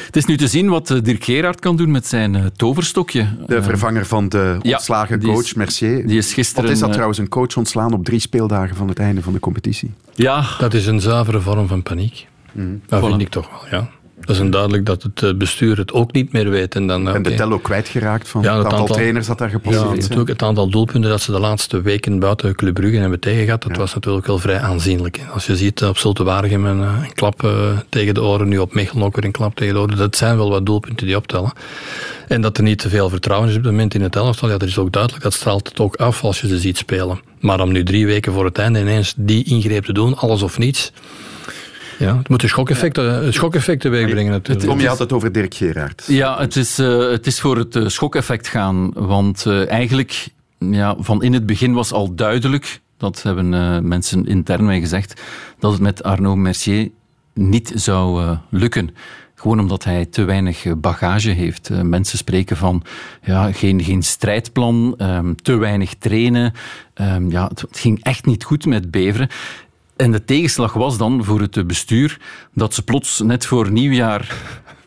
het 0.05 0.15
is 0.15 0.25
nu 0.25 0.37
te 0.37 0.47
zien 0.47 0.69
wat 0.69 0.89
eh, 0.91 0.97
Dirk 1.01 1.23
Gerard 1.23 1.59
kan 1.59 1.75
doen 1.77 1.91
met 1.91 2.07
zijn 2.07 2.35
eh, 2.35 2.45
toverstokje. 2.55 3.27
De 3.47 3.55
Eh, 3.55 3.63
vervanger 3.63 4.05
van 4.05 4.29
de 4.29 4.57
ja, 4.61 4.73
ontslagen 4.75 5.19
die 5.19 5.29
is- 5.29 5.35
coach 5.35 5.55
Mercier. 5.55 6.07
die 6.07 6.17
is 6.17 6.33
gisteren, 6.33 6.63
Wat 6.63 6.71
is 6.71 6.77
dat 6.79 6.87
eh, 6.87 6.93
trouwens, 6.93 7.19
een 7.19 7.29
coach 7.29 7.57
ontslaan 7.57 7.93
op 7.93 8.05
drie 8.05 8.19
speeldagen 8.19 8.75
van 8.75 8.87
het 8.87 8.99
einde 8.99 9.21
van 9.21 9.33
de 9.33 9.39
competitie? 9.39 9.91
ja, 10.13 10.43
Dat 10.59 10.73
is 10.73 10.85
een 10.85 11.01
zuivere 11.01 11.39
vorm 11.39 11.67
van 11.67 11.83
paniek. 11.83 12.27
Dat 12.87 13.01
Voilà. 13.01 13.05
vind 13.05 13.21
ik 13.21 13.29
toch 13.29 13.49
wel, 13.49 13.79
ja. 13.79 13.89
Dat 14.25 14.39
is 14.39 14.49
duidelijk 14.49 14.86
dat 14.86 15.03
het 15.03 15.23
eh, 15.23 15.34
bestuur 15.34 15.77
het 15.77 15.91
ook 15.93 16.12
niet 16.12 16.31
meer 16.34 16.49
weet. 16.49 16.75
En 16.75 16.88
dan, 16.88 17.07
En 17.10 17.23
de 17.23 17.34
tel 17.34 17.51
ook 17.51 17.63
kwijtgeraakt 17.63 18.27
van 18.29 18.41
Ja, 18.41 18.55
het 18.55 18.63
aantal 18.63 18.79
aantal- 18.79 18.95
trainers 18.95 19.27
dat 19.27 19.38
daar 19.38 19.47
Ja, 19.47 19.53
gepasseerd 19.53 19.86
zijn. 19.88 19.99
natuurlijk 20.01 20.29
het 20.29 20.41
aantal 20.41 20.69
doelpunten 20.69 21.10
dat 21.10 21.21
ze 21.21 21.31
de 21.31 21.39
laatste 21.39 21.81
weken 21.81 22.19
buiten 22.19 22.55
Club 22.55 22.73
Brugge 22.73 22.97
hebben 22.97 23.19
tegengehad, 23.19 23.62
dat 23.63 23.77
was 23.77 23.93
natuurlijk 23.93 24.27
wel 24.27 24.38
vrij 24.38 24.60
aanzienlijk. 24.60 25.19
Als 25.34 25.45
je 25.45 25.55
ziet 25.57 25.81
eh, 25.81 25.89
op 25.89 25.97
Zulte 25.97 26.23
Waregem 26.23 26.65
een, 26.65 26.81
eh, 26.81 27.03
een 27.03 27.13
klap 27.13 27.43
eh, 27.43 27.77
tegen 27.89 28.13
de 28.13 28.23
oren, 28.23 28.47
nu 28.47 28.57
op 28.57 28.73
Mechelen 28.73 29.03
ook 29.05 29.15
weer 29.15 29.25
een 29.25 29.31
klap 29.31 29.55
tegen 29.55 29.73
de 29.73 29.79
oren, 29.79 29.97
dat 29.97 30.15
zijn 30.15 30.38
wel 30.38 30.49
wat 30.49 30.65
doelpunten 30.65 31.05
die 31.05 31.15
optellen. 31.15 31.51
En 32.27 32.41
dat 32.41 32.57
er 32.57 32.63
niet 32.63 32.79
te 32.79 32.89
veel 32.89 33.10
vertrouwen 33.10 33.49
is 33.49 33.55
op 33.55 33.62
het 33.63 33.71
moment 33.71 33.93
in 33.93 34.01
het 34.01 34.15
elftal, 34.15 34.49
ja, 34.49 34.57
dat 34.57 34.67
is 34.67 34.77
ook 34.77 34.91
duidelijk. 34.91 35.23
Dat 35.23 35.34
straalt 35.34 35.67
het 35.67 35.79
ook 35.79 35.95
af 35.95 36.23
als 36.23 36.41
je 36.41 36.47
ze 36.47 36.57
ziet 36.60 36.77
spelen. 36.77 37.19
Maar 37.39 37.60
om 37.62 37.71
nu 37.71 37.84
drie 37.84 38.05
weken 38.05 38.34
voor 38.34 38.45
het 38.45 38.57
einde 38.57 38.79
ineens 38.79 39.13
die 39.17 39.43
ingreep 39.43 39.84
te 39.86 39.93
doen, 39.93 40.17
alles 40.17 40.41
of 40.41 40.57
niets, 40.57 40.91
ja, 42.01 42.17
het 42.17 42.29
moet 42.29 42.43
een 42.43 42.49
schokeffect, 42.49 42.97
eh, 42.97 43.23
een 43.23 43.33
schokeffect 43.33 43.81
teweeg 43.81 44.09
brengen 44.09 44.31
natuurlijk. 44.31 44.67
Tom, 44.67 44.79
je 44.79 44.87
had 44.87 44.99
het 44.99 45.13
over 45.13 45.31
Dirk 45.31 45.53
Gerard. 45.53 46.03
Ja, 46.07 46.39
het 46.39 46.55
is, 46.55 46.79
eh, 46.79 47.09
het 47.09 47.27
is 47.27 47.39
voor 47.39 47.57
het 47.57 47.75
eh, 47.75 47.87
schokeffect 47.87 48.47
gaan. 48.47 48.91
Want 48.93 49.45
eh, 49.45 49.69
eigenlijk, 49.69 50.27
ja, 50.59 50.95
van 50.99 51.23
in 51.23 51.33
het 51.33 51.45
begin 51.45 51.73
was 51.73 51.91
al 51.91 52.15
duidelijk, 52.15 52.81
dat 52.97 53.23
hebben 53.23 53.53
eh, 53.53 53.79
mensen 53.79 54.25
intern 54.25 54.65
mij 54.65 54.79
gezegd, 54.79 55.21
dat 55.59 55.71
het 55.71 55.81
met 55.81 56.03
Arnaud 56.03 56.37
Mercier 56.37 56.89
niet 57.33 57.71
zou 57.75 58.23
eh, 58.23 58.37
lukken. 58.49 58.89
Gewoon 59.35 59.59
omdat 59.59 59.83
hij 59.83 60.05
te 60.05 60.23
weinig 60.23 60.65
eh, 60.65 60.73
bagage 60.77 61.29
heeft. 61.29 61.69
Eh, 61.69 61.81
mensen 61.81 62.17
spreken 62.17 62.57
van 62.57 62.83
ja, 63.23 63.51
geen, 63.51 63.83
geen 63.83 64.03
strijdplan, 64.03 64.93
ehm, 64.97 65.33
te 65.35 65.55
weinig 65.55 65.93
trainen. 65.99 66.53
Ehm, 66.93 67.29
ja, 67.29 67.47
het, 67.47 67.61
het 67.61 67.77
ging 67.79 68.03
echt 68.03 68.25
niet 68.25 68.43
goed 68.43 68.65
met 68.65 68.91
Beveren. 68.91 69.29
En 69.95 70.12
de 70.12 70.23
tegenslag 70.23 70.73
was 70.73 70.97
dan 70.97 71.23
voor 71.23 71.39
het 71.39 71.67
bestuur 71.67 72.19
dat 72.54 72.73
ze 72.73 72.84
plots 72.84 73.19
net 73.19 73.45
voor 73.45 73.71
nieuwjaar 73.71 74.36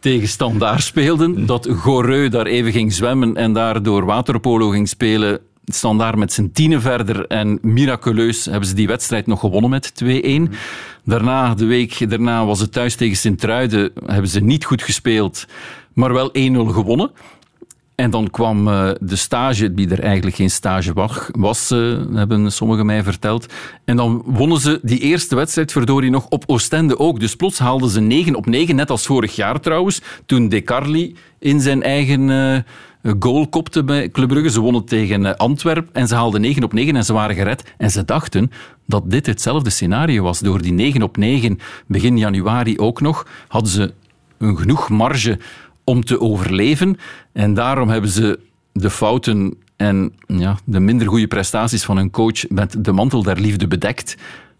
tegen 0.00 0.28
Standaard 0.28 0.82
speelden. 0.82 1.46
Dat 1.46 1.68
Goreu 1.70 2.28
daar 2.28 2.46
even 2.46 2.72
ging 2.72 2.92
zwemmen 2.92 3.36
en 3.36 3.52
daardoor 3.52 4.04
waterpolo 4.04 4.68
ging 4.68 4.88
spelen. 4.88 5.40
Standaard 5.64 6.16
met 6.16 6.32
zijn 6.32 6.52
tienen 6.52 6.80
verder 6.80 7.26
en 7.26 7.58
miraculeus 7.62 8.44
hebben 8.44 8.68
ze 8.68 8.74
die 8.74 8.86
wedstrijd 8.86 9.26
nog 9.26 9.40
gewonnen 9.40 9.70
met 9.70 9.92
2-1. 10.04 10.06
Daarna, 11.04 11.54
de 11.54 11.64
week 11.64 12.10
daarna 12.10 12.44
was 12.44 12.60
het 12.60 12.72
thuis 12.72 12.94
tegen 12.94 13.16
Sint-Truiden, 13.16 13.92
hebben 14.06 14.30
ze 14.30 14.40
niet 14.40 14.64
goed 14.64 14.82
gespeeld, 14.82 15.46
maar 15.92 16.12
wel 16.12 16.28
1-0 16.28 16.32
gewonnen. 16.52 17.10
En 17.94 18.10
dan 18.10 18.30
kwam 18.30 18.68
eh, 18.68 18.90
de 19.00 19.16
stage, 19.16 19.74
die 19.74 19.88
er 19.90 20.00
eigenlijk 20.00 20.36
geen 20.36 20.50
stage 20.50 20.92
wa- 20.92 21.10
was, 21.30 21.70
eh, 21.70 21.96
hebben 22.12 22.52
sommigen 22.52 22.86
mij 22.86 23.02
verteld. 23.02 23.46
En 23.84 23.96
dan 23.96 24.22
wonnen 24.26 24.60
ze 24.60 24.80
die 24.82 24.98
eerste 25.00 25.34
wedstrijd, 25.36 25.72
verdorie, 25.72 26.10
nog 26.10 26.26
op 26.28 26.44
Oostende 26.46 26.98
ook. 26.98 27.20
Dus 27.20 27.36
plots 27.36 27.58
haalden 27.58 27.90
ze 27.90 28.00
9 28.00 28.34
op 28.34 28.46
9, 28.46 28.74
net 28.76 28.90
als 28.90 29.06
vorig 29.06 29.36
jaar 29.36 29.60
trouwens, 29.60 30.00
toen 30.26 30.48
De 30.48 30.62
Carli 30.62 31.16
in 31.38 31.60
zijn 31.60 31.82
eigen 31.82 32.30
eh, 32.30 33.12
goal 33.18 33.48
kopte 33.48 33.84
bij 33.84 34.08
Club 34.10 34.28
Brugge. 34.28 34.50
Ze 34.50 34.60
wonnen 34.60 34.84
tegen 34.84 35.26
eh, 35.26 35.34
Antwerp 35.34 35.88
en 35.92 36.08
ze 36.08 36.14
haalden 36.14 36.40
9 36.40 36.62
op 36.64 36.72
9 36.72 36.96
en 36.96 37.04
ze 37.04 37.12
waren 37.12 37.34
gered. 37.36 37.74
En 37.78 37.90
ze 37.90 38.04
dachten 38.04 38.50
dat 38.86 39.10
dit 39.10 39.26
hetzelfde 39.26 39.70
scenario 39.70 40.22
was. 40.22 40.38
Door 40.38 40.62
die 40.62 40.72
9 40.72 41.02
op 41.02 41.16
9, 41.16 41.58
begin 41.86 42.18
januari 42.18 42.78
ook 42.78 43.00
nog, 43.00 43.26
hadden 43.48 43.70
ze 43.70 43.92
een 44.38 44.58
genoeg 44.58 44.88
marge 44.88 45.38
om 45.84 46.04
te 46.04 46.20
overleven. 46.20 46.96
En 47.32 47.54
daarom 47.54 47.88
hebben 47.88 48.10
ze 48.10 48.38
de 48.72 48.90
fouten 48.90 49.54
en 49.76 50.12
ja, 50.26 50.56
de 50.64 50.80
minder 50.80 51.06
goede 51.08 51.26
prestaties 51.26 51.84
van 51.84 51.96
hun 51.96 52.10
coach 52.10 52.48
met 52.48 52.84
de 52.84 52.92
mantel 52.92 53.22
der 53.22 53.40
liefde 53.40 53.66
bedekt. 53.68 54.16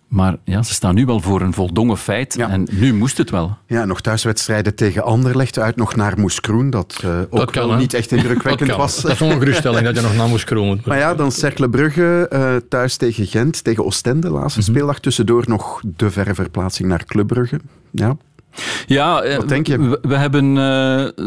Maar 0.08 0.37
ja, 0.44 0.62
ze 0.62 0.72
staan 0.74 0.94
nu 0.94 1.06
wel 1.06 1.20
voor 1.20 1.40
een 1.40 1.52
voldongen 1.52 1.96
feit. 1.96 2.34
Ja. 2.34 2.48
En 2.50 2.66
nu 2.70 2.94
moest 2.94 3.18
het 3.18 3.30
wel. 3.30 3.56
Ja, 3.66 3.84
nog 3.84 4.00
thuiswedstrijden 4.00 4.74
tegen 4.74 5.02
Anderlecht 5.04 5.58
uit 5.58 5.76
nog 5.76 5.96
naar 5.96 6.18
Moeskroen. 6.20 6.70
Dat 6.70 7.00
eh, 7.02 7.18
ook 7.18 7.37
Dat 7.38 7.50
kan, 7.50 7.68
wel 7.68 7.76
niet 7.76 7.94
echt 7.94 8.12
indrukwekkend 8.12 8.70
was. 8.74 9.00
dat 9.00 9.10
is 9.10 9.20
een 9.20 9.38
geruststelling 9.38 9.84
dat 9.84 9.94
je 9.96 10.00
nog 10.02 10.16
naar 10.16 10.28
moest 10.28 10.44
kromen. 10.44 10.82
Maar 10.84 10.98
ja, 10.98 11.14
dan 11.14 11.32
Cercle 11.32 11.68
Brugge 11.68 12.26
eh, 12.30 12.56
thuis 12.68 12.96
tegen 12.96 13.26
Gent, 13.26 13.64
tegen 13.64 13.84
Oostende. 13.84 14.30
Laatste 14.30 14.60
Mhm. 14.60 14.70
speeldag. 14.70 15.00
Tussendoor 15.00 15.44
nog 15.46 15.80
de 15.96 16.10
verre 16.10 16.34
verplaatsing 16.34 16.88
naar 16.88 17.04
Club 17.04 17.26
Brugge. 17.26 17.60
Ja, 17.90 18.16
Ja, 18.86 19.22
eh, 19.22 19.36
Wat 19.36 19.48
denk 19.48 19.66
je? 19.66 19.78
We, 19.78 19.98
we 20.02 20.16
hebben 20.16 20.58
eh, 20.58 21.24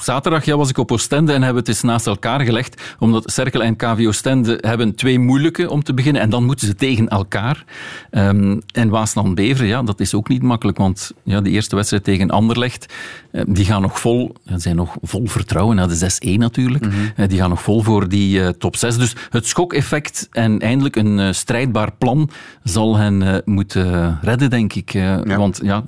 zaterdag 0.00 0.44
ja, 0.44 0.56
was 0.56 0.68
ik 0.68 0.78
op 0.78 0.92
Oostende 0.92 1.32
en 1.32 1.42
hebben 1.42 1.60
het 1.60 1.68
eens 1.68 1.82
naast 1.82 2.06
elkaar 2.06 2.40
gelegd. 2.40 2.82
Omdat 2.98 3.30
Cerkel 3.32 3.62
en 3.62 3.76
KV 3.76 4.04
Oostende 4.06 4.58
hebben 4.60 4.94
twee 4.94 5.18
moeilijke 5.18 5.70
om 5.70 5.82
te 5.82 5.94
beginnen. 5.94 6.22
En 6.22 6.30
dan 6.30 6.44
moeten 6.44 6.66
ze 6.66 6.74
tegen 6.74 7.08
elkaar. 7.08 7.64
Ehm, 8.10 8.60
en 8.72 8.88
Waasland 8.88 9.34
Beveren, 9.34 9.66
ja, 9.66 9.82
dat 9.82 10.00
is 10.00 10.14
ook 10.14 10.28
niet 10.28 10.42
makkelijk. 10.42 10.78
Want 10.78 11.12
ja, 11.22 11.40
de 11.40 11.50
eerste 11.50 11.76
wedstrijd 11.76 12.04
tegen 12.04 12.30
Anderlecht, 12.30 12.92
eh, 13.30 13.42
die 13.46 13.64
gaan 13.64 13.82
nog 13.82 14.00
vol, 14.00 14.34
zijn 14.56 14.76
nog 14.76 14.96
vol 15.02 15.26
vertrouwen. 15.26 15.76
Na 15.76 15.86
de 15.86 15.94
6-1 15.94 16.38
natuurlijk. 16.38 16.86
Eh, 17.16 17.28
die 17.28 17.38
gaan 17.38 17.48
nog 17.48 17.62
vol 17.62 17.82
voor 17.82 18.08
die 18.08 18.56
top 18.56 18.76
6. 18.76 18.96
Dus 18.96 19.16
het 19.30 19.46
schokeffect 19.46 20.28
en 20.30 20.58
eindelijk 20.58 20.96
een 20.96 21.34
strijdbaar 21.34 21.92
plan 21.98 22.30
zal 22.62 22.96
hen 22.96 23.42
moeten 23.44 24.18
redden, 24.22 24.50
denk 24.50 24.72
ik. 24.72 24.92
Want 25.24 25.60
ja... 25.62 25.84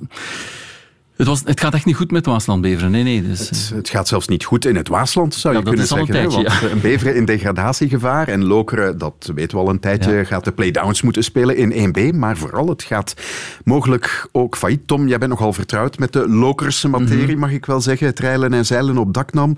Het, 1.17 1.27
was, 1.27 1.41
het 1.45 1.59
gaat 1.59 1.73
echt 1.73 1.85
niet 1.85 1.95
goed 1.95 2.11
met 2.11 2.25
Waasland 2.25 2.61
Beveren. 2.61 2.91
Nee, 2.91 3.03
nee. 3.03 3.21
Dus, 3.27 3.39
het, 3.49 3.71
het 3.75 3.89
gaat 3.89 4.07
zelfs 4.07 4.27
niet 4.27 4.43
goed 4.45 4.65
in 4.65 4.75
het 4.75 4.87
Waasland, 4.87 5.33
zou 5.35 5.53
Ja, 5.53 5.59
je 5.59 5.65
dat 5.65 5.75
kunnen 5.75 5.91
is 5.91 5.99
al 5.99 5.99
een 5.99 6.13
zeggen. 6.13 6.41
hè, 6.41 6.45
tijdje, 6.45 6.59
want 6.67 6.71
een 6.73 6.91
Beveren 6.91 7.15
in 7.15 7.25
degradatiegevaar. 7.25 8.27
En 8.27 8.45
Lokeren, 8.45 8.97
dat 8.97 9.31
weten 9.35 9.57
we 9.57 9.63
al 9.63 9.69
een 9.69 9.79
tijdje, 9.79 10.11
Ja. 10.11 10.23
gaat 10.23 10.43
de 10.43 10.51
playdowns 10.51 11.01
moeten 11.01 11.23
spelen 11.23 11.55
in 11.57 11.71
1B. 11.95 12.15
Maar 12.15 12.37
vooral, 12.37 12.67
het 12.69 12.83
gaat 12.83 13.13
mogelijk 13.63 14.27
ook 14.31 14.57
failliet. 14.57 14.87
Tom, 14.87 15.07
jij 15.07 15.17
bent 15.17 15.31
nogal 15.31 15.53
vertrouwd 15.53 15.97
met 15.99 16.13
de 16.13 16.29
Lokerse 16.29 16.87
materie, 16.87 17.27
Mhm. 17.27 17.39
mag 17.39 17.51
ik 17.51 17.65
wel 17.65 17.81
zeggen. 17.81 18.07
Het 18.07 18.19
reilen 18.19 18.53
en 18.53 18.65
zeilen 18.65 18.97
op 18.97 19.13
daknam. 19.13 19.57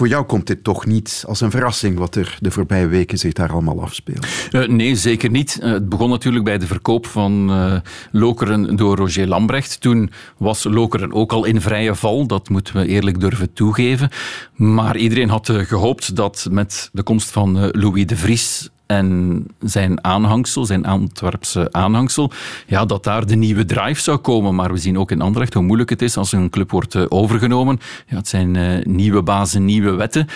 Voor 0.00 0.08
jou 0.08 0.24
komt 0.24 0.46
dit 0.46 0.64
toch 0.64 0.86
niet 0.86 1.24
als 1.26 1.40
een 1.40 1.50
verrassing 1.50 1.98
wat 1.98 2.14
er 2.14 2.38
de 2.40 2.50
voorbije 2.50 2.86
weken 2.86 3.18
zich 3.18 3.32
daar 3.32 3.52
allemaal 3.52 3.82
afspeelt. 3.82 4.26
Eh, 4.50 4.68
nee, 4.68 4.96
zeker 4.96 5.30
niet. 5.30 5.58
Eh, 5.60 5.72
het 5.72 5.88
begon 5.88 6.10
natuurlijk 6.10 6.44
bij 6.44 6.58
de 6.58 6.66
verkoop 6.66 7.06
van 7.06 7.50
eh, 7.50 7.76
Lokeren 8.10 8.76
door 8.76 8.96
Roger 8.96 9.26
Lambrecht. 9.26 9.80
Toen 9.80 10.10
was 10.36 10.64
Lokeren 10.64 11.12
ook 11.12 11.32
al 11.32 11.44
in 11.44 11.60
vrije 11.60 11.94
val, 11.94 12.26
dat 12.26 12.48
moeten 12.48 12.76
we 12.76 12.86
eerlijk 12.86 13.20
durven 13.20 13.52
toegeven. 13.52 14.10
Maar 14.54 14.96
iedereen 14.96 15.28
had 15.28 15.48
eh, 15.48 15.58
gehoopt 15.58 16.16
dat 16.16 16.46
met 16.50 16.90
de 16.92 17.02
komst 17.02 17.30
van 17.30 17.70
Louis 17.70 18.06
de 18.06 18.16
Vries 18.16 18.70
en 18.90 19.46
zijn 19.60 20.04
aanhangsel, 20.04 20.64
zijn 20.64 20.84
Antwerpse 20.84 21.68
aanhangsel, 21.72 22.30
ja, 22.66 22.84
dat 22.84 23.04
daar 23.04 23.26
de 23.26 23.36
nieuwe 23.36 23.64
drive 23.64 24.00
zou 24.00 24.18
komen. 24.18 24.54
Maar 24.54 24.72
we 24.72 24.78
zien 24.78 24.98
ook 24.98 25.10
in 25.10 25.20
Anderlecht 25.20 25.54
hoe 25.54 25.62
moeilijk 25.62 25.90
het 25.90 26.02
is 26.02 26.16
als 26.16 26.32
een 26.32 26.50
club 26.50 26.70
wordt 26.70 26.94
eh, 26.94 27.04
overgenomen. 27.08 27.80
Ja, 28.06 28.16
het 28.16 28.28
zijn 28.28 28.56
eh, 28.56 28.84
nieuwe 28.84 29.22
bazen, 29.22 29.64
nieuwe 29.64 29.90
wetten. 29.90 30.26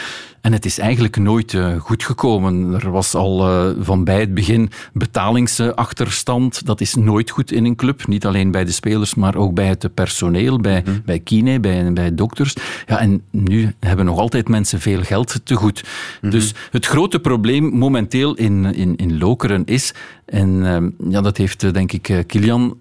En 0.45 0.53
het 0.53 0.65
is 0.65 0.79
eigenlijk 0.79 1.17
nooit 1.17 1.53
uh, 1.53 1.81
goed 1.81 2.05
gekomen. 2.05 2.75
Er 2.75 2.91
was 2.91 3.15
al 3.15 3.49
uh, 3.49 3.77
van 3.81 4.05
bij 4.05 4.21
het 4.21 4.35
begin 4.35 4.71
betalingsachterstand. 4.93 6.67
Dat 6.67 6.81
is 6.81 6.95
nooit 6.95 7.31
goed 7.31 7.53
in 7.53 7.65
een 7.65 7.77
club. 7.77 8.07
Niet 8.07 8.27
alleen 8.27 8.51
bij 8.51 8.65
de 8.65 8.73
spelers, 8.73 9.15
maar 9.15 9.37
ook 9.37 9.55
bij 9.55 9.67
het 9.67 9.95
personeel, 9.95 10.59
bij, 10.61 10.83
mm 10.87 11.03
bij 11.05 11.19
kine, 11.19 11.61
bij, 11.61 11.93
bij 11.93 12.15
dokters. 12.15 12.55
Ja, 12.87 12.99
en 12.99 13.23
nu 13.31 13.75
hebben 13.81 14.05
nog 14.05 14.19
altijd 14.19 14.49
mensen 14.49 14.81
veel 14.81 15.03
geld 15.03 15.41
te 15.45 15.55
goed. 15.55 15.85
Mhm. 16.21 16.31
Dus 16.31 16.55
het 16.71 16.87
grote 16.87 17.21
probleem 17.21 17.65
momenteel 17.65 18.35
in, 18.35 18.75
in, 18.75 18.97
in 18.97 19.19
Lokeren 19.19 19.65
is, 19.65 19.95
en 20.27 20.49
uh, 20.49 21.11
ja, 21.11 21.21
dat 21.21 21.37
heeft 21.37 21.75
denk 21.75 21.93
ik 21.93 22.25
Kilian, 22.27 22.77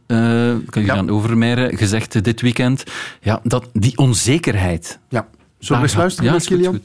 Kilian 0.69 1.05
ja. 1.05 1.11
Overmeijer 1.11 1.77
gezegd 1.77 2.23
dit 2.23 2.41
weekend, 2.41 2.83
ja, 3.21 3.39
dat 3.43 3.69
die 3.73 3.97
onzekerheid. 3.97 4.99
Ja. 5.09 5.27
Zullen 5.59 5.81
we 5.81 5.87
eens 5.87 5.97
luisteren 5.97 6.31
ja, 6.31 6.37
naar 6.37 6.45
Kilian? 6.45 6.81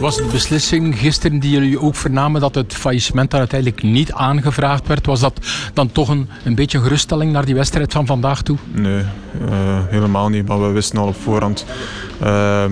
Was 0.00 0.16
de 0.16 0.28
beslissing 0.32 0.98
gisteren 0.98 1.38
die 1.38 1.50
jullie 1.50 1.80
ook 1.80 1.96
vernamen 1.96 2.40
dat 2.40 2.54
het 2.54 2.74
faillissement 2.74 3.30
daar 3.30 3.40
uiteindelijk 3.40 3.82
niet 3.82 4.12
aangevraagd 4.12 4.86
werd, 4.86 5.06
was 5.06 5.20
dat 5.20 5.40
dan 5.74 5.92
toch 5.92 6.08
een, 6.08 6.28
een 6.44 6.54
beetje 6.54 6.80
geruststelling 6.80 7.32
naar 7.32 7.44
die 7.44 7.54
wedstrijd 7.54 7.92
van 7.92 8.06
vandaag 8.06 8.42
toe? 8.42 8.56
Nee, 8.72 9.02
uh, 9.40 9.78
helemaal 9.88 10.28
niet. 10.28 10.48
Maar 10.48 10.62
we 10.62 10.68
wisten 10.68 10.98
al 10.98 11.06
op 11.06 11.16
voorhand 11.16 11.66
uh, 12.22 12.64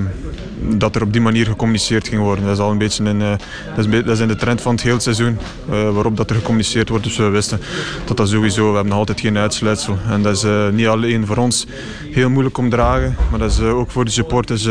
dat 0.61 0.97
er 0.97 1.03
op 1.03 1.13
die 1.13 1.21
manier 1.21 1.47
gecommuniceerd 1.47 2.09
ging 2.09 2.23
worden. 2.23 2.45
Dat 2.45 2.55
is 2.55 2.63
al 2.63 2.71
een 2.71 2.79
beetje 2.79 3.05
in, 3.05 3.21
uh, 3.21 3.31
dat 3.77 3.87
is, 3.87 3.91
dat 3.91 4.09
is 4.09 4.21
in 4.21 4.29
de 4.29 4.37
trend 4.37 4.61
van 4.61 4.73
het 4.73 4.83
hele 4.83 5.01
seizoen 5.01 5.39
uh, 5.71 5.91
waarop 5.91 6.17
dat 6.17 6.31
er 6.31 6.37
gecommuniceerd 6.37 6.89
wordt. 6.89 7.05
Dus 7.05 7.17
we 7.17 7.29
wisten 7.29 7.61
dat 8.05 8.17
dat 8.17 8.29
sowieso, 8.29 8.69
we 8.69 8.73
hebben 8.73 8.89
nog 8.89 8.99
altijd 8.99 9.21
geen 9.21 9.39
uitsluitsel. 9.39 9.99
En 10.09 10.23
dat 10.23 10.37
is 10.37 10.45
uh, 10.45 10.69
niet 10.69 10.87
alleen 10.87 11.27
voor 11.27 11.37
ons 11.37 11.67
heel 12.11 12.31
moeilijk 12.31 12.59
om 12.59 12.71
te 12.71 12.77
dragen, 12.77 13.17
maar 13.31 13.39
dat 13.39 13.51
is 13.51 13.61
ook 13.61 13.91
voor 13.91 14.05
de 14.05 14.11
supporters 14.11 14.63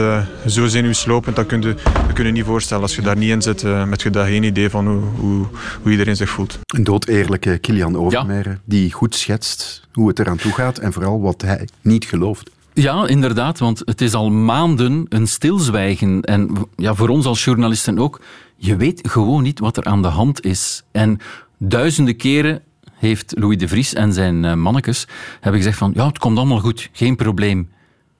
zo 0.47 0.67
zenuwslopend. 0.67 1.35
Dat 1.35 1.45
kun 1.45 1.61
je, 1.61 1.75
dat 1.83 2.13
kun 2.13 2.25
je 2.25 2.31
niet 2.31 2.45
voorstellen 2.45 2.83
als 2.83 2.95
je 2.95 3.01
daar 3.01 3.17
niet 3.17 3.29
in 3.29 3.41
zit, 3.41 3.63
met 3.87 4.01
je 4.01 4.09
daar 4.09 4.27
geen 4.27 4.43
idee 4.43 4.69
van 4.69 4.87
hoe, 4.87 5.01
hoe, 5.15 5.45
hoe 5.81 5.91
iedereen 5.91 6.15
zich 6.15 6.29
voelt. 6.29 6.59
Een 6.65 6.83
doodeerlijke 6.83 7.57
Kilian 7.57 7.97
Overmeijer, 7.97 8.49
ja. 8.49 8.57
die 8.65 8.91
goed 8.91 9.15
schetst 9.15 9.87
hoe 9.93 10.07
het 10.07 10.19
eraan 10.19 10.37
toe 10.37 10.51
gaat 10.51 10.77
en 10.77 10.93
vooral 10.93 11.21
wat 11.21 11.41
hij 11.41 11.67
niet 11.81 12.05
gelooft. 12.05 12.49
Ja, 12.79 13.07
inderdaad, 13.07 13.59
want 13.59 13.81
het 13.85 14.01
is 14.01 14.13
al 14.13 14.29
maanden 14.29 15.05
een 15.09 15.27
stilzwijgen. 15.27 16.21
En 16.21 16.67
ja, 16.75 16.93
voor 16.93 17.09
ons 17.09 17.25
als 17.25 17.43
journalisten 17.43 17.99
ook, 17.99 18.21
je 18.55 18.75
weet 18.75 19.07
gewoon 19.09 19.43
niet 19.43 19.59
wat 19.59 19.77
er 19.77 19.83
aan 19.83 20.01
de 20.01 20.07
hand 20.07 20.45
is. 20.45 20.83
En 20.91 21.19
duizenden 21.57 22.15
keren 22.15 22.61
heeft 22.93 23.33
Louis 23.37 23.57
de 23.57 23.67
Vries 23.67 23.93
en 23.93 24.13
zijn 24.13 24.43
uh, 24.43 24.53
mannekes 24.53 25.07
hebben 25.33 25.61
gezegd 25.61 25.77
van 25.77 25.91
ja, 25.95 26.07
het 26.07 26.17
komt 26.17 26.37
allemaal 26.37 26.59
goed, 26.59 26.89
geen 26.91 27.15
probleem. 27.15 27.69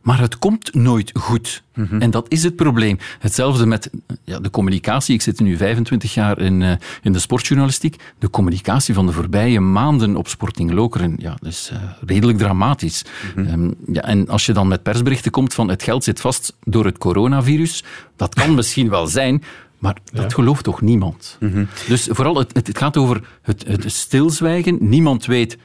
Maar 0.08 0.20
het 0.20 0.40
komt 0.40 0.74
nooit 0.74 1.12
goed. 1.14 1.64
Mhm. 1.74 2.02
En 2.02 2.12
dat 2.12 2.26
is 2.30 2.44
het 2.44 2.56
probleem. 2.56 2.98
Hetzelfde 3.20 3.66
met 3.66 3.90
ja, 4.24 4.40
de 4.40 4.50
communicatie. 4.50 5.14
Ik 5.14 5.22
zit 5.22 5.40
nu 5.40 5.58
25 5.58 6.14
jaar 6.14 6.40
in, 6.40 6.62
uh, 6.62 6.72
in 7.02 7.14
de 7.14 7.20
sportjournalistiek. 7.20 7.96
De 8.20 8.30
communicatie 8.30 8.94
van 8.94 9.06
de 9.06 9.12
voorbije 9.12 9.60
maanden 9.60 10.16
op 10.16 10.28
Sporting 10.28 10.72
Lokeren, 10.72 11.16
ja, 11.20 11.36
dat 11.40 11.52
is 11.52 11.70
uh, 11.74 11.80
redelijk 12.06 12.38
dramatisch. 12.38 13.04
Mhm. 13.36 13.54
um, 13.54 13.76
ja, 13.92 14.02
en 14.02 14.28
als 14.28 14.46
je 14.46 14.54
dan 14.54 14.68
met 14.68 14.84
persberichten 14.84 15.32
komt 15.32 15.54
van 15.54 15.70
het 15.70 15.84
geld 15.84 16.04
zit 16.04 16.22
vast 16.22 16.56
door 16.64 16.86
het 16.86 16.98
coronavirus, 16.98 17.84
dat 18.16 18.34
kan 18.34 18.56
misschien 18.60 18.90
wel 18.90 19.08
zijn, 19.08 19.44
maar 19.78 19.98
dat 20.12 20.24
ja. 20.24 20.30
gelooft 20.30 20.64
toch 20.64 20.82
niemand? 20.82 21.38
Mm 21.40 21.52
-hmm. 21.52 21.68
Dus 21.88 22.08
vooral, 22.12 22.36
het, 22.36 22.54
het, 22.54 22.78
gaat 22.78 22.98
over 22.98 23.22
het, 23.42 23.68
het 23.68 23.92
stilzwijgen. 23.92 24.78
Niemand 24.80 25.26
weet, 25.26 25.58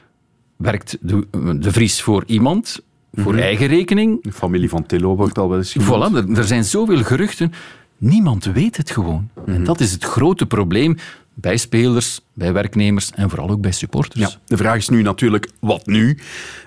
werkt 0.57 0.97
de, 1.01 1.27
de 1.59 1.71
Vries 1.71 2.01
voor 2.01 2.23
iemand? 2.25 2.81
Voor 3.13 3.33
mhm. 3.33 3.41
eigen 3.41 3.67
rekening. 3.67 4.23
De 4.23 4.31
familie 4.31 4.69
van 4.69 4.85
Tillo 4.85 5.15
wordt 5.15 5.37
al 5.37 5.49
wel 5.49 5.57
eens 5.57 5.77
Voilà, 5.79 6.15
er, 6.15 6.37
er, 6.37 6.43
zijn 6.43 6.63
zoveel 6.63 7.03
geruchten. 7.03 7.51
Niemand 7.97 8.45
weet 8.45 8.77
het 8.77 8.91
gewoon. 8.91 9.29
En 9.45 9.53
mhm. 9.53 9.63
dat 9.63 9.79
is 9.79 9.91
het 9.91 10.03
grote 10.03 10.45
probleem 10.45 10.97
bij 11.33 11.57
spelers, 11.57 12.21
bij 12.33 12.53
werknemers 12.53 13.11
en 13.11 13.29
vooral 13.29 13.49
ook 13.49 13.61
bij 13.61 13.71
supporters. 13.71 14.19
Ja, 14.19 14.29
de 14.45 14.57
vraag 14.57 14.75
is 14.75 14.89
nu 14.89 15.01
natuurlijk, 15.01 15.49
wat 15.59 15.85
nu? 15.85 16.17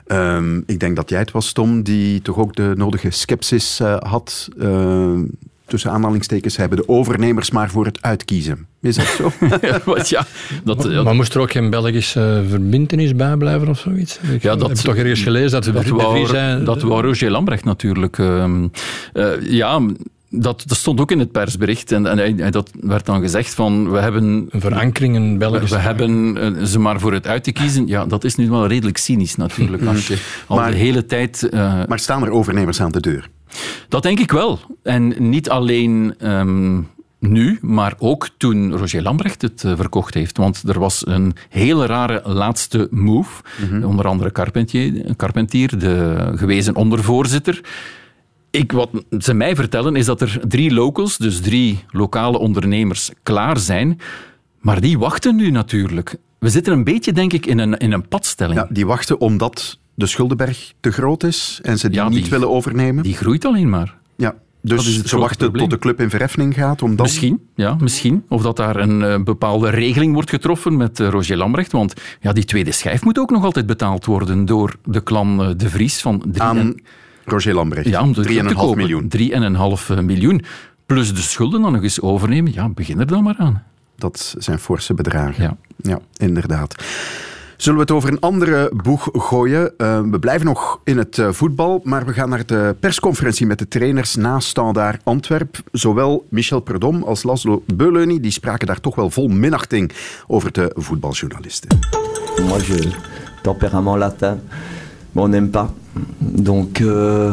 Um, 0.07 0.63
ik 0.67 0.81
denk 0.81 0.97
dat 0.97 1.11
jij 1.11 1.19
het 1.19 1.31
was, 1.31 1.53
Tom, 1.53 1.83
die 1.83 2.23
toch 2.23 2.37
ook 2.37 2.57
de 2.57 2.73
nodige 2.77 3.11
sceptisch 3.11 3.81
uh, 3.81 3.97
had. 3.97 4.49
Uh, 4.59 5.19
tussen 5.67 5.91
aanhalingstekens 5.91 6.57
hebben 6.57 6.79
de 6.79 6.89
overnemers 6.89 7.51
maar 7.51 7.71
voor 7.71 7.85
het 7.85 8.03
uitkiezen. 8.03 8.67
Is 8.81 8.97
dat 8.97 9.07
zo? 9.07 9.33
ja, 10.17 10.27
dat, 10.65 10.85
maar, 10.85 11.03
maar, 11.03 11.15
moest 11.15 11.35
er 11.35 11.41
ook 11.41 11.51
geen 11.51 11.71
Belgische 11.71 12.45
verbindenis 12.49 13.17
bij 13.17 13.37
blijven 13.37 13.69
of 13.69 13.79
zoiets? 13.79 14.19
Ik 14.33 14.43
ja, 14.43 14.57
dat, 14.57 14.69
heb 14.69 14.77
toch 14.77 14.97
ergens 14.97 15.23
gelezen 15.23 15.51
dat, 15.51 15.75
dat, 15.75 15.87
wou, 15.87 16.27
zijn, 16.27 16.65
dat 16.65 16.83
wou 16.83 17.07
Roger 17.07 17.31
Lambrecht 17.31 17.65
natuurlijk. 17.65 18.19
Uh, 18.19 18.45
uh, 19.15 19.27
ja, 19.41 19.81
dat, 20.31 20.63
dat, 20.67 20.77
stond 20.77 21.01
ook 21.01 21.11
in 21.11 21.19
het 21.19 21.33
persbericht 21.33 21.93
en, 21.93 22.07
en, 22.19 22.51
dat 22.51 22.71
werd 22.81 23.07
dan 23.07 23.21
gezegd 23.21 23.55
van 23.55 23.91
we 23.91 23.99
hebben... 23.99 24.49
Een 24.51 24.61
verankering 24.61 25.15
in 25.15 25.39
België. 25.39 25.67
We, 25.67 25.79
hebben 25.79 26.37
uh, 26.37 26.65
ze 26.65 26.79
maar 26.79 27.01
voor 27.01 27.13
het 27.13 27.27
uit 27.27 27.45
te 27.45 27.53
kiezen. 27.53 27.87
Ja, 27.87 28.07
dat 28.07 28.25
is 28.25 28.35
nu 28.35 28.51
wel 28.51 28.67
redelijk 28.67 28.99
cynisch 28.99 29.37
natuurlijk. 29.37 29.85
Als 29.85 30.07
je 30.07 30.19
al 30.47 30.57
maar, 30.57 30.71
de 30.71 30.77
hele 30.77 31.07
tijd... 31.07 31.49
maar 31.89 31.99
staan 31.99 32.23
er 32.23 32.31
overnemers 32.31 32.81
aan 32.81 32.93
de 32.93 33.01
deur? 33.01 33.29
Dat 33.89 34.03
denk 34.03 34.19
ik 34.19 34.33
wel. 34.33 34.59
En 34.83 35.15
niet 35.31 35.51
alleen 35.51 36.15
um, 36.31 36.89
nu, 37.19 37.59
maar 37.61 37.95
ook 37.99 38.29
toen 38.37 38.77
Roger 38.77 39.03
Lambrecht 39.03 39.43
het 39.43 39.63
uh, 39.63 39.77
verkocht 39.77 40.15
heeft. 40.15 40.37
Want 40.37 40.63
er 40.67 40.79
was 40.79 41.07
een 41.07 41.35
hele 41.49 41.87
rare 41.87 42.23
laatste 42.25 42.89
move. 42.91 43.43
Mm 43.61 43.69
-hmm. 43.69 43.85
Onder 43.85 44.07
andere 44.07 44.33
Carpentier, 44.33 45.17
Carpentier, 45.17 45.79
de 45.79 46.33
gewezen 46.35 46.77
ondervoorzitter. 46.77 47.61
Ik, 48.51 48.73
wat 48.73 48.91
ze 49.19 49.35
mij 49.35 49.57
vertellen 49.57 49.97
is 49.97 50.07
dat 50.07 50.21
er 50.21 50.41
drie 50.49 50.73
locals, 50.73 51.17
dus 51.17 51.41
drie 51.41 51.85
lokale 51.91 52.39
ondernemers, 52.39 53.11
klaar 53.23 53.59
zijn. 53.59 54.01
Maar 54.61 54.81
die 54.81 54.99
wachten 54.99 55.37
nu 55.37 55.51
natuurlijk. 55.51 56.17
We 56.39 56.49
zitten 56.49 56.73
een 56.73 56.85
beetje, 56.85 57.13
denk 57.13 57.33
ik, 57.33 57.47
in 57.47 57.59
een, 57.59 57.77
in 57.77 57.93
een 57.93 58.09
padstelling. 58.09 58.59
Ja, 58.59 58.67
die 58.71 58.87
wachten 58.87 59.21
omdat 59.21 59.79
de 59.97 60.07
schuldenberg 60.07 60.73
te 60.81 60.91
groot 60.91 61.23
is 61.23 61.61
en 61.63 61.79
ze 61.79 61.89
die, 61.89 61.99
ja, 61.99 62.09
die 62.09 62.19
niet 62.19 62.29
willen 62.29 62.51
overnemen? 62.51 63.03
Die 63.03 63.17
groeit 63.17 63.45
alleen 63.45 63.69
maar. 63.69 63.97
Ja, 64.17 64.35
dus 64.63 65.03
ze 65.03 65.19
wachten 65.19 65.39
probleem. 65.39 65.63
tot 65.63 65.71
de 65.71 65.79
club 65.79 66.01
in 66.01 66.11
verheffing 66.11 66.55
gaat 66.55 66.83
om 66.83 66.97
dan... 66.97 67.07
Misschien, 67.07 67.41
ja, 67.55 67.77
misschien. 67.81 68.25
Of 68.29 68.43
dat 68.43 68.57
daar 68.57 68.77
een 68.77 69.01
uh, 69.01 69.23
bepaalde 69.23 69.71
regeling 69.71 70.15
wordt 70.15 70.31
getroffen 70.31 70.77
met 70.77 70.99
uh, 70.99 71.09
Roger 71.09 71.37
Lambrecht. 71.37 71.73
Want 71.73 71.95
ja, 72.21 72.33
die 72.33 72.45
tweede 72.45 72.73
schijf 72.73 73.05
moet 73.05 73.19
ook 73.19 73.31
nog 73.31 73.45
altijd 73.45 73.67
betaald 73.67 74.05
worden 74.05 74.45
door 74.45 74.77
de 74.85 75.01
klan 75.01 75.41
uh, 75.41 75.51
De 75.57 75.71
Vries 75.71 76.01
van... 76.01 76.23
Drie 76.27 76.43
Aan 76.43 76.59
en... 76.59 76.83
Roger 77.25 77.55
Lambrecht. 77.55 77.89
Ja, 77.89 78.03
om 78.03 78.15
3,5 78.15 78.23
miljoen. 78.75 79.13
3,5 79.99 80.05
miljoen. 80.05 80.45
Plus 80.87 81.15
de 81.15 81.21
schulden 81.21 81.63
dan 81.63 81.73
nog 81.73 81.83
eens 81.83 82.01
overnemen. 82.01 82.53
Ja, 82.53 82.69
begin 82.69 83.01
er 83.01 83.07
dan 83.07 83.23
maar 83.23 83.37
aan. 83.39 83.63
Dat 83.97 84.35
zijn 84.39 84.59
forse 84.59 84.95
bedragen. 84.95 85.43
Ja, 85.43 85.57
ja 85.77 85.99
inderdaad. 86.17 86.85
Zullen 87.57 87.79
we 87.79 87.85
het 87.85 87.95
over 87.95 88.11
een 88.11 88.21
andere 88.21 88.71
boeg 88.83 89.09
gooien? 89.13 89.73
Uh, 89.79 90.01
we 90.11 90.19
blijven 90.19 90.47
nog 90.47 90.81
in 90.85 90.99
het 90.99 91.17
uh, 91.17 91.29
voetbal, 91.33 91.81
maar 91.85 92.07
we 92.07 92.13
gaan 92.13 92.29
naar 92.29 92.47
de 92.47 92.77
persconferentie 92.81 93.47
met 93.47 93.59
de 93.59 93.69
trainers 93.69 94.15
na 94.15 94.41
Standaard 94.41 95.01
Antwerp. 95.05 95.59
Zowel 95.73 96.27
Michel 96.29 96.61
Perdom 96.61 97.03
als 97.03 97.23
Laszlo 97.23 97.63
Beuleni 97.75 98.21
die 98.21 98.31
spraken 98.31 98.67
daar 98.67 98.81
toch 98.81 98.95
wel 98.95 99.11
vol 99.11 99.29
minachting 99.29 99.93
over 100.27 100.53
de 100.53 100.71
voetbaljournalisten. 100.75 101.79
Moi, 102.49 102.61
je 102.65 102.91
tempérament 103.43 103.99
latin, 103.99 104.41
on 105.13 105.29
n'aime 105.29 105.49
pas. 105.49 105.69
Donc 106.19 106.81
euh, 106.81 107.33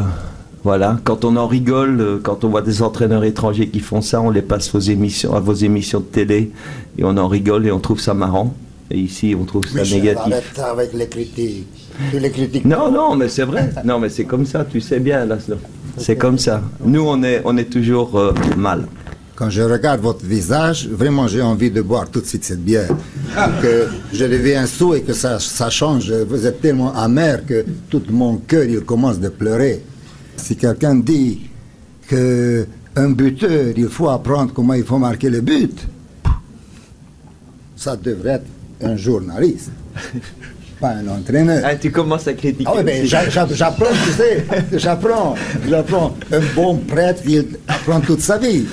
voilà, 0.62 1.00
quand 1.02 1.24
on 1.24 1.36
en 1.36 1.46
rigole, 1.46 2.20
quand 2.22 2.44
on 2.44 2.48
voit 2.48 2.64
des 2.64 2.80
entraîneurs 2.82 3.24
étrangers 3.24 3.68
qui 3.68 3.80
font 3.80 4.02
ça, 4.02 4.20
on 4.20 4.30
les 4.30 4.42
passe 4.42 4.74
aux 4.74 4.80
émissions, 4.90 5.34
à 5.34 5.40
vos 5.40 5.54
émissions 5.54 6.00
de 6.00 6.10
télé 6.10 6.50
et 6.96 7.04
on 7.04 7.16
en 7.16 7.28
rigole 7.28 7.66
et 7.66 7.70
on 7.70 7.80
trouve 7.80 8.00
ça 8.00 8.14
marrant. 8.14 8.54
Et 8.90 8.98
ici, 8.98 9.34
on 9.38 9.44
trouve 9.44 9.64
ça 9.66 9.80
Michel, 9.80 10.00
négatif. 10.00 10.32
Arrête 10.32 10.58
avec 10.58 10.92
les 10.92 11.06
critiques. 11.06 11.66
Les 12.12 12.30
critiques. 12.30 12.64
Non, 12.64 12.90
non, 12.90 13.16
mais 13.16 13.28
c'est 13.28 13.44
vrai. 13.44 13.70
Non, 13.84 13.98
mais 13.98 14.08
c'est 14.08 14.24
comme 14.24 14.44
ça, 14.44 14.64
tu 14.64 14.80
sais 14.80 15.00
bien, 15.00 15.24
Laszlo. 15.24 15.56
C'est 15.96 16.16
comme 16.16 16.38
ça. 16.38 16.62
Nous, 16.84 17.00
on 17.00 17.22
est, 17.22 17.40
on 17.44 17.56
est 17.56 17.70
toujours 17.70 18.18
euh, 18.18 18.32
mal. 18.56 18.86
Quand 19.36 19.50
je 19.50 19.62
regarde 19.62 20.00
votre 20.00 20.24
visage, 20.24 20.88
vraiment, 20.88 21.26
j'ai 21.26 21.42
envie 21.42 21.70
de 21.70 21.82
boire 21.82 22.08
tout 22.08 22.20
de 22.20 22.26
suite 22.26 22.44
cette 22.44 22.62
bière. 22.62 22.90
que 23.62 23.88
je 24.12 24.24
deviens 24.24 24.66
sous 24.66 24.94
et 24.94 25.02
que 25.02 25.12
ça, 25.12 25.38
ça 25.40 25.70
change. 25.70 26.12
Vous 26.12 26.46
êtes 26.46 26.60
tellement 26.60 26.94
amer 26.94 27.44
que 27.46 27.64
tout 27.88 28.02
mon 28.10 28.36
cœur, 28.36 28.64
il 28.64 28.80
commence 28.80 29.18
de 29.18 29.28
pleurer. 29.28 29.82
Si 30.36 30.56
quelqu'un 30.56 30.96
dit 30.96 31.40
que 32.06 32.66
un 32.96 33.10
buteur, 33.10 33.72
il 33.76 33.88
faut 33.88 34.08
apprendre 34.08 34.52
comment 34.52 34.74
il 34.74 34.84
faut 34.84 34.98
marquer 34.98 35.30
le 35.30 35.40
but, 35.40 35.88
ça 37.76 37.96
devrait 37.96 38.34
être 38.34 38.46
un 38.84 38.96
journaliste, 38.96 39.70
pas 40.80 40.90
un 40.90 41.08
entraîneur. 41.08 41.62
Ah, 41.64 41.76
tu 41.76 41.90
commences 41.90 42.26
à 42.26 42.34
critiquer. 42.34 42.64
Ah 42.66 42.74
oui, 42.76 42.82
mais 42.84 43.06
j'apprends, 43.06 43.46
tu 43.46 44.10
sais, 44.12 44.46
j'apprends, 44.72 45.34
j'apprends. 45.68 46.14
Un 46.30 46.42
bon 46.54 46.76
prêtre, 46.78 47.22
il 47.26 47.58
apprend 47.66 48.00
toute 48.00 48.20
sa 48.20 48.38
vie. 48.38 48.66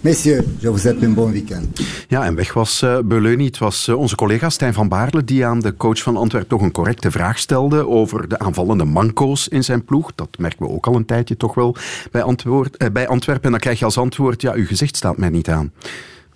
Messieurs, 0.00 0.44
je 0.60 0.68
vous 0.68 0.78
souhaite 0.78 1.04
een 1.04 1.14
bon 1.14 1.32
weekend. 1.32 1.80
Ja, 2.08 2.24
en 2.24 2.34
weg 2.34 2.52
was 2.52 2.82
uh, 2.82 2.98
Beleuni. 3.04 3.44
Het 3.44 3.58
was 3.58 3.88
uh, 3.88 3.96
onze 3.96 4.14
collega 4.16 4.50
Stijn 4.50 4.74
van 4.74 4.88
Baarle 4.88 5.24
die 5.24 5.46
aan 5.46 5.60
de 5.60 5.76
coach 5.76 6.02
van 6.02 6.16
Antwerpen 6.16 6.48
toch 6.48 6.62
een 6.62 6.72
correcte 6.72 7.10
vraag 7.10 7.38
stelde 7.38 7.88
over 7.88 8.28
de 8.28 8.38
aanvallende 8.38 8.84
manco's 8.84 9.48
in 9.48 9.64
zijn 9.64 9.84
ploeg. 9.84 10.12
Dat 10.14 10.28
merken 10.38 10.66
we 10.66 10.72
ook 10.72 10.86
al 10.86 10.94
een 10.94 11.04
tijdje 11.04 11.36
toch 11.36 11.54
wel 11.54 11.76
bij, 12.10 12.22
antwoord, 12.22 12.82
uh, 12.82 12.88
bij 12.92 13.08
Antwerpen. 13.08 13.44
En 13.44 13.50
dan 13.50 13.60
krijg 13.60 13.78
je 13.78 13.84
als 13.84 13.98
antwoord, 13.98 14.42
ja, 14.42 14.52
uw 14.52 14.66
gezicht 14.66 14.96
staat 14.96 15.16
mij 15.16 15.30
niet 15.30 15.48
aan. 15.48 15.72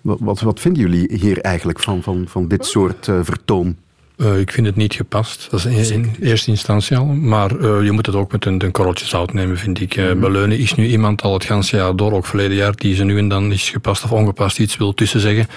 Wat, 0.03 0.19
wat, 0.19 0.41
wat 0.41 0.59
vinden 0.59 0.81
jullie 0.81 1.13
hier 1.13 1.41
eigenlijk 1.41 1.79
van, 1.79 2.03
van, 2.03 2.27
van 2.27 2.47
dit 2.47 2.65
soort 2.65 3.05
vertoon? 3.05 3.75
Uh, 4.17 4.39
ik 4.39 4.51
vind 4.51 4.67
het 4.67 4.75
niet 4.75 4.93
gepast. 4.93 5.47
Dat 5.49 5.65
is 5.65 5.89
in, 5.89 6.03
in 6.03 6.15
eerste 6.21 6.49
instantie 6.49 6.97
al. 6.97 7.05
Maar 7.05 7.55
uh, 7.55 7.83
je 7.83 7.91
moet 7.91 8.05
het 8.05 8.15
ook 8.15 8.31
met 8.31 8.45
een, 8.45 8.63
een 8.63 8.71
korreltje 8.71 9.05
zout 9.05 9.33
nemen, 9.33 9.57
vind 9.57 9.81
ik. 9.81 9.95
Uh, 9.95 10.13
mm 10.13 10.23
-hmm. 10.23 10.51
is 10.51 10.75
nu 10.75 10.87
iemand 10.87 11.21
al 11.21 11.33
het 11.33 11.45
ganse 11.45 11.75
jaar 11.75 11.95
door, 11.95 12.11
ook 12.11 12.25
verleden 12.25 12.57
jaar, 12.57 12.75
die 12.75 12.95
ze 12.95 13.03
nu 13.03 13.17
en 13.17 13.27
dan 13.27 13.51
is 13.51 13.69
gepast 13.69 14.03
of 14.03 14.11
ongepast 14.11 14.59
iets 14.59 14.77
wil 14.77 14.93
tussen 14.93 15.19
zeggen. 15.19 15.47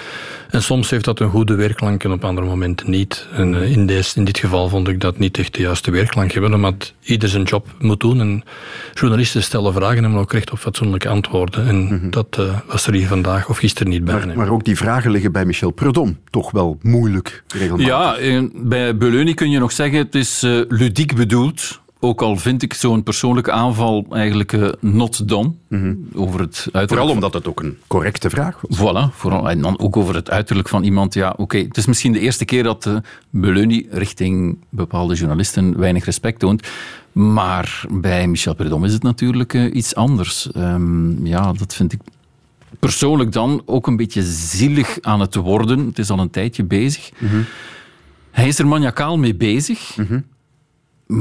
En 0.49 0.63
soms 0.63 0.89
heeft 0.89 1.05
dat 1.05 1.19
een 1.19 1.29
goede 1.29 1.55
weerklank 1.55 2.03
en 2.03 2.11
op 2.11 2.23
andere 2.23 2.47
momenten 2.47 2.89
niet. 2.89 3.27
En 3.31 3.53
in, 3.53 3.85
deze, 3.85 4.17
in 4.17 4.25
dit 4.25 4.37
geval 4.37 4.69
vond 4.69 4.87
ik 4.87 4.99
dat 4.99 5.17
niet 5.17 5.37
echt 5.37 5.53
de 5.53 5.61
juiste 5.61 5.91
weerklank 5.91 6.31
hebben, 6.31 6.53
omdat 6.53 6.93
ieder 7.01 7.29
zijn 7.29 7.43
job 7.43 7.67
moet 7.79 7.99
doen. 7.99 8.19
En 8.19 8.43
journalisten 8.93 9.43
stellen 9.43 9.73
vragen 9.73 9.97
en 9.97 10.03
hebben 10.03 10.21
ook 10.21 10.33
recht 10.33 10.51
op 10.51 10.59
fatsoenlijke 10.59 11.09
antwoorden. 11.09 11.67
En 11.67 11.75
mm 11.75 11.87
-hmm. 11.87 12.09
dat 12.09 12.41
was 12.67 12.87
er 12.87 12.93
hier 12.93 13.07
vandaag 13.07 13.49
of 13.49 13.57
gisteren 13.57 13.91
niet 13.91 14.05
bij. 14.05 14.25
Maar, 14.25 14.37
maar, 14.37 14.49
ook 14.49 14.65
die 14.65 14.77
vragen 14.77 15.11
liggen 15.11 15.31
bij 15.31 15.45
Michel 15.45 15.71
Prudhomme 15.71 16.15
toch 16.29 16.51
wel 16.51 16.77
moeilijk 16.81 17.43
regelmatig. 17.47 17.87
Ja, 17.87 18.15
bij 18.55 18.97
Beleuni 18.97 19.33
kun 19.33 19.49
je 19.49 19.59
nog 19.59 19.71
zeggen, 19.71 19.97
het 19.97 20.15
is 20.15 20.43
uh, 20.43 20.61
ludiek 20.67 21.15
bedoeld. 21.15 21.79
Ook 21.99 22.21
al 22.21 22.37
vind 22.37 22.63
ik 22.63 22.73
zo'n 22.73 23.03
persoonlijke 23.03 23.51
aanval 23.51 24.05
eigenlijk 24.09 24.51
uh, 24.51 24.69
not 24.79 25.27
done. 25.27 25.51
Mhm. 25.67 25.83
Mm 25.83 26.07
-hmm. 26.11 26.21
over 26.21 26.39
het 26.39 26.55
uiterlijk 26.57 26.89
vooral 26.89 27.09
omdat 27.09 27.33
het 27.33 27.47
ook 27.47 27.59
een 27.59 27.77
correcte 27.87 28.29
vraag 28.29 28.61
was. 28.61 28.77
Voilà, 28.77 29.15
vooral, 29.15 29.49
en 29.49 29.61
dan 29.61 29.79
ook 29.79 29.97
over 29.97 30.15
het 30.15 30.29
uiterlijk 30.29 30.69
van 30.69 30.83
iemand. 30.83 31.13
Ja, 31.13 31.29
oké, 31.29 31.41
okay, 31.41 31.61
het 31.61 31.77
is 31.77 31.85
misschien 31.85 32.11
de 32.11 32.19
eerste 32.19 32.45
keer 32.45 32.63
dat 32.63 32.85
uh, 32.85 32.97
Beleuni 33.29 33.87
richting 33.91 34.57
bepaalde 34.69 35.15
journalisten 35.15 35.77
weinig 35.77 36.05
respect 36.05 36.39
toont. 36.39 36.67
Maar 37.11 37.85
bij 37.89 38.27
Michel 38.27 38.55
Prudhomme 38.55 38.87
is 38.87 38.93
het 38.93 39.03
natuurlijk 39.03 39.53
uh, 39.53 39.75
iets 39.75 39.95
anders. 39.95 40.49
Um, 40.55 41.25
ja, 41.25 41.53
dat 41.53 41.73
vind 41.73 41.93
ik 41.93 41.99
persoonlijk 42.79 43.31
dan 43.31 43.61
ook 43.65 43.87
een 43.87 43.97
beetje 43.97 44.23
zielig 44.23 44.97
aan 45.01 45.19
het 45.19 45.35
worden. 45.35 45.85
Het 45.85 45.99
is 45.99 46.09
al 46.09 46.19
een 46.19 46.29
tijdje 46.29 46.63
bezig. 46.63 47.11
Mm 47.17 47.29
-hmm. 47.29 47.45
Hij 48.37 48.47
is 48.47 48.59
er 48.59 48.67
maniacaal 48.67 49.17
mee 49.17 49.35
bezig, 49.35 49.97
mm 49.97 50.05
-hmm. 50.05 50.25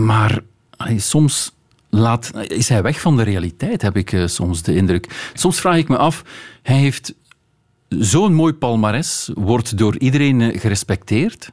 maar 0.07 0.41
hij, 0.77 0.99
soms 0.99 1.55
laat, 1.89 2.31
is 2.49 2.69
hij 2.69 2.83
weg 2.83 3.01
van 3.01 3.17
de 3.17 3.23
realiteit, 3.23 3.83
heb 3.83 3.97
ik 3.97 4.12
uh, 4.12 4.27
soms 4.27 4.62
de 4.62 4.75
indruk. 4.75 5.31
Soms 5.35 5.61
vraag 5.61 5.77
ik 5.77 5.89
me 5.89 5.97
af, 5.97 6.25
hij 6.62 6.77
heeft 6.77 7.14
zo'n 7.89 8.35
mooi 8.35 8.53
palmares, 8.53 9.31
wordt 9.35 9.79
door 9.79 9.99
iedereen 9.99 10.41
uh, 10.41 10.61
gerespecteerd. 10.61 11.53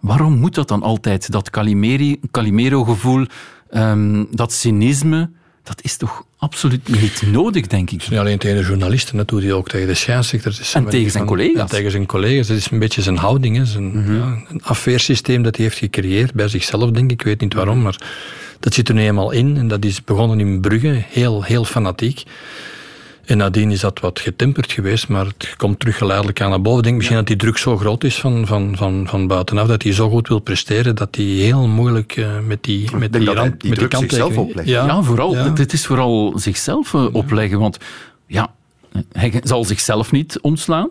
Waarom 0.00 0.38
moet 0.38 0.54
dat 0.54 0.68
dan 0.68 0.82
altijd, 0.82 1.30
dat 1.30 1.50
Calimero-gevoel, 2.30 3.26
um, 3.70 4.26
dat 4.30 4.52
cynisme, 4.52 5.30
dat 5.68 5.82
is 5.82 5.96
toch 5.96 6.24
absoluut 6.38 6.88
niet 7.00 7.22
nodig, 7.26 7.66
denk 7.66 7.90
ik. 7.90 8.08
Niet 8.10 8.18
alleen 8.18 8.38
tegen 8.38 8.56
de 8.56 8.62
journalisten, 8.66 9.16
dat 9.16 9.28
doet 9.28 9.42
hij 9.42 9.52
ook 9.52 9.68
tegen 9.68 9.86
de 9.86 9.94
scheidsrechters. 9.94 10.74
En 10.74 10.84
tegen 10.84 11.10
zijn 11.10 11.26
van, 11.26 11.36
collega's. 11.36 11.56
Ja, 11.56 11.64
tegen 11.66 11.90
zijn 11.90 12.06
collega's. 12.06 12.46
Dat 12.46 12.56
is 12.56 12.70
een 12.70 12.78
beetje 12.78 13.02
zijn 13.02 13.16
houding. 13.16 13.56
Hè. 13.56 13.64
Zijn, 13.64 13.86
Mhm. 13.88 13.98
mm 13.98 14.04
-hmm. 14.04 14.16
ja, 14.16 14.38
een 14.48 14.62
afweersysteem 14.62 15.42
dat 15.42 15.56
hij 15.56 15.64
heeft 15.64 15.78
gecreëerd 15.78 16.32
bij 16.34 16.48
zichzelf, 16.48 16.90
denk 16.90 17.10
ik. 17.10 17.20
Ik 17.20 17.26
weet 17.26 17.40
niet 17.40 17.54
waarom, 17.54 17.82
maar 17.82 17.96
dat 18.60 18.74
zit 18.74 18.88
er 18.88 18.94
nu 18.94 19.02
eenmaal 19.02 19.30
in. 19.30 19.56
En 19.56 19.68
dat 19.68 19.84
is 19.84 20.04
begonnen 20.04 20.40
in 20.40 20.60
Brugge, 20.60 21.04
heel, 21.08 21.42
heel 21.42 21.64
fanatiek. 21.64 22.22
En 23.28 23.36
nadien 23.36 23.70
is 23.70 23.80
dat 23.80 24.00
wat 24.00 24.20
getemperd 24.20 24.72
geweest, 24.72 25.08
maar 25.08 25.26
het 25.26 25.54
komt 25.56 25.78
terug 25.80 25.96
geleidelijk 25.96 26.40
aan 26.40 26.50
naar 26.50 26.60
boven. 26.60 26.78
Ik 26.78 26.84
denk 26.84 26.96
misschien 26.96 27.16
ja. 27.16 27.22
dat 27.22 27.30
die 27.30 27.40
druk 27.40 27.58
zo 27.58 27.76
groot 27.76 28.04
is 28.04 28.20
van, 28.20 28.46
van, 28.46 28.76
van, 28.76 29.06
van 29.08 29.26
buitenaf, 29.26 29.68
dat 29.68 29.82
hij 29.82 29.92
zo 29.92 30.10
goed 30.10 30.28
wil 30.28 30.38
presteren, 30.38 30.94
dat 30.94 31.16
hij 31.16 31.24
heel 31.24 31.66
moeilijk 31.66 32.16
uh, 32.16 32.40
met 32.46 32.64
die, 32.64 32.96
met 32.96 33.12
die, 33.12 33.32
rand, 33.32 33.60
die 33.60 33.70
met 33.70 33.78
druk 33.78 33.90
die 33.90 34.00
zichzelf 34.00 34.36
oplegt. 34.36 34.68
Ja, 34.68 34.86
ja 34.86 35.02
vooral. 35.02 35.34
Ja. 35.34 35.52
Het 35.52 35.72
is 35.72 35.86
vooral 35.86 36.32
zichzelf 36.38 36.92
uh, 36.92 37.14
opleggen, 37.14 37.58
want 37.58 37.78
ja, 38.26 38.54
hij 39.12 39.40
zal 39.42 39.64
zichzelf 39.64 40.12
niet 40.12 40.40
ontslaan. 40.40 40.90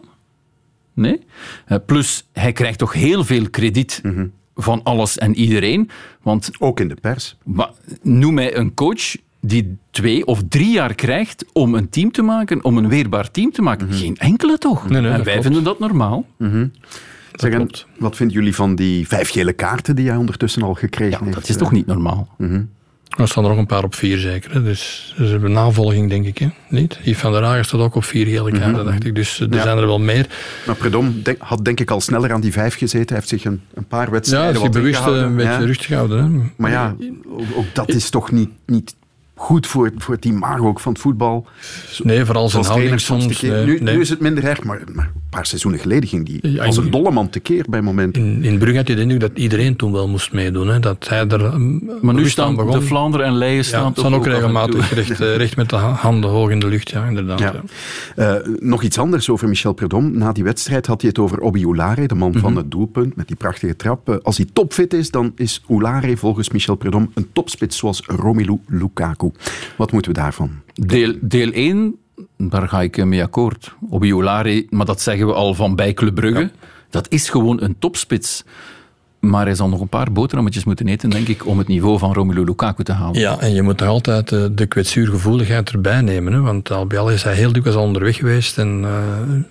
Nee. 0.93 1.19
Uh, 1.67 1.77
plus, 1.85 2.27
hij 2.33 2.51
krijgt 2.51 2.77
toch 2.77 2.93
heel 2.93 3.23
veel 3.23 3.49
krediet 3.49 3.99
mm 4.03 4.13
-hmm. 4.13 4.31
van 4.55 4.83
alles 4.83 5.17
en 5.17 5.35
iedereen. 5.35 5.89
Want, 6.21 6.51
Ook 6.59 6.79
in 6.79 6.87
de 6.87 6.95
pers. 6.95 7.35
Maar, 7.43 7.69
noem 8.01 8.33
mij 8.33 8.57
een 8.57 8.73
coach 8.73 9.15
die 9.41 9.77
twee 9.91 10.25
of 10.25 10.41
drie 10.49 10.71
jaar 10.71 10.95
krijgt 10.95 11.45
om 11.53 11.75
een 11.75 11.89
team 11.89 12.11
te 12.11 12.21
maken, 12.21 12.63
om 12.63 12.77
een 12.77 12.89
weerbaar 12.89 13.31
team 13.31 13.51
te 13.51 13.61
maken. 13.61 13.85
Mm 13.85 13.91
-hmm. 13.91 14.01
Geen 14.01 14.17
enkele 14.17 14.57
toch. 14.57 14.89
Nee, 14.89 15.01
nee, 15.01 15.11
en 15.11 15.23
wij 15.23 15.23
klopt. 15.23 15.41
vinden 15.41 15.63
dat 15.63 15.79
normaal. 15.79 16.25
Mm 16.37 16.49
-hmm. 16.49 16.71
zeg, 17.31 17.53
en, 17.53 17.69
wat 17.97 18.15
vinden 18.15 18.35
jullie 18.35 18.55
van 18.55 18.75
die 18.75 19.07
vijf 19.07 19.29
gele 19.29 19.53
kaarten 19.53 19.95
die 19.95 20.07
hij 20.07 20.17
ondertussen 20.17 20.61
al 20.61 20.73
gekregen 20.73 21.17
ja, 21.17 21.23
heeft? 21.23 21.35
Dat 21.35 21.49
is 21.49 21.57
toch 21.57 21.71
niet 21.71 21.85
normaal? 21.85 22.27
Mm 22.37 22.49
-hmm. 22.49 22.69
Er 23.17 23.27
staan 23.27 23.43
er 23.43 23.49
nog 23.49 23.59
een 23.59 23.65
paar 23.65 23.83
op 23.83 23.95
vier 23.95 24.17
zeker. 24.17 24.51
Hè. 24.53 24.63
Dus 24.63 25.13
ze 25.17 25.23
hebben 25.23 25.51
navolging, 25.51 26.09
denk 26.09 26.25
ik. 26.25 26.37
Hè. 26.37 26.47
Niet? 26.69 26.99
Yves 27.03 27.21
van 27.21 27.31
der 27.31 27.43
Hagen 27.43 27.65
staat 27.65 27.79
ook 27.79 27.95
op 27.95 28.03
vier 28.03 28.25
gele 28.25 28.51
kaarten, 28.51 28.69
mm 28.69 28.75
-hmm. 28.75 28.85
dacht 28.85 29.05
ik. 29.05 29.15
Dus 29.15 29.39
er 29.39 29.53
ja. 29.53 29.61
zijn 29.61 29.77
er 29.77 29.85
wel 29.85 29.99
meer. 29.99 30.27
Maar 30.65 30.75
Predom 30.75 31.21
denk, 31.23 31.37
had 31.39 31.65
denk 31.65 31.79
ik 31.79 31.91
al 31.91 32.01
sneller 32.01 32.33
aan 32.33 32.41
die 32.41 32.51
vijf 32.51 32.75
gezeten. 32.75 33.07
Hij 33.07 33.15
heeft 33.17 33.27
zich 33.27 33.45
een, 33.45 33.61
een 33.73 33.85
paar 33.85 34.11
wedstrijden 34.11 34.53
Ja, 34.53 34.59
hij 34.59 34.69
bewust 34.69 35.05
een 35.05 35.35
beetje 35.35 35.51
ja. 35.51 35.57
rustig 35.57 35.85
gehouden. 35.85 36.23
Hè. 36.23 36.49
Maar 36.57 36.71
ja, 36.71 36.95
ook, 37.27 37.41
ook 37.55 37.65
dat 37.73 37.89
is 37.89 38.09
toch 38.09 38.31
niet... 38.31 38.49
niet 38.65 38.95
goed 39.37 39.67
voor, 39.67 39.91
voor 39.97 40.15
het 40.15 40.25
imago 40.25 40.67
ook 40.67 40.79
van 40.79 40.91
het 40.91 41.01
voetbal. 41.01 41.47
Nee, 42.03 42.25
vooral 42.25 42.49
zijn 42.49 42.65
houding 42.65 42.99
soms. 42.99 43.41
Nee, 43.41 43.65
nu, 43.65 43.79
nee. 43.79 43.95
nu, 43.95 44.01
is 44.01 44.09
het 44.09 44.19
minder 44.19 44.43
erg, 44.43 44.63
maar, 44.63 44.81
maar, 44.93 45.11
paar 45.29 45.45
seizoenen 45.45 45.79
geleden 45.79 46.09
ging 46.09 46.25
die 46.25 46.51
ja, 46.51 46.65
als 46.65 46.77
een 46.77 46.91
dolle 46.91 47.11
man 47.11 47.29
tekeer 47.29 47.65
bij 47.69 47.81
momenten. 47.81 48.21
In, 48.21 48.43
in 48.43 48.57
Brugge 48.57 48.77
had 48.77 48.87
je 48.87 48.95
de 48.95 49.01
indruk 49.01 49.19
dat 49.19 49.31
iedereen 49.33 49.75
toen 49.75 49.91
wel 49.91 50.07
moest 50.07 50.33
meedoen. 50.33 50.67
Hè. 50.67 50.79
Dat 50.79 51.07
hij 51.09 51.27
er, 51.27 51.59
maar 52.01 52.13
nu 52.13 52.29
staan 52.29 52.55
de 52.55 52.81
Vlaanderen 52.81 53.25
en 53.25 53.37
Leien 53.37 53.65
staan, 53.65 53.83
ja, 53.83 53.91
staan 54.01 54.13
ook, 54.13 54.19
ook 54.19 54.25
regelmatig 54.25 54.93
recht, 54.93 55.19
recht 55.43 55.55
met 55.55 55.69
de 55.69 55.75
handen 55.75 56.29
hoog 56.29 56.49
in 56.49 56.59
de 56.59 56.67
lucht. 56.67 56.89
Ja, 56.89 57.05
inderdaad. 57.05 57.39
Ja. 57.39 57.53
Ja. 58.15 58.41
Uh, 58.43 58.57
nog 58.59 58.83
iets 58.83 58.97
anders 58.97 59.29
over 59.29 59.47
Michel 59.47 59.73
Predom. 59.73 60.17
Na 60.17 60.31
die 60.31 60.43
wedstrijd 60.43 60.85
had 60.85 61.01
hij 61.01 61.09
het 61.09 61.19
over 61.19 61.39
Obi 61.39 61.65
Oulare, 61.65 62.07
de 62.07 62.15
man 62.15 62.27
mm 62.27 62.33
-hmm. 62.33 62.43
van 62.43 62.55
het 62.55 62.71
doelpunt, 62.71 63.15
met 63.15 63.27
die 63.27 63.35
prachtige 63.35 63.75
trap. 63.75 64.09
Uh, 64.09 64.15
als 64.21 64.37
hij 64.37 64.45
topfit 64.53 64.93
is, 64.93 65.11
dan 65.11 65.31
is 65.35 65.63
Oulare 65.67 66.17
volgens 66.17 66.49
Michel 66.49 66.75
Predom 66.75 67.11
een 67.13 67.27
topspits 67.33 67.77
zoals 67.77 68.01
Romelu 68.05 68.59
Lukaku. 68.67 69.31
Wat 69.77 69.91
moeten 69.91 70.11
we 70.11 70.19
daarvan? 70.19 70.49
Deel, 70.73 71.13
deel 71.21 71.51
1, 71.51 71.95
daar 72.37 72.67
ga 72.67 72.81
ik 72.81 73.05
mee 73.05 73.23
akkoord. 73.23 73.75
Obiolare, 73.89 74.65
maar 74.69 74.85
dat 74.85 75.01
zeggen 75.01 75.27
we 75.27 75.33
al 75.33 75.53
van 75.53 75.75
bij 75.75 75.93
Club 75.93 76.15
Brugge. 76.15 76.39
Ja. 76.39 76.49
Dat 76.89 77.05
is 77.09 77.29
gewoon 77.29 77.61
een 77.61 77.75
topspits. 77.79 78.43
Maar 79.19 79.45
hij 79.45 79.55
zal 79.55 79.69
nog 79.69 79.81
een 79.81 79.87
paar 79.87 80.11
boterhammetjes 80.11 80.63
moeten 80.63 80.87
eten, 80.87 81.09
denk 81.09 81.27
ik, 81.27 81.45
om 81.45 81.57
het 81.57 81.67
niveau 81.67 81.99
van 81.99 82.13
Romelu 82.13 82.43
Lukaku 82.43 82.83
te 82.83 82.91
halen. 82.91 83.19
Ja, 83.19 83.39
en 83.39 83.53
je 83.53 83.61
moet 83.61 83.79
nog 83.79 83.89
altijd 83.89 84.29
de, 84.29 84.53
de 84.53 84.65
kwetsuurgevoeligheid 84.65 85.69
erbij 85.69 86.01
nemen. 86.01 86.33
Hè? 86.33 86.39
Want 86.39 86.71
al 86.71 86.85
bij 86.85 86.97
al 86.99 87.11
is 87.11 87.23
hij 87.23 87.33
heel 87.33 87.51
dikwijls 87.51 87.77
al 87.77 87.85
onderweg 87.85 88.15
geweest 88.15 88.57
en 88.57 88.81
uh, 88.81 88.91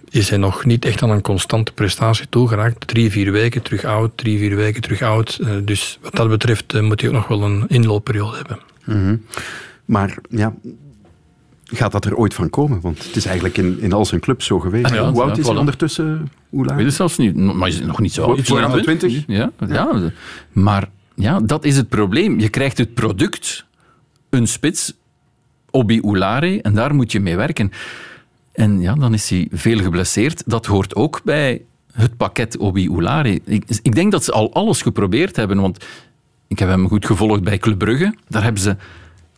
is 0.08 0.28
hij 0.28 0.38
nog 0.38 0.64
niet 0.64 0.84
echt 0.84 1.02
aan 1.02 1.10
een 1.10 1.22
constante 1.22 1.72
prestatie 1.72 2.28
toegeraakt. 2.28 2.86
Drie, 2.86 3.10
vier 3.10 3.32
weken 3.32 3.62
terug 3.62 3.84
oud, 3.84 4.10
drie, 4.14 4.38
vier 4.38 4.56
weken 4.56 4.82
terug 4.82 5.02
oud. 5.02 5.38
Uh, 5.40 5.50
dus 5.64 5.98
wat 6.02 6.14
dat 6.14 6.28
betreft 6.28 6.74
uh, 6.74 6.82
moet 6.82 7.00
hij 7.00 7.10
ook 7.10 7.16
nog 7.16 7.28
wel 7.28 7.42
een 7.42 7.64
inloopperiode 7.68 8.36
hebben. 8.36 8.58
Mm 8.84 8.94
-hmm. 8.94 9.22
Maar 9.84 10.18
ja, 10.30 10.54
gaat 11.66 11.92
dat 11.92 12.04
er 12.04 12.16
ooit 12.16 12.34
van 12.34 12.50
komen? 12.50 12.80
Want 12.80 13.04
het 13.04 13.16
is 13.16 13.24
eigenlijk 13.24 13.58
in, 13.58 13.80
in 13.80 13.92
al 13.92 14.04
zijn 14.04 14.20
clubs 14.20 14.46
zo 14.46 14.60
geweest. 14.60 14.94
Ja, 14.94 15.10
Hoe 15.10 15.22
oud 15.22 15.38
is 15.38 15.46
hij 15.46 15.56
ondertussen? 15.56 16.30
Hoe 16.48 16.64
Ik 16.64 16.74
weet 16.74 16.84
het 16.84 16.94
zelfs 16.94 17.16
niet, 17.16 17.36
maar 17.36 17.68
is 17.68 17.80
nog 17.80 18.00
niet 18.00 18.12
zo 18.12 18.22
oud. 18.22 18.40
Voor 18.40 18.64
aan 18.64 18.72
de 18.72 18.82
20? 18.82 19.24
Ja, 19.26 19.50
ja. 19.58 19.66
ja, 19.68 20.12
maar 20.52 20.88
ja, 21.14 21.40
dat 21.40 21.64
is 21.64 21.76
het 21.76 21.88
probleem. 21.88 22.40
Je 22.40 22.48
krijgt 22.48 22.78
het 22.78 22.94
product, 22.94 23.64
een 24.30 24.46
spits, 24.46 24.94
Obi 25.70 26.00
Oulare, 26.00 26.62
en 26.62 26.74
daar 26.74 26.94
moet 26.94 27.12
je 27.12 27.20
mee 27.20 27.36
werken. 27.36 27.72
En 28.52 28.80
ja, 28.80 28.94
dan 28.94 29.14
is 29.14 29.30
hij 29.30 29.48
veel 29.50 29.78
geblesseerd. 29.78 30.42
Dat 30.46 30.66
hoort 30.66 30.94
ook 30.94 31.20
bij 31.24 31.62
het 31.92 32.16
pakket 32.16 32.56
Obi 32.56 32.88
Oulare. 32.88 33.40
Ik, 33.44 33.64
ik 33.82 33.94
denk 33.94 34.12
dat 34.12 34.24
ze 34.24 34.32
al 34.32 34.52
alles 34.52 34.82
geprobeerd 34.82 35.36
hebben, 35.36 35.60
want 35.60 35.84
ik 36.48 36.58
heb 36.58 36.68
hem 36.68 36.88
goed 36.88 37.06
gevolgd 37.06 37.42
bij 37.42 37.58
Club 37.58 37.78
Brugge. 37.78 38.14
Daar 38.28 38.42
hebben 38.42 38.62
ze 38.62 38.76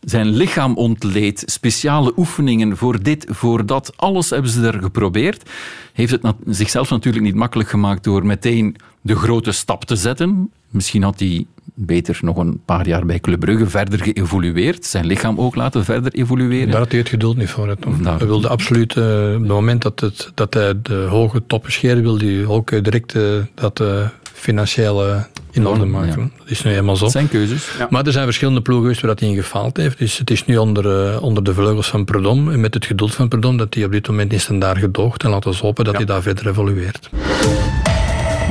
zijn 0.01 0.29
lichaam 0.29 0.77
ontleed, 0.77 1.43
speciale 1.47 2.13
oefeningen 2.17 2.77
voor 2.77 3.03
dit, 3.03 3.27
voor 3.29 3.67
dat. 3.67 3.93
Alles 3.97 4.31
hebben 4.31 4.51
ze 4.51 4.67
er 4.67 4.83
geprobeerd. 4.83 5.51
Heeft 5.93 6.11
het 6.11 6.35
zichzelf 6.47 6.91
natuurlijk 6.91 7.25
niet 7.25 7.35
makkelijk 7.35 7.69
gemaakt 7.69 8.05
door 8.05 8.27
meteen 8.27 8.77
de 9.01 9.17
grote 9.17 9.53
stap 9.53 9.85
te 9.85 9.97
zetten. 9.97 10.51
Misschien 10.71 11.03
had 11.03 11.19
hij 11.19 11.47
beter 11.75 12.19
nog 12.23 12.37
een 12.37 12.61
paar 12.65 12.87
jaar 12.87 13.07
bij 13.07 13.21
Club 13.21 13.41
Brugge 13.41 13.67
verder 13.67 13.99
geëvolueerd. 14.03 14.85
Zijn 14.85 15.07
lichaam 15.07 15.39
ook 15.39 15.55
laten 15.55 15.85
verder 15.85 16.13
evolueren. 16.13 16.71
Daar 16.71 16.81
had 16.81 16.91
hij 16.91 16.99
het 16.99 17.09
geduld 17.09 17.37
niet 17.37 17.51
voor. 17.51 17.69
Het. 17.69 17.85
Hij 18.03 18.27
wilde 18.27 18.49
absoluut, 18.49 18.95
uh, 18.95 19.05
op 19.05 19.41
het 19.41 19.49
moment 19.49 19.83
dat, 19.83 20.01
het, 20.01 20.33
dat 20.35 20.55
hij 20.55 20.83
de 20.83 20.95
hoge 20.95 21.43
toppen 21.47 21.73
scheerde, 21.73 22.01
wilde 22.01 22.25
hij 22.25 22.47
ook 22.47 22.85
direct 22.85 23.15
uh, 23.15 23.23
dat 23.55 23.81
uh, 23.81 24.09
financiële 24.23 25.27
in 25.51 25.67
orde 25.67 25.85
maken. 25.85 26.33
Dat 26.39 26.51
is 26.51 26.63
nu 26.63 26.71
helemaal 26.71 26.97
zo. 26.97 27.03
Dat 27.05 27.13
zijn 27.13 27.29
keuzes. 27.29 27.71
Maar 27.91 28.07
er 28.07 28.13
zijn 28.13 28.25
verschillende 28.25 28.61
ploegen 28.61 28.85
geweest 28.85 29.07
waar 29.07 29.17
hij 29.19 29.29
in 29.29 29.43
gefaald 29.43 29.77
heeft. 29.77 29.99
Dus 29.99 30.19
het 30.19 30.31
is 30.31 30.45
nu 30.45 30.57
onder, 30.57 31.13
uh, 31.15 31.23
onder 31.23 31.45
de 31.45 31.55
vleugels 31.55 31.89
van 31.89 32.05
Perdom 32.05 32.51
en 32.51 32.61
met 32.61 32.75
het 32.75 32.87
geduld 32.87 33.15
van 33.15 33.29
Perdom 33.29 33.57
dat 33.57 33.75
hij 33.75 33.85
op 33.85 33.93
dit 33.93 34.09
moment 34.09 34.33
is 34.33 34.49
en 34.49 34.59
daar 34.59 34.77
gedoogd. 34.77 35.23
En 35.23 35.31
laten 35.31 35.51
we 35.51 35.57
hopen 35.57 35.85
dat 35.85 35.97
hij 35.97 36.05
daar 36.05 36.23
verder 36.23 36.49
evolueert. 36.49 37.11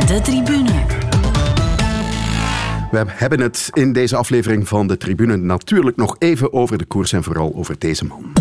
De 0.08 0.22
tribune. 0.22 0.86
We 2.92 3.04
hebben 3.08 3.40
het 3.40 3.70
in 3.74 3.94
deze 3.94 4.16
aflevering 4.16 4.68
van 4.68 4.88
de 4.88 4.98
tribune 4.98 5.36
natuurlijk 5.36 5.98
nog 5.98 6.16
even 6.20 6.54
over 6.54 6.78
de 6.78 6.86
koers 6.86 7.12
en 7.12 7.24
vooral 7.24 7.54
over 7.56 7.76
deze 7.78 8.06
man. 8.06 8.34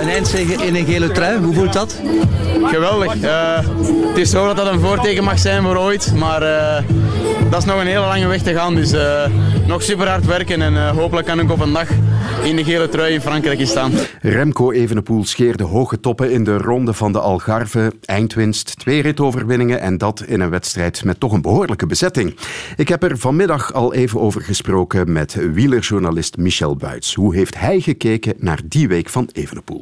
Een 0.00 0.08
eindzege 0.08 0.66
in 0.66 0.74
een 0.74 0.84
gele 0.84 1.10
trui, 1.10 1.38
hoe 1.38 1.54
voelt 1.54 1.72
dat? 1.72 2.00
Geweldig. 2.64 3.14
Uh, 3.14 3.58
het 4.08 4.16
is 4.16 4.30
zo 4.30 4.46
dat 4.46 4.56
dat 4.56 4.66
een 4.66 4.80
voorteken 4.80 5.24
mag 5.24 5.38
zijn 5.38 5.62
voor 5.62 5.76
ooit, 5.76 6.12
maar 6.16 6.42
uh, 6.42 6.90
dat 7.50 7.58
is 7.58 7.64
nog 7.64 7.80
een 7.80 7.86
hele 7.86 8.06
lange 8.06 8.26
weg 8.26 8.42
te 8.42 8.54
gaan. 8.54 8.74
Dus 8.74 8.92
uh, 8.92 9.24
nog 9.66 9.82
super 9.82 10.08
hard 10.08 10.26
werken 10.26 10.62
en 10.62 10.88
hopelijk 10.88 11.26
kan 11.26 11.40
ik 11.40 11.50
op 11.50 11.60
een 11.60 11.72
dag 11.72 11.88
in 12.42 12.56
de 12.56 12.64
gele 12.64 12.88
trui 12.88 13.14
in 13.14 13.20
Frankrijk 13.20 13.66
staan. 13.66 13.92
Remco 14.20 14.70
Evenepoel 14.70 15.24
scheerde 15.24 15.64
hoge 15.64 16.00
toppen 16.00 16.30
in 16.30 16.44
de 16.44 16.56
ronde 16.56 16.94
van 16.94 17.12
de 17.12 17.18
Algarve. 17.18 17.92
Eindwinst, 18.04 18.78
twee 18.78 19.02
ritoverwinningen 19.02 19.80
en 19.80 19.98
dat 19.98 20.24
in 20.26 20.40
een 20.40 20.50
wedstrijd 20.50 21.04
met 21.04 21.20
toch 21.20 21.32
een 21.32 21.42
behoorlijke 21.42 21.86
bezetting. 21.86 22.36
Ik 22.76 22.88
heb 22.88 23.02
er 23.02 23.18
vanmiddag 23.18 23.72
al 23.72 23.94
even 23.94 24.20
over 24.20 24.42
gesproken 24.42 25.12
met 25.12 25.52
wielerjournalist 25.52 26.36
Michel 26.36 26.76
Buits. 26.76 27.14
Hoe 27.14 27.34
heeft 27.34 27.58
hij 27.58 27.80
gekeken 27.80 28.34
naar 28.38 28.60
die 28.64 28.88
week 28.88 29.08
van 29.08 29.28
Evenepoel? 29.32 29.77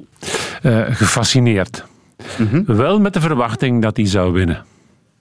Uh, 0.62 0.84
gefascineerd. 0.88 1.84
Mm 2.38 2.48
-hmm. 2.48 2.76
Wel 2.76 3.00
met 3.00 3.12
de 3.12 3.20
verwachting 3.20 3.82
dat 3.82 3.96
hij 3.96 4.06
zou 4.06 4.32
winnen. 4.32 4.64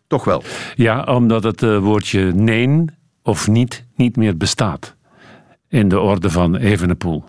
Toch 0.08 0.24
wel? 0.24 0.44
Ja, 0.76 1.04
omdat 1.04 1.44
het 1.44 1.62
uh, 1.62 1.78
woordje 1.80 2.34
nee 2.34 2.86
of 3.24 3.48
niet 3.48 3.86
niet 3.96 4.16
meer 4.18 4.38
bestaat 4.38 4.96
in 5.70 5.88
de 5.88 6.00
orde 6.00 6.30
van 6.30 6.56
Evenepoel. 6.56 7.24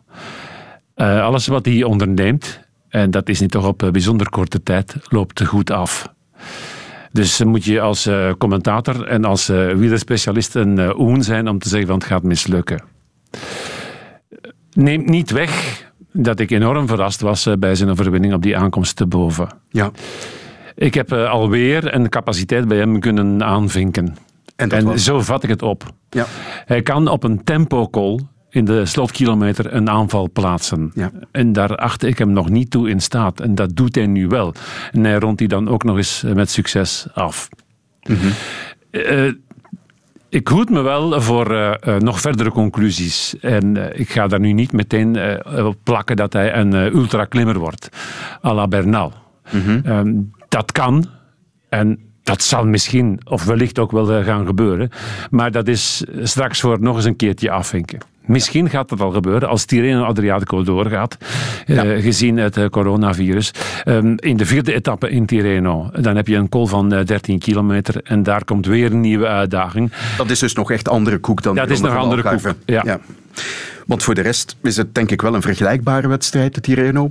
Uh, 0.97 1.23
alles 1.23 1.47
wat 1.47 1.65
hij 1.65 1.83
onderneemt, 1.83 2.61
en 2.89 3.11
dat 3.11 3.29
is 3.29 3.41
niet 3.41 3.51
toch 3.51 3.67
op 3.67 3.89
bijzonder 3.93 4.31
korte 4.31 4.63
tijd, 4.63 4.97
loopt 5.09 5.45
goed 5.45 5.71
af. 5.71 6.15
Dus 7.13 7.45
moet 7.45 7.65
je 7.65 7.81
als 7.81 8.09
commentator 8.39 9.07
en 9.07 9.25
als 9.25 9.47
wielerspecialist 9.47 10.55
een 10.55 10.99
oen 10.99 11.23
zijn 11.23 11.49
om 11.49 11.59
te 11.59 11.69
zeggen 11.69 11.89
van 11.89 11.99
het 11.99 12.07
gaat 12.07 12.23
mislukken. 12.23 12.83
Neemt 14.73 15.09
niet 15.09 15.31
weg 15.31 15.85
dat 16.17 16.41
ik 16.41 16.51
enorm 16.51 16.87
verrast 16.87 17.21
was 17.21 17.49
bij 17.59 17.75
zijn 17.75 17.91
overwinning 17.91 18.35
op 18.35 18.43
die 18.43 18.57
aankomst 18.57 18.97
te 18.97 19.07
boven. 19.07 19.49
Ja. 19.71 19.91
Ik 20.75 20.95
heb 20.95 21.13
alweer 21.13 21.95
een 21.95 22.09
capaciteit 22.09 22.69
bij 22.69 22.79
hem 22.79 23.01
kunnen 23.01 23.45
aanvinken. 23.45 24.17
En, 24.57 24.71
en 24.71 25.01
zo 25.01 25.21
vat 25.21 25.43
ik 25.43 25.49
het 25.49 25.63
op. 25.63 25.85
Ja. 26.11 26.27
Hij 26.65 26.83
kan 26.83 27.09
op 27.09 27.23
een 27.23 27.45
tempo-call 27.45 28.21
in 28.51 28.65
de 28.65 28.87
slotkilometer 28.87 29.75
een 29.75 29.91
aanval 29.91 30.31
plaatsen. 30.33 30.91
Ja. 30.95 31.11
En 31.31 31.53
daar 31.53 31.77
achtte 31.77 32.07
ik 32.07 32.19
hem 32.19 32.33
nog 32.33 32.49
niet 32.49 32.71
toe 32.71 32.89
in 32.91 33.01
staat. 33.01 33.41
En 33.41 33.55
dat 33.55 33.77
doet 33.77 33.95
hij 33.95 34.07
nu 34.07 34.27
wel. 34.27 34.55
En 34.93 35.05
hij 35.05 35.19
rondt 35.19 35.39
die 35.39 35.49
dan 35.49 35.69
ook 35.69 35.85
nog 35.85 35.97
eens 35.97 36.25
met 36.35 36.51
succes 36.51 37.07
af. 37.15 37.49
Mm 38.09 38.17
-hmm. 38.17 38.31
uh, 38.91 39.33
ik 40.29 40.49
hoed 40.49 40.71
me 40.71 40.81
wel 40.81 41.21
voor 41.21 41.53
uh, 41.53 41.75
uh, 41.85 41.97
nog 41.97 42.21
verdere 42.21 42.51
conclusies. 42.51 43.35
En 43.41 43.99
ik 43.99 44.11
ga 44.11 44.27
daar 44.27 44.41
nu 44.41 44.53
niet 44.53 44.73
meteen 44.73 45.19
op 45.65 45.77
plakken 45.83 46.17
dat 46.17 46.33
hij 46.33 46.57
een 46.57 46.73
ultraklimmer 46.73 47.59
wordt. 47.59 47.89
à 48.45 48.55
la 48.55 48.69
Bernal. 48.69 49.13
Mm 49.51 49.83
-hmm. 49.83 50.31
dat 50.49 50.73
kan. 50.73 51.05
En 51.69 51.99
dat 52.23 52.43
zal 52.43 52.65
misschien, 52.65 53.21
of 53.25 53.45
wellicht 53.45 53.79
ook 53.79 53.91
wel 53.91 54.23
gaan 54.23 54.47
gebeuren. 54.47 54.91
Maar 55.31 55.51
dat 55.51 55.69
is 55.69 56.05
straks 56.23 56.61
voor 56.61 56.81
nog 56.81 56.97
eens 56.97 57.05
een 57.05 57.17
keertje 57.17 57.51
afvinken. 57.51 57.99
Misschien 58.27 58.71
gaat 58.71 58.89
dat 58.89 59.01
al 59.01 59.11
gebeuren 59.11 59.49
als 59.49 59.65
Tirreno 59.65 60.05
Adriatico 60.05 60.63
doorgaat, 60.63 61.17
ja. 61.67 61.85
uh, 61.85 62.03
gezien 62.03 62.37
het 62.37 62.57
uh, 62.57 62.67
coronavirus. 62.67 63.51
Um, 63.85 64.15
in 64.17 64.37
de 64.37 64.47
vierde 64.47 64.75
etappe 64.75 65.11
in 65.11 65.27
Tirreno, 65.27 65.91
dan 66.01 66.17
heb 66.17 66.27
je 66.27 66.37
een 66.37 66.49
col 66.49 66.67
van 66.67 66.95
uh, 66.95 67.05
13 67.05 67.39
kilometer 67.39 68.01
en 68.05 68.23
daar 68.23 68.45
komt 68.45 68.67
weer 68.67 68.93
een 68.93 69.01
nieuwe 69.01 69.27
uitdaging. 69.27 69.93
Dat 70.17 70.31
is 70.31 70.39
dus 70.39 70.55
nog 70.55 70.71
echt 70.71 70.89
andere 70.89 71.19
koek 71.19 71.43
dan 71.43 71.55
Dat 71.55 71.71
is 71.71 71.81
nog 71.81 71.97
andere 71.97 72.23
koek, 72.23 72.55
ja. 72.65 72.83
ja. 72.85 73.01
Want 73.87 74.03
voor 74.03 74.15
de 74.15 74.21
rest 74.21 74.57
is 74.63 74.77
het 74.77 74.95
denk 74.95 75.11
ik 75.11 75.23
wel 75.23 75.35
een 75.35 75.43
vergelijkbare 75.43 76.09
wedstrijd, 76.09 76.55
de 76.55 76.61
Tirreno. 76.61 77.11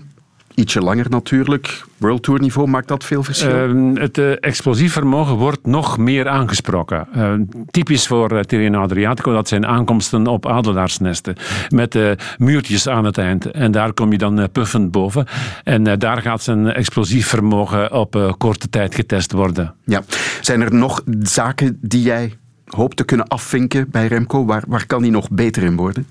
Ietsje 0.56 0.80
langer 0.80 1.10
natuurlijk. 1.10 1.84
World 1.98 2.24
Tour 2.24 2.40
niveau 2.40 2.68
maakt 2.68 2.88
dat 2.88 3.04
veel 3.04 3.24
verschil? 3.24 3.70
Uh, 3.70 4.02
het 4.02 4.18
uh, 4.18 4.32
explosief 4.40 4.94
vermogen 4.94 5.36
wordt 5.36 5.66
nog 5.66 5.98
meer 5.98 6.28
aangesproken. 6.28 7.08
Uh, 7.16 7.34
typisch 7.72 8.08
voor 8.08 8.34
uh, 8.34 8.40
Tirreno 8.40 8.82
Adriatico, 8.82 9.34
dat 9.34 9.48
zijn 9.48 9.66
aankomsten 9.66 10.28
op 10.28 10.46
adelaarsnesten. 10.46 11.36
Met 11.70 12.00
muurtjes 12.38 12.88
aan 12.88 13.06
het 13.06 13.18
eind. 13.18 13.52
En 13.52 13.72
daar 13.72 13.94
kom 13.94 14.12
je 14.12 14.18
dan 14.18 14.50
puffend 14.52 14.92
boven. 14.92 15.26
En 15.64 16.00
daar 16.00 16.22
gaat 16.22 16.42
zijn 16.42 16.74
explosief 16.74 17.28
vermogen 17.28 17.92
op 17.92 18.36
korte 18.38 18.70
tijd 18.70 18.96
getest 18.96 19.32
worden. 19.32 19.74
Ja. 19.86 20.04
Zijn 20.42 20.62
er 20.62 20.74
nog 20.74 21.02
zaken 21.22 21.78
die 21.82 22.02
jij 22.02 22.34
hoopt 22.66 22.98
te 22.98 23.04
kunnen 23.04 23.28
afvinken 23.28 23.90
bij 23.90 24.08
Remco? 24.08 24.46
Waar, 24.46 24.64
waar 24.68 24.86
kan 24.86 25.02
hij 25.02 25.12
nog 25.12 25.30
beter 25.30 25.64
in 25.64 25.76
worden? 25.76 26.08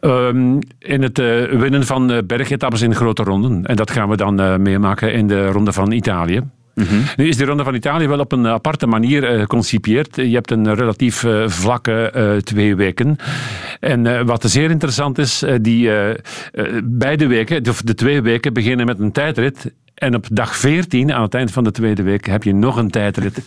Um, 0.00 0.58
in 0.78 1.02
het 1.02 1.18
uh, 1.18 1.44
winnen 1.44 1.86
van 1.86 2.12
uh, 2.12 2.18
bergetappes 2.26 2.82
in 2.82 2.94
grote 2.94 3.22
ronden. 3.22 3.66
En 3.66 3.76
dat 3.76 3.90
gaan 3.90 4.08
we 4.08 4.16
dan 4.16 4.40
uh, 4.40 4.56
meemaken 4.56 5.12
in 5.12 5.26
de 5.26 5.46
ronde 5.46 5.72
van 5.72 5.92
Italië. 5.92 6.40
Mm 6.74 6.84
-hmm. 6.84 7.02
Nu 7.16 7.28
is 7.28 7.36
de 7.36 7.44
Ronde 7.44 7.64
van 7.64 7.74
Italië 7.74 8.06
wel 8.06 8.18
op 8.18 8.32
een 8.32 8.46
aparte 8.46 8.86
manier 8.86 9.22
geconcipieerd. 9.22 10.16
Je 10.16 10.34
hebt 10.34 10.50
een 10.50 10.74
relatief 10.74 11.24
vlakke 11.46 12.40
twee 12.44 12.76
weken. 12.76 13.16
En 13.80 14.26
wat 14.26 14.42
zeer 14.50 14.70
interessant 14.70 15.18
is, 15.18 15.44
die 15.60 15.90
beide 16.84 17.26
weken, 17.26 17.62
de, 17.62 17.72
de 17.84 17.94
twee 17.94 18.22
weken 18.22 18.52
beginnen 18.52 18.86
met 18.86 18.98
een 18.98 19.12
tijdrit 19.12 19.72
en 19.94 20.14
op 20.14 20.26
dag 20.30 20.56
14, 20.56 21.12
aan 21.12 21.22
het 21.22 21.34
eind 21.34 21.50
van 21.50 21.64
de 21.64 21.70
tweede 21.70 22.02
week, 22.02 22.26
heb 22.26 22.42
je 22.42 22.54
nog 22.54 22.76
een 22.76 22.90
tijdrit. 22.90 23.42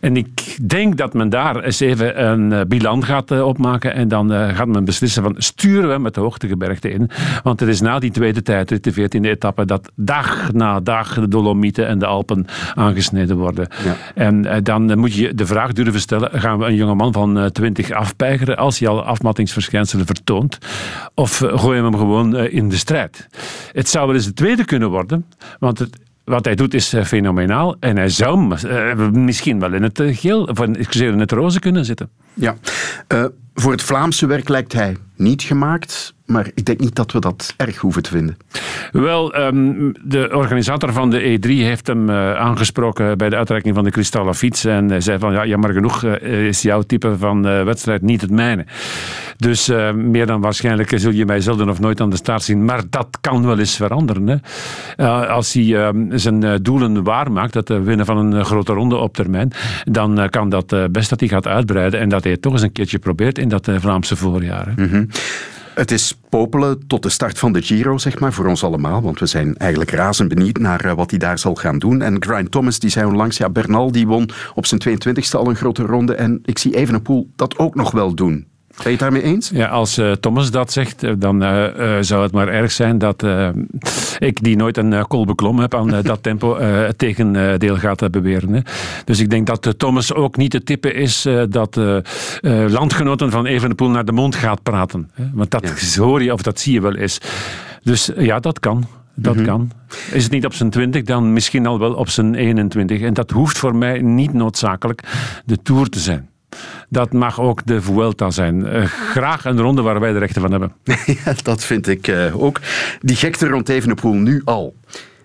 En 0.00 0.16
ik 0.16 0.56
denk 0.68 0.96
dat 0.96 1.14
men 1.14 1.28
daar 1.28 1.64
eens 1.64 1.80
even 1.80 2.24
een 2.28 2.50
uh, 2.50 2.60
bilan 2.68 3.04
gaat 3.04 3.30
uh, 3.30 3.46
opmaken. 3.46 3.94
En 3.94 4.08
dan 4.08 4.32
uh, 4.32 4.48
gaat 4.56 4.66
men 4.66 4.84
beslissen 4.84 5.22
van 5.22 5.34
sturen 5.38 5.90
we 5.90 5.98
met 5.98 6.14
de 6.14 6.20
hoogtegebergte 6.20 6.90
in. 6.90 7.10
Want 7.42 7.60
het 7.60 7.68
is 7.68 7.80
na 7.80 7.98
die 7.98 8.10
tweede 8.10 8.42
tijdrit, 8.42 8.84
de 8.84 8.92
14e 8.92 9.20
etappe, 9.20 9.64
dat 9.64 9.90
dag 9.94 10.52
na 10.52 10.80
dag 10.80 11.14
de 11.14 11.28
Dolomieten 11.28 11.86
en 11.86 11.98
de 11.98 12.06
Alpen 12.06 12.46
aangesneden 12.74 13.36
worden. 13.36 13.68
Ja. 13.84 13.96
En 14.14 14.64
dan 14.64 14.98
moet 14.98 15.14
je 15.14 15.34
de 15.34 15.46
vraag 15.46 15.72
durven 15.72 16.00
stellen: 16.00 16.40
gaan 16.40 16.58
we 16.58 16.64
een 16.64 16.74
jongeman 16.74 17.12
van 17.12 17.50
20 17.52 17.90
afpeigeren 17.90 18.56
als 18.56 18.78
hij 18.78 18.88
al 18.88 19.04
afmattingsverschijnselen 19.04 20.06
vertoont? 20.06 20.58
Of 21.14 21.36
gooien 21.36 21.82
we 21.82 21.88
hem 21.88 21.98
gewoon 21.98 22.36
in 22.36 22.68
de 22.68 22.76
strijd? 22.76 23.28
Het 23.72 23.88
zou 23.88 24.06
wel 24.06 24.14
eens 24.14 24.24
de 24.24 24.32
tweede 24.32 24.64
kunnen 24.64 24.90
worden. 24.90 25.24
Want 25.58 25.73
het, 25.78 25.98
wat 26.24 26.44
hij 26.44 26.54
doet 26.54 26.74
is 26.74 26.94
fenomenaal. 27.04 27.76
En 27.80 27.96
hij 27.96 28.08
zou 28.08 28.56
uh, 28.64 29.08
misschien 29.10 29.60
wel 29.60 29.72
in 29.72 29.82
het 29.82 30.02
geel, 30.04 30.42
of 30.42 30.60
in 30.60 31.18
het 31.18 31.32
roze 31.32 31.58
kunnen 31.58 31.84
zitten. 31.84 32.10
Ja. 32.34 32.56
Voor 33.54 33.72
het 33.72 33.82
Vlaamse 33.82 34.26
werk 34.26 34.48
lijkt 34.48 34.72
hij 34.72 34.96
niet 35.16 35.42
gemaakt. 35.42 36.14
Maar 36.26 36.50
ik 36.54 36.64
denk 36.64 36.80
niet 36.80 36.94
dat 36.94 37.12
we 37.12 37.18
dat 37.18 37.54
erg 37.56 37.76
hoeven 37.76 38.02
te 38.02 38.10
vinden. 38.10 38.36
Wel, 38.92 39.36
um, 39.36 39.92
de 40.04 40.30
organisator 40.32 40.92
van 40.92 41.10
de 41.10 41.38
E3 41.38 41.48
heeft 41.48 41.86
hem 41.86 42.08
uh, 42.08 42.34
aangesproken 42.34 43.18
bij 43.18 43.28
de 43.28 43.36
uitreiking 43.36 43.74
van 43.74 43.84
de 43.84 43.90
kristallen 43.90 44.34
fiets. 44.34 44.64
En 44.64 44.88
hij 44.88 45.00
zei 45.00 45.18
van, 45.18 45.32
ja, 45.32 45.46
jammer 45.46 45.72
genoeg 45.72 46.02
uh, 46.02 46.46
is 46.46 46.62
jouw 46.62 46.82
type 46.82 47.18
van 47.18 47.42
wedstrijd 47.42 48.02
niet 48.02 48.20
het 48.20 48.30
mijne. 48.30 48.64
Dus 49.36 49.68
meer 49.94 50.26
dan 50.26 50.40
waarschijnlijk 50.40 50.92
zul 50.94 51.10
je 51.10 51.24
mij 51.24 51.40
zelden 51.40 51.68
of 51.68 51.80
nooit 51.80 52.00
aan 52.00 52.10
de 52.10 52.16
start 52.16 52.42
zien. 52.42 52.64
Maar 52.64 52.82
dat 52.90 53.18
kan 53.20 53.46
wel 53.46 53.58
eens 53.58 53.76
veranderen. 53.76 54.42
Hè. 54.96 55.06
als 55.28 55.52
hij 55.52 55.76
ehm, 55.76 56.18
zijn 56.18 56.62
doelen 56.62 57.02
waarmaakt, 57.02 57.54
het 57.54 57.68
winnen 57.68 58.06
van 58.06 58.16
een 58.16 58.44
grote 58.44 58.72
ronde 58.72 58.96
op 58.96 59.14
termijn, 59.14 59.52
dan 59.84 60.28
kan 60.30 60.48
dat 60.48 60.92
best 60.92 61.10
dat 61.10 61.20
hij 61.20 61.28
gaat 61.28 61.46
uitbreiden. 61.46 62.00
En 62.00 62.08
dat 62.08 62.22
hij 62.22 62.32
het 62.32 62.42
toch 62.42 62.52
eens 62.52 62.62
een 62.62 62.72
keertje 62.72 62.98
probeert 62.98 63.38
in 63.44 63.50
dat 63.50 63.68
Vlaamse 63.80 64.16
voorjaar. 64.16 64.72
-hmm. 64.76 65.08
Het 65.74 65.90
is 65.90 66.18
popelen 66.28 66.86
tot 66.86 67.02
de 67.02 67.08
start 67.08 67.38
van 67.38 67.52
de 67.52 67.62
Giro, 67.62 67.98
zeg 67.98 68.18
maar, 68.18 68.32
voor 68.32 68.46
ons 68.46 68.64
allemaal. 68.64 69.02
Want 69.02 69.18
we 69.18 69.26
zijn 69.26 69.56
eigenlijk 69.56 69.90
razend 69.90 70.28
benieuwd 70.28 70.58
naar 70.58 70.84
uh, 70.84 70.92
wat 70.92 71.10
hij 71.10 71.18
daar 71.18 71.38
zal 71.38 71.54
gaan 71.54 71.78
doen. 71.78 72.02
En 72.02 72.22
Grind 72.22 72.50
Thomas, 72.50 72.78
die 72.78 72.90
zei 72.90 73.06
onlangs, 73.06 73.36
ja, 73.36 73.50
Bernal 73.50 73.92
die 73.92 74.06
won 74.06 74.30
op 74.54 74.66
zijn 74.66 74.80
22e 74.88 75.30
al 75.30 75.48
een 75.48 75.56
grote 75.56 75.82
ronde. 75.82 76.14
En 76.14 76.40
ik 76.44 76.58
zie 76.58 76.76
Evenepoel 76.76 77.30
dat 77.36 77.58
ook 77.58 77.74
nog 77.74 77.90
wel 77.90 78.14
doen. 78.14 78.46
Ben 78.76 78.84
je 78.84 78.90
het 78.90 78.98
daarmee 78.98 79.22
eens? 79.22 79.50
Ja, 79.54 79.66
als 79.66 79.98
uh, 79.98 80.12
Thomas 80.12 80.50
dat 80.50 80.72
zegt, 80.72 81.20
dan 81.20 81.42
uh, 81.42 81.66
uh, 81.78 81.96
zou 82.00 82.22
het 82.22 82.32
maar 82.32 82.48
erg 82.48 82.72
zijn 82.72 82.98
dat 82.98 83.26
ik, 84.18 84.42
die 84.42 84.56
nooit 84.56 84.76
een 84.76 85.06
kol 85.06 85.24
beklom 85.24 85.58
heb, 85.58 85.74
aan 85.74 86.02
dat 86.02 86.22
tempo 86.28 86.58
het 86.58 86.98
tegendeel 86.98 87.76
gaat 87.76 88.10
beweren. 88.10 88.52
Hè. 88.52 88.60
Dus 89.04 89.20
ik 89.20 89.30
denk 89.30 89.46
dat 89.46 89.74
Thomas 89.78 90.14
ook 90.14 90.36
niet 90.36 90.52
het 90.52 90.66
type 90.66 90.92
is 90.92 91.26
dat 91.48 91.80
landgenoten 92.68 93.30
van 93.30 93.46
Evenepoel 93.46 93.90
naar 93.90 94.04
de 94.04 94.12
mond 94.12 94.34
gaat 94.34 94.62
praten. 94.62 95.10
Hè. 95.14 95.24
Want 95.32 95.50
dat 95.50 95.92
ja. 95.94 96.02
hoor 96.04 96.22
je 96.22 96.32
of 96.32 96.42
dat 96.42 96.60
zie 96.60 96.72
je 96.72 96.80
wel 96.80 96.94
eens. 96.94 97.18
Dus 97.82 98.10
ja, 98.16 98.40
dat 98.40 98.60
kan. 98.60 98.86
Dat 99.14 99.36
mm-hmm. 99.36 99.48
kan. 99.48 99.70
Is 100.12 100.22
het 100.22 100.32
niet 100.32 100.44
op 100.44 100.54
zijn 100.54 100.70
20, 100.70 101.02
dan 101.02 101.32
misschien 101.32 101.66
al 101.66 101.78
wel 101.78 101.94
op 101.94 102.08
zijn 102.08 102.34
21. 102.34 103.00
En 103.00 103.14
dat 103.14 103.30
hoeft 103.30 103.58
voor 103.58 103.76
mij 103.76 104.00
niet 104.00 104.32
noodzakelijk 104.32 105.02
de 105.44 105.62
Tour 105.62 105.88
te 105.88 105.98
zijn. 105.98 106.28
Dat 106.88 107.12
mag 107.12 107.40
ook 107.40 107.66
de 107.66 107.82
Vuelta 107.82 108.30
zijn. 108.30 108.60
Uh, 108.66 108.84
graag 108.84 109.44
een 109.44 109.60
ronde 109.60 109.82
waar 109.82 110.00
wij 110.00 110.12
de 110.12 110.18
rechten 110.18 110.40
van 110.40 110.50
hebben. 110.50 110.72
ja, 111.24 111.34
dat 111.42 111.64
vind 111.64 111.88
ik 111.88 112.08
uh, 112.08 112.42
ook. 112.42 112.60
Die 113.00 113.16
gekte 113.16 113.48
rond 113.48 113.68
Evenepoel 113.68 114.14
nu 114.14 114.42
al. 114.44 114.74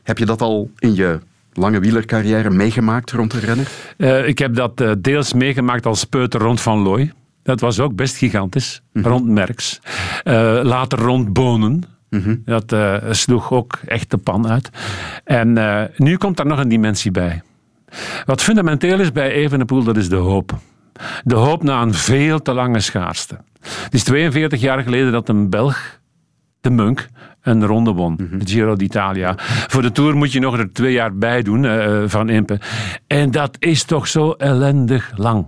Heb 0.03 0.17
je 0.17 0.25
dat 0.25 0.41
al 0.41 0.69
in 0.77 0.95
je 0.95 1.19
lange 1.53 1.80
wielercarrière 1.80 2.49
meegemaakt 2.49 3.11
rond 3.11 3.32
de 3.32 3.39
rennen? 3.39 3.65
Uh, 3.97 4.27
ik 4.27 4.39
heb 4.39 4.55
dat 4.55 4.84
deels 4.97 5.34
meegemaakt 5.34 5.86
als 5.86 6.03
peuter 6.03 6.41
rond 6.41 6.61
Van 6.61 6.80
Looy. 6.80 7.13
Dat 7.43 7.59
was 7.59 7.80
ook 7.80 7.95
best 7.95 8.17
gigantisch. 8.17 8.82
Mm 8.93 9.03
-hmm. 9.03 9.11
Rond 9.11 9.25
Merks. 9.25 9.80
later 10.63 10.99
rond 10.99 11.34
Bonen. 11.34 11.84
Mm 12.09 12.21
-hmm. 12.21 12.41
Dat 12.45 12.75
sloeg 13.09 13.51
ook 13.51 13.80
echt 13.86 14.11
de 14.11 14.17
pan 14.17 14.47
uit. 14.47 14.69
En 15.23 15.57
nu 15.97 16.17
komt 16.17 16.38
daar 16.38 16.45
nog 16.45 16.59
een 16.59 16.69
dimensie 16.69 17.11
bij. 17.11 17.41
Wat 18.25 18.41
fundamenteel 18.41 18.99
is 18.99 19.11
bij 19.11 19.32
Evenepoel, 19.32 19.84
dat 19.84 19.97
is 19.97 20.09
de 20.09 20.15
hoop. 20.15 20.57
De 21.24 21.36
hoop 21.36 21.64
na 21.64 21.82
een 21.82 21.93
veel 21.93 22.41
te 22.41 22.54
lange 22.54 22.80
schaarste. 22.80 23.38
Het 23.62 23.93
is 23.93 24.04
42 24.04 24.62
jaar 24.62 24.84
geleden 24.84 25.12
dat 25.12 25.30
een 25.30 25.50
Belg, 25.50 26.00
de 26.62 26.70
Munk, 26.70 27.08
een 27.41 27.66
ronde 27.66 27.91
won. 27.91 28.16
De 28.16 28.47
Giro 28.47 28.76
d'Italia. 28.76 29.34
Voor 29.68 29.82
de 29.82 29.91
Tour 29.91 30.16
moet 30.16 30.32
je 30.32 30.39
nog 30.39 30.58
er 30.58 30.74
twee 30.74 30.93
jaar 30.93 31.18
bij 31.18 31.41
doen 31.41 31.64
uh, 31.64 32.04
van 32.06 32.30
Impe. 32.30 32.60
En 33.08 33.32
dat 33.32 33.56
is 33.60 33.84
toch 33.84 34.08
zo 34.08 34.32
ellendig 34.32 35.12
lang. 35.16 35.47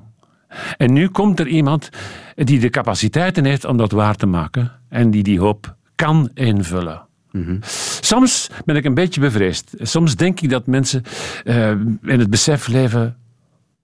En 0.78 0.94
nu 0.94 1.08
komt 1.08 1.40
er 1.40 1.48
iemand 1.48 1.90
die 2.36 2.60
de 2.60 2.70
capaciteiten 2.70 3.46
heeft 3.46 3.66
om 3.66 3.78
dat 3.78 3.92
waar 3.92 4.16
te 4.16 4.26
maken. 4.26 4.72
En 4.90 5.12
die 5.12 5.24
die 5.24 5.40
hoop 5.40 5.76
kan 5.96 6.30
invullen. 6.34 7.02
Mm 7.32 7.44
-hmm. 7.44 7.60
Soms 8.02 8.50
ben 8.66 8.76
ik 8.76 8.86
een 8.86 8.94
beetje 8.94 9.22
bevreesd. 9.22 9.74
Soms 9.78 10.16
denk 10.16 10.40
ik 10.42 10.50
dat 10.50 10.68
mensen 10.68 11.04
uh, 11.44 11.70
in 12.04 12.20
het 12.20 12.30
besef 12.30 12.68
leven, 12.68 13.18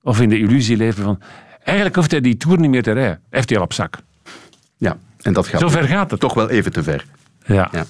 of 0.03 0.21
in 0.21 0.29
de 0.29 0.39
illusie 0.39 0.77
leven 0.77 1.03
van. 1.03 1.19
Eigenlijk 1.67 1.95
hoeft 1.95 2.11
hij 2.11 2.21
die 2.21 2.37
tour 2.37 2.59
niet 2.59 2.69
meer 2.69 2.83
te 2.83 2.91
rijden. 2.91 3.19
Heeft 3.29 3.49
hij 3.49 3.57
al 3.57 3.63
op 3.63 3.73
zak. 3.73 3.97
Ja, 4.77 4.97
en 5.21 5.33
dat 5.33 5.47
gaat. 5.47 5.59
Zo 5.59 5.69
ver 5.69 5.83
gaat 5.83 6.11
het. 6.11 6.19
Toch 6.19 6.33
wel 6.33 6.49
even 6.49 6.71
te 6.71 6.83
ver. 6.83 7.05
Ja. 7.45 7.69
ja. 7.71 7.85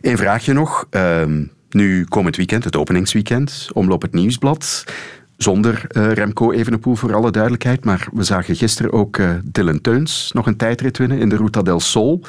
Eén 0.00 0.16
vraagje 0.16 0.52
nog. 0.52 0.86
Uh, 0.90 1.22
nu 1.70 2.04
komend 2.04 2.36
weekend, 2.36 2.64
het 2.64 2.76
openingsweekend, 2.76 3.68
omloop 3.72 4.02
het 4.02 4.12
nieuwsblad. 4.12 4.84
Zonder 5.36 5.86
uh, 5.88 6.12
Remco 6.12 6.52
Evenepoel 6.52 6.94
voor 6.94 7.14
alle 7.14 7.30
duidelijkheid. 7.30 7.84
Maar 7.84 8.08
we 8.12 8.22
zagen 8.22 8.56
gisteren 8.56 8.92
ook 8.92 9.16
uh, 9.16 9.30
Dylan 9.44 9.80
Teuns 9.80 10.30
nog 10.32 10.46
een 10.46 10.56
tijdrit 10.56 10.98
winnen 10.98 11.18
in 11.18 11.28
de 11.28 11.36
Ruta 11.36 11.62
del 11.62 11.80
Sol. 11.80 12.22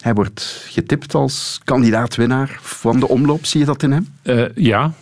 Hij 0.00 0.14
wordt 0.14 0.66
getipt 0.68 1.14
als 1.14 1.60
kandidaat-winnaar 1.64 2.58
van 2.60 3.00
de 3.00 3.08
omloop. 3.08 3.46
Zie 3.46 3.60
je 3.60 3.66
dat 3.66 3.82
in 3.82 3.92
hem? 3.92 4.08
Uh, 4.22 4.44
ja. 4.54 4.92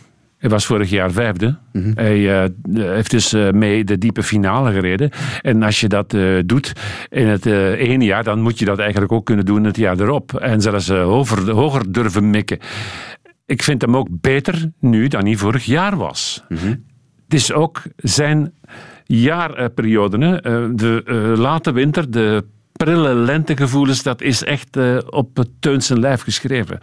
Hij 0.45 0.53
was 0.53 0.67
vorig 0.67 0.91
jaar 0.91 1.13
vijfde. 1.13 1.57
Mm 1.73 1.83
-hmm. 1.83 1.93
Hij 1.95 2.19
uh, 2.19 2.85
heeft 2.95 3.11
dus 3.11 3.33
uh, 3.33 3.51
mee 3.51 3.85
de 3.85 3.99
diepe 3.99 4.23
finale 4.23 4.73
gereden. 4.73 5.11
En 5.41 5.63
als 5.63 5.81
je 5.81 5.89
dat 5.89 6.17
doet 6.47 6.73
in 7.09 7.27
het 7.27 7.47
ene 7.47 8.05
jaar, 8.05 8.25
dan 8.25 8.41
moet 8.41 8.59
je 8.59 8.65
dat 8.65 8.79
eigenlijk 8.79 9.13
ook 9.13 9.25
kunnen 9.25 9.45
doen 9.45 9.65
het 9.65 9.77
jaar 9.77 10.01
erop. 10.01 10.35
En 10.35 10.61
zelfs 10.61 10.89
hoger, 10.89 11.51
hoger 11.51 11.93
durven 11.93 12.31
mikken. 12.31 12.59
Ik 13.47 13.63
vind 13.63 13.83
hem 13.83 13.97
ook 13.97 14.09
beter 14.11 14.71
nu 14.81 15.09
dan 15.09 15.25
hij 15.25 15.37
vorig 15.37 15.65
jaar 15.65 15.97
was. 15.97 16.45
Mm 16.49 16.57
-hmm. 16.57 16.85
Het 17.25 17.35
is 17.35 17.53
ook 17.53 17.83
zijn 17.97 18.53
jaarperiode. 19.05 20.19
De 20.75 21.03
late 21.37 21.73
winter, 21.73 22.11
de 22.11 22.45
prille 22.77 23.15
lentegevoelens, 23.15 24.03
dat 24.03 24.23
is 24.23 24.45
echt 24.45 24.77
uh, 24.77 24.99
op 25.11 25.37
het 25.37 25.49
Teun 25.61 25.83
zijn 25.83 26.01
lijf 26.01 26.23
geschreven. 26.23 26.79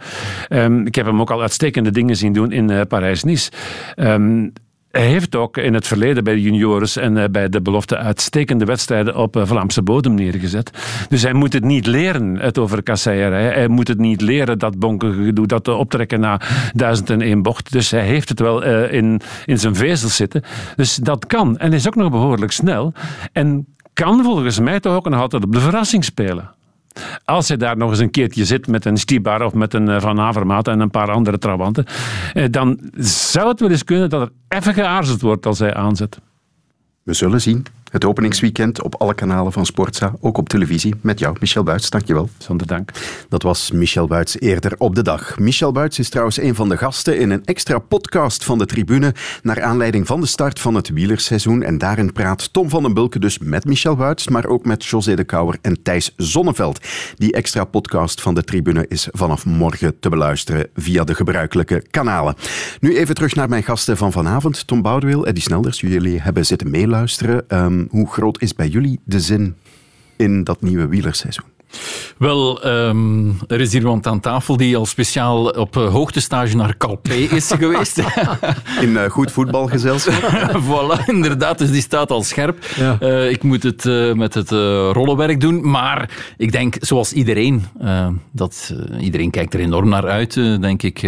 Um, 0.48 0.86
ik 0.86 0.94
heb 0.94 1.06
hem 1.06 1.20
ook 1.20 1.30
al 1.30 1.40
uitstekende 1.40 1.90
dingen 1.90 2.16
zien 2.16 2.32
doen 2.32 2.52
in 2.52 2.70
uh, 2.70 2.80
Parijs-Nice. 2.88 3.50
Um, 3.96 4.52
hij 4.90 5.06
heeft 5.06 5.36
ook 5.36 5.56
in 5.56 5.74
het 5.74 5.86
verleden 5.86 6.24
bij 6.24 6.34
de 6.34 6.42
juniores 6.42 6.96
en 6.96 7.16
uh, 7.16 7.24
bij 7.30 7.48
de 7.48 7.62
belofte 7.62 7.96
uitstekende 7.96 8.64
wedstrijden 8.64 9.16
op 9.16 9.40
Vlaamse 9.42 9.82
bodem 9.82 10.14
neergezet. 10.14 10.70
Dus 11.08 11.22
hij 11.22 11.32
moet 11.32 11.52
het 11.52 11.64
niet 11.64 11.86
leren, 11.86 12.38
het 12.38 12.58
over 12.58 12.82
kasseierij. 12.82 13.44
Hij 13.44 13.68
moet 13.68 13.88
het 13.88 13.98
niet 13.98 14.20
leren, 14.20 14.58
dat 14.58 14.78
bonkige 14.78 15.24
gedoe, 15.24 15.46
dat 15.46 15.68
optrekken 15.68 16.20
na 16.20 16.40
duizend 16.72 17.10
en 17.10 17.20
één 17.20 17.42
bocht. 17.42 17.72
Dus 17.72 17.90
hij 17.90 18.04
heeft 18.04 18.28
het 18.28 18.40
wel 18.40 18.62
in, 18.88 19.20
in 19.44 19.58
zijn 19.58 19.74
vezels 19.74 20.16
zitten. 20.16 20.42
Dus 20.76 20.96
dat 20.96 21.26
kan. 21.26 21.58
En 21.58 21.68
hij 21.68 21.76
is 21.76 21.86
ook 21.86 21.94
nog 21.94 22.10
behoorlijk 22.10 22.52
snel. 22.52 22.92
En 23.32 23.66
kan 23.92 24.22
volgens 24.22 24.58
mij 24.58 24.80
toch 24.80 24.94
ook 24.94 25.08
nog 25.08 25.20
altijd 25.20 25.44
op 25.44 25.52
de 25.52 25.60
verrassing 25.60 26.04
spelen. 26.04 26.50
Als 27.24 27.48
hij 27.48 27.56
daar 27.56 27.76
nog 27.76 27.90
eens 27.90 27.98
een 27.98 28.10
keertje 28.10 28.44
zit 28.44 28.66
met 28.66 28.84
een 28.84 28.96
Stibar 28.96 29.44
of 29.44 29.54
met 29.54 29.74
een 29.74 30.00
Van 30.00 30.20
Avermaat 30.20 30.68
en 30.68 30.80
een 30.80 30.90
paar 30.90 31.10
andere 31.10 31.38
trawanten, 31.38 31.86
dan 32.50 32.80
zou 32.98 33.48
het 33.48 33.60
wel 33.60 33.70
eens 33.70 33.84
kunnen 33.84 34.10
dat 34.10 34.20
er 34.20 34.32
even 34.58 34.74
geaarzeld 34.74 35.20
wordt 35.20 35.46
als 35.46 35.58
hij 35.58 35.74
aanzet. 35.74 36.20
We 37.02 37.12
zullen 37.12 37.40
zien. 37.40 37.66
Het 37.92 38.04
openingsweekend 38.04 38.82
op 38.82 38.94
alle 38.94 39.14
kanalen 39.14 39.52
van 39.52 39.66
Sportza, 39.66 40.14
ook 40.20 40.38
op 40.38 40.48
televisie. 40.48 40.94
Met 41.00 41.18
jou, 41.18 41.36
Michel 41.40 41.62
Buits. 41.62 41.90
Dankjewel. 41.90 42.28
Zonder 42.38 42.66
dank. 42.66 42.90
Dat 43.28 43.42
was 43.42 43.70
Michel 43.70 44.06
Buits 44.06 44.40
eerder 44.40 44.74
op 44.78 44.94
de 44.94 45.02
dag. 45.02 45.38
Michel 45.38 45.72
Buits 45.72 45.98
is 45.98 46.08
trouwens 46.08 46.40
een 46.40 46.54
van 46.54 46.68
de 46.68 46.76
gasten 46.76 47.18
in 47.18 47.30
een 47.30 47.44
extra 47.44 47.78
podcast 47.78 48.44
van 48.44 48.58
de 48.58 48.66
tribune 48.66 49.14
naar 49.42 49.62
aanleiding 49.62 50.06
van 50.06 50.20
de 50.20 50.26
start 50.26 50.60
van 50.60 50.74
het 50.74 50.88
wielerseizoen. 50.88 51.62
En 51.62 51.78
daarin 51.78 52.12
praat 52.12 52.52
Tom 52.52 52.68
van 52.68 52.82
den 52.82 52.94
Bulke 52.94 53.18
dus 53.18 53.38
met 53.38 53.64
Michel 53.64 53.96
Buits, 53.96 54.28
maar 54.28 54.46
ook 54.46 54.64
met 54.64 54.84
José 54.84 55.14
de 55.14 55.24
Kouwer 55.24 55.58
en 55.62 55.82
Thijs 55.82 56.12
Zonneveld. 56.16 56.86
Die 57.16 57.32
extra 57.32 57.64
podcast 57.64 58.20
van 58.20 58.34
de 58.34 58.44
tribune 58.44 58.84
is 58.88 59.08
vanaf 59.10 59.46
morgen 59.46 59.98
te 60.00 60.08
beluisteren 60.08 60.68
via 60.74 61.04
de 61.04 61.14
gebruikelijke 61.14 61.84
kanalen. 61.90 62.34
Nu 62.80 62.96
even 62.96 63.14
terug 63.14 63.34
naar 63.34 63.48
mijn 63.48 63.62
gasten 63.62 63.96
van 63.96 64.12
vanavond. 64.12 64.66
Tom 64.66 64.82
Boudewil, 64.82 65.26
Eddie 65.26 65.42
Snelders, 65.42 65.80
jullie 65.80 66.20
hebben 66.20 66.46
zitten 66.46 66.70
meeluisteren. 66.70 67.44
Um, 67.48 67.81
hoe 67.90 68.06
groot 68.06 68.40
is 68.40 68.54
bij 68.54 68.68
jullie 68.68 69.00
de 69.04 69.20
zin 69.20 69.56
in 70.16 70.44
dat 70.44 70.60
nieuwe 70.60 70.86
wielerseizoen? 70.86 71.51
Wel, 72.18 72.66
um, 72.66 73.38
er 73.46 73.60
is 73.60 73.72
hier 73.72 73.80
iemand 73.80 74.06
aan 74.06 74.20
tafel 74.20 74.56
die 74.56 74.76
al 74.76 74.86
speciaal 74.86 75.44
op 75.48 75.76
uh, 75.76 75.90
hoogtestage 75.90 76.56
naar 76.56 76.76
Calpe 76.76 77.14
is 77.14 77.50
geweest. 77.58 78.02
In 78.80 78.90
uh, 78.90 79.04
goed 79.04 79.32
voetbalgezelschap. 79.32 80.60
voilà, 80.68 81.04
inderdaad. 81.06 81.58
Dus 81.58 81.70
die 81.70 81.80
staat 81.80 82.10
al 82.10 82.22
scherp. 82.22 82.64
Ja. 82.76 82.96
Uh, 83.00 83.30
ik 83.30 83.42
moet 83.42 83.62
het 83.62 83.84
met 84.16 84.34
het 84.34 84.50
rollenwerk 84.92 85.40
doen. 85.40 85.70
Maar 85.70 86.10
ik 86.36 86.52
denk, 86.52 86.76
zoals 86.80 87.12
iedereen, 87.12 87.64
dat 88.32 88.74
iedereen 89.00 89.30
kijkt 89.30 89.54
er 89.54 89.60
enorm 89.60 89.88
naar 89.88 90.08
uit, 90.08 90.34
denk 90.60 90.82
ik. 90.82 91.00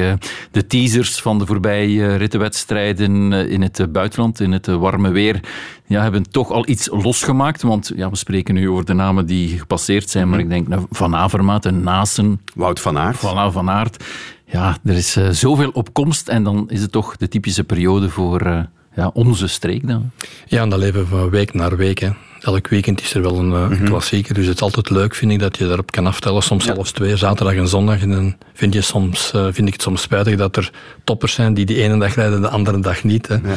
de 0.51 0.67
teasers 0.67 1.21
van 1.21 1.39
de 1.39 1.47
voorbije 1.47 2.17
rittenwedstrijden 2.17 3.33
in 3.33 3.63
het 3.63 3.93
buitenland, 3.93 4.41
in 4.41 4.53
het 4.53 4.67
warme 4.67 5.11
weer, 5.11 5.41
ja, 5.87 6.03
hebben 6.03 6.31
toch 6.31 6.51
al 6.51 6.69
iets 6.69 6.89
losgemaakt. 6.93 7.63
Want 7.63 7.93
ja, 7.97 8.11
we 8.11 8.17
spreken 8.17 8.55
nu 8.55 8.69
over 8.69 8.85
de 8.85 8.93
namen 8.93 9.27
die 9.27 9.59
gepasseerd 9.59 10.11
zijn, 10.11 10.29
maar 10.29 10.39
ik 10.39 10.49
denk 10.49 10.54
Van 10.91 11.15
Avermaat 11.15 11.67
en 11.67 11.83
Nasen. 11.83 12.41
Wout 12.55 12.81
van 12.81 12.99
Aert. 12.99 13.17
Voilà, 13.17 13.53
van 13.53 13.71
Aert. 13.71 14.05
Ja, 14.45 14.77
er 14.85 14.95
is 14.95 15.17
uh, 15.17 15.29
zoveel 15.31 15.71
opkomst 15.71 16.29
en 16.29 16.45
dan 16.45 16.65
is 16.69 16.81
het 16.81 16.93
toch 16.93 17.17
de 17.17 17.29
typische 17.29 17.65
periode 17.65 18.11
voor 18.11 18.47
uh, 18.47 18.63
ja, 18.97 19.11
onze 19.13 19.49
streek 19.49 19.87
dan. 19.87 20.11
Ja, 20.47 20.63
en 20.63 20.69
dat 20.69 20.79
leven 20.79 21.01
we 21.01 21.07
van 21.07 21.31
week 21.31 21.55
naar 21.55 21.77
week. 21.77 21.99
Hè. 21.99 22.11
Elk 22.45 22.69
weekend 22.69 23.01
is 23.01 23.15
er 23.15 23.23
wel 23.23 23.39
een 23.39 23.73
uh, 23.73 23.85
klassieker, 23.85 24.35
dus 24.35 24.47
het 24.47 24.55
is 24.55 24.63
altijd 24.63 24.91
leuk, 24.91 25.15
vind 25.15 25.33
ik, 25.33 25.39
dat 25.39 25.59
je 25.59 25.67
daarop 25.67 25.91
kan 25.91 26.07
aftellen. 26.07 26.43
Soms 26.43 26.65
ja. 26.65 26.75
zelfs 26.75 26.93
twee, 26.93 27.17
zaterdag 27.17 27.55
en 27.55 27.69
zondag. 27.69 28.01
En 28.01 28.11
dan 28.11 28.37
vind, 28.55 28.75
je 28.75 28.81
soms, 28.81 29.33
uh, 29.35 29.47
vind 29.51 29.67
ik 29.67 29.73
het 29.73 29.83
soms 29.83 30.03
spijtig 30.03 30.37
dat 30.37 30.57
er 30.57 30.71
toppers 31.05 31.33
zijn 31.33 31.55
die 31.55 31.65
de 31.65 31.83
ene 31.83 31.99
dag 31.99 32.15
rijden, 32.15 32.41
de 32.41 32.49
andere 32.49 32.81
dag 32.81 33.05
niet. 33.05 33.29
Hè. 33.29 33.35
Ja. 33.35 33.55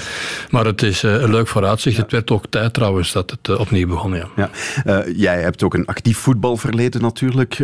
Maar 0.49 0.65
het 0.65 0.81
is 0.81 1.03
uh, 1.03 1.21
een 1.21 1.31
leuk 1.31 1.47
vooruitzicht. 1.47 1.95
Ja. 1.95 2.01
Het 2.01 2.11
werd 2.11 2.31
ook 2.31 2.45
tijd 2.49 2.73
trouwens 2.73 3.11
dat 3.11 3.31
het 3.31 3.57
opnieuw 3.57 3.87
begon. 3.87 4.15
Ja. 4.35 4.49
Jij 5.15 5.41
hebt 5.41 5.63
ook 5.63 5.73
een 5.73 5.85
actief 5.85 6.17
voetbalverleden 6.17 7.01
natuurlijk. 7.01 7.57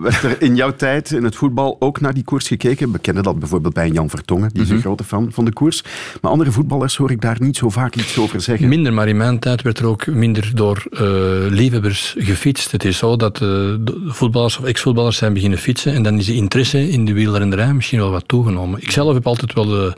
werd 0.00 0.22
er 0.22 0.42
in 0.42 0.56
jouw 0.56 0.74
tijd 0.76 1.10
in 1.10 1.24
het 1.24 1.36
voetbal 1.36 1.76
ook 1.78 2.00
naar 2.00 2.14
die 2.14 2.24
koers 2.24 2.48
gekeken? 2.48 2.92
We 2.92 2.98
kennen 2.98 3.22
dat 3.22 3.38
bijvoorbeeld 3.38 3.74
bij 3.74 3.88
Jan 3.88 4.10
Vertongen, 4.10 4.50
die 4.52 4.62
is 4.62 4.70
een 4.70 4.80
grote 4.80 5.04
fan 5.04 5.28
van 5.32 5.44
de 5.44 5.52
koers. 5.52 5.82
Maar 6.20 6.30
andere 6.30 6.52
voetballers 6.52 6.96
hoor 6.96 7.10
ik 7.10 7.20
daar 7.20 7.36
niet 7.40 7.56
zo 7.56 7.70
vaak 7.70 7.94
iets 7.94 8.18
over 8.18 8.40
zeggen. 8.40 8.68
Minder, 8.68 8.92
maar 8.92 9.08
in 9.08 9.16
mijn 9.16 9.38
tijd 9.38 9.62
werd 9.62 9.78
er 9.78 9.86
ook 9.86 10.06
minder 10.06 10.50
door 10.54 10.65
uh, 10.74 11.00
liefhebbers 11.48 12.14
gefietst. 12.18 12.72
Het 12.72 12.84
is 12.84 12.98
zo 12.98 13.16
dat 13.16 13.40
uh, 13.40 13.74
voetballers 14.06 14.58
of 14.58 14.64
ex-voetballers 14.64 15.16
zijn 15.16 15.32
beginnen 15.32 15.58
fietsen 15.58 15.92
en 15.92 16.02
dan 16.02 16.18
is 16.18 16.26
de 16.26 16.34
interesse 16.34 16.90
in 16.90 17.04
de 17.04 17.12
wielrennerij 17.12 17.72
misschien 17.72 17.98
wel 17.98 18.10
wat 18.10 18.28
toegenomen. 18.28 18.82
Ik 18.82 18.90
zelf 18.90 19.14
heb 19.14 19.26
altijd 19.26 19.52
wel 19.52 19.66
de, 19.66 19.94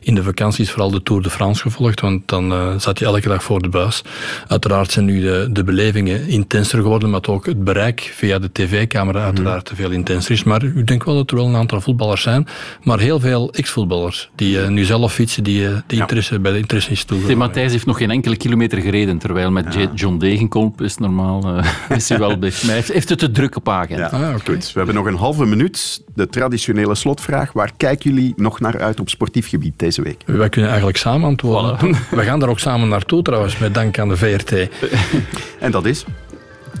in 0.00 0.14
de 0.14 0.22
vakanties 0.22 0.70
vooral 0.70 0.90
de 0.90 1.02
Tour 1.02 1.22
de 1.22 1.30
France 1.30 1.62
gevolgd, 1.62 2.00
want 2.00 2.28
dan 2.28 2.52
uh, 2.52 2.78
zat 2.78 2.98
je 2.98 3.04
elke 3.04 3.28
dag 3.28 3.42
voor 3.42 3.62
de 3.62 3.68
buis. 3.68 4.02
Uiteraard 4.46 4.92
zijn 4.92 5.04
nu 5.04 5.20
de, 5.20 5.48
de 5.50 5.64
belevingen 5.64 6.28
intenser 6.28 6.82
geworden, 6.82 7.10
maar 7.10 7.20
ook 7.28 7.46
het 7.46 7.64
bereik 7.64 8.12
via 8.14 8.38
de 8.38 8.52
tv-camera 8.52 9.24
uiteraard 9.24 9.64
te 9.64 9.74
veel 9.74 9.90
intenser 9.90 10.32
is. 10.32 10.44
Maar 10.44 10.64
ik 10.64 10.86
denk 10.86 11.04
wel 11.04 11.14
dat 11.14 11.30
er 11.30 11.36
wel 11.36 11.46
een 11.46 11.56
aantal 11.56 11.80
voetballers 11.80 12.22
zijn, 12.22 12.46
maar 12.82 12.98
heel 12.98 13.20
veel 13.20 13.52
ex-voetballers 13.52 14.30
die 14.34 14.58
nu 14.58 14.84
zelf 14.84 15.12
fietsen, 15.12 15.42
die, 15.42 15.68
die 15.86 16.00
interesse, 16.00 16.38
bij 16.38 16.52
de 16.52 16.58
interesse 16.58 16.90
is 16.90 17.04
toegenomen. 17.04 17.38
Matthijs 17.38 17.72
heeft 17.72 17.86
nog 17.86 17.98
geen 17.98 18.10
enkele 18.10 18.36
kilometer 18.36 18.80
gereden, 18.80 19.18
terwijl 19.18 19.50
met 19.50 19.74
ja. 19.74 19.90
John 19.94 20.11
John 20.12 20.24
Degenkolb 20.24 20.80
is 20.80 20.96
normaal 20.96 21.56
uh, 21.56 21.64
is 21.96 22.08
hij 22.08 22.18
wel 22.18 22.38
bij 22.38 22.52
mij. 22.66 22.82
Heeft 22.86 23.08
het 23.08 23.18
te 23.18 23.30
druk 23.30 23.56
op 23.56 23.68
agenda. 23.68 24.08
Ja, 24.12 24.32
ah, 24.32 24.34
goed. 24.44 24.72
We 24.72 24.72
hebben 24.74 24.94
nog 24.94 25.06
een 25.06 25.16
halve 25.16 25.44
minuut. 25.44 26.02
De 26.14 26.28
traditionele 26.28 26.94
slotvraag. 26.94 27.52
Waar 27.52 27.72
kijken 27.76 28.14
jullie 28.14 28.32
nog 28.36 28.60
naar 28.60 28.80
uit 28.80 29.00
op 29.00 29.08
sportief 29.08 29.48
gebied 29.48 29.78
deze 29.78 30.02
week? 30.02 30.22
Wij 30.26 30.48
kunnen 30.48 30.70
eigenlijk 30.70 30.98
samen 30.98 31.28
antwoorden. 31.28 31.78
We 32.10 32.22
gaan 32.22 32.40
daar 32.40 32.48
ook 32.48 32.58
samen 32.58 32.88
naartoe 32.88 33.22
trouwens, 33.22 33.58
met 33.58 33.74
dank 33.74 33.98
aan 33.98 34.08
de 34.08 34.16
VRT. 34.16 34.52
en 35.58 35.70
dat 35.70 35.84
is? 35.84 36.04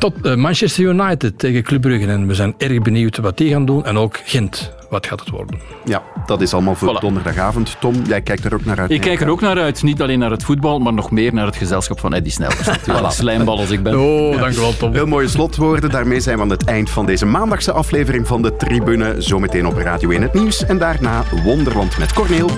Tot 0.02 0.14
uh, 0.22 0.34
Manchester 0.34 0.84
United 0.84 1.38
tegen 1.38 1.62
Club 1.62 1.80
Brugge. 1.80 2.06
En 2.06 2.26
we 2.26 2.34
zijn 2.34 2.54
erg 2.58 2.82
benieuwd 2.82 3.16
wat 3.16 3.36
die 3.36 3.50
gaan 3.50 3.64
doen. 3.64 3.84
En 3.84 3.96
ook 3.98 4.20
Gent. 4.24 4.72
Wat 4.90 5.06
gaat 5.06 5.20
het 5.20 5.28
worden? 5.28 5.60
Ja, 5.84 6.02
dat 6.26 6.40
is 6.40 6.52
allemaal 6.52 6.74
voor 6.74 6.96
Voilà. 6.96 7.00
donderdagavond. 7.00 7.76
Tom, 7.80 7.94
jij 8.06 8.20
kijkt 8.20 8.44
er 8.44 8.54
ook 8.54 8.64
naar 8.64 8.78
uit. 8.78 8.90
Ik 8.90 9.00
kijk 9.00 9.20
er 9.20 9.28
ook 9.28 9.40
naar 9.40 9.58
uit. 9.58 9.82
Niet 9.82 10.02
alleen 10.02 10.18
naar 10.18 10.30
het 10.30 10.44
voetbal, 10.44 10.78
maar 10.78 10.92
nog 10.92 11.10
meer 11.10 11.34
naar 11.34 11.46
het 11.46 11.56
gezelschap 11.56 12.00
van 12.00 12.14
Eddie 12.14 12.32
Snellers. 12.32 12.68
Voilà. 12.88 13.06
Slijmbal 13.08 13.58
als 13.58 13.70
ik 13.70 13.82
ben. 13.82 14.00
Oh, 14.00 14.40
dank 14.40 14.54
u 14.54 14.60
wel, 14.60 14.76
Tom. 14.76 14.92
Heel 14.92 15.06
mooie 15.06 15.28
slotwoorden. 15.28 15.90
Daarmee 15.90 16.20
zijn 16.20 16.36
we 16.36 16.42
aan 16.42 16.50
het 16.50 16.64
eind 16.64 16.90
van 16.90 17.06
deze 17.06 17.26
maandagse 17.26 17.72
aflevering 17.72 18.26
van 18.26 18.42
de 18.42 18.56
Tribune. 18.56 19.14
Zometeen 19.18 19.66
op 19.66 19.76
Radio 19.76 20.10
1 20.10 20.22
het 20.22 20.34
nieuws. 20.34 20.64
En 20.64 20.78
daarna 20.78 21.22
Wonderland 21.44 21.98
met 21.98 22.12
Corneel. 22.12 22.50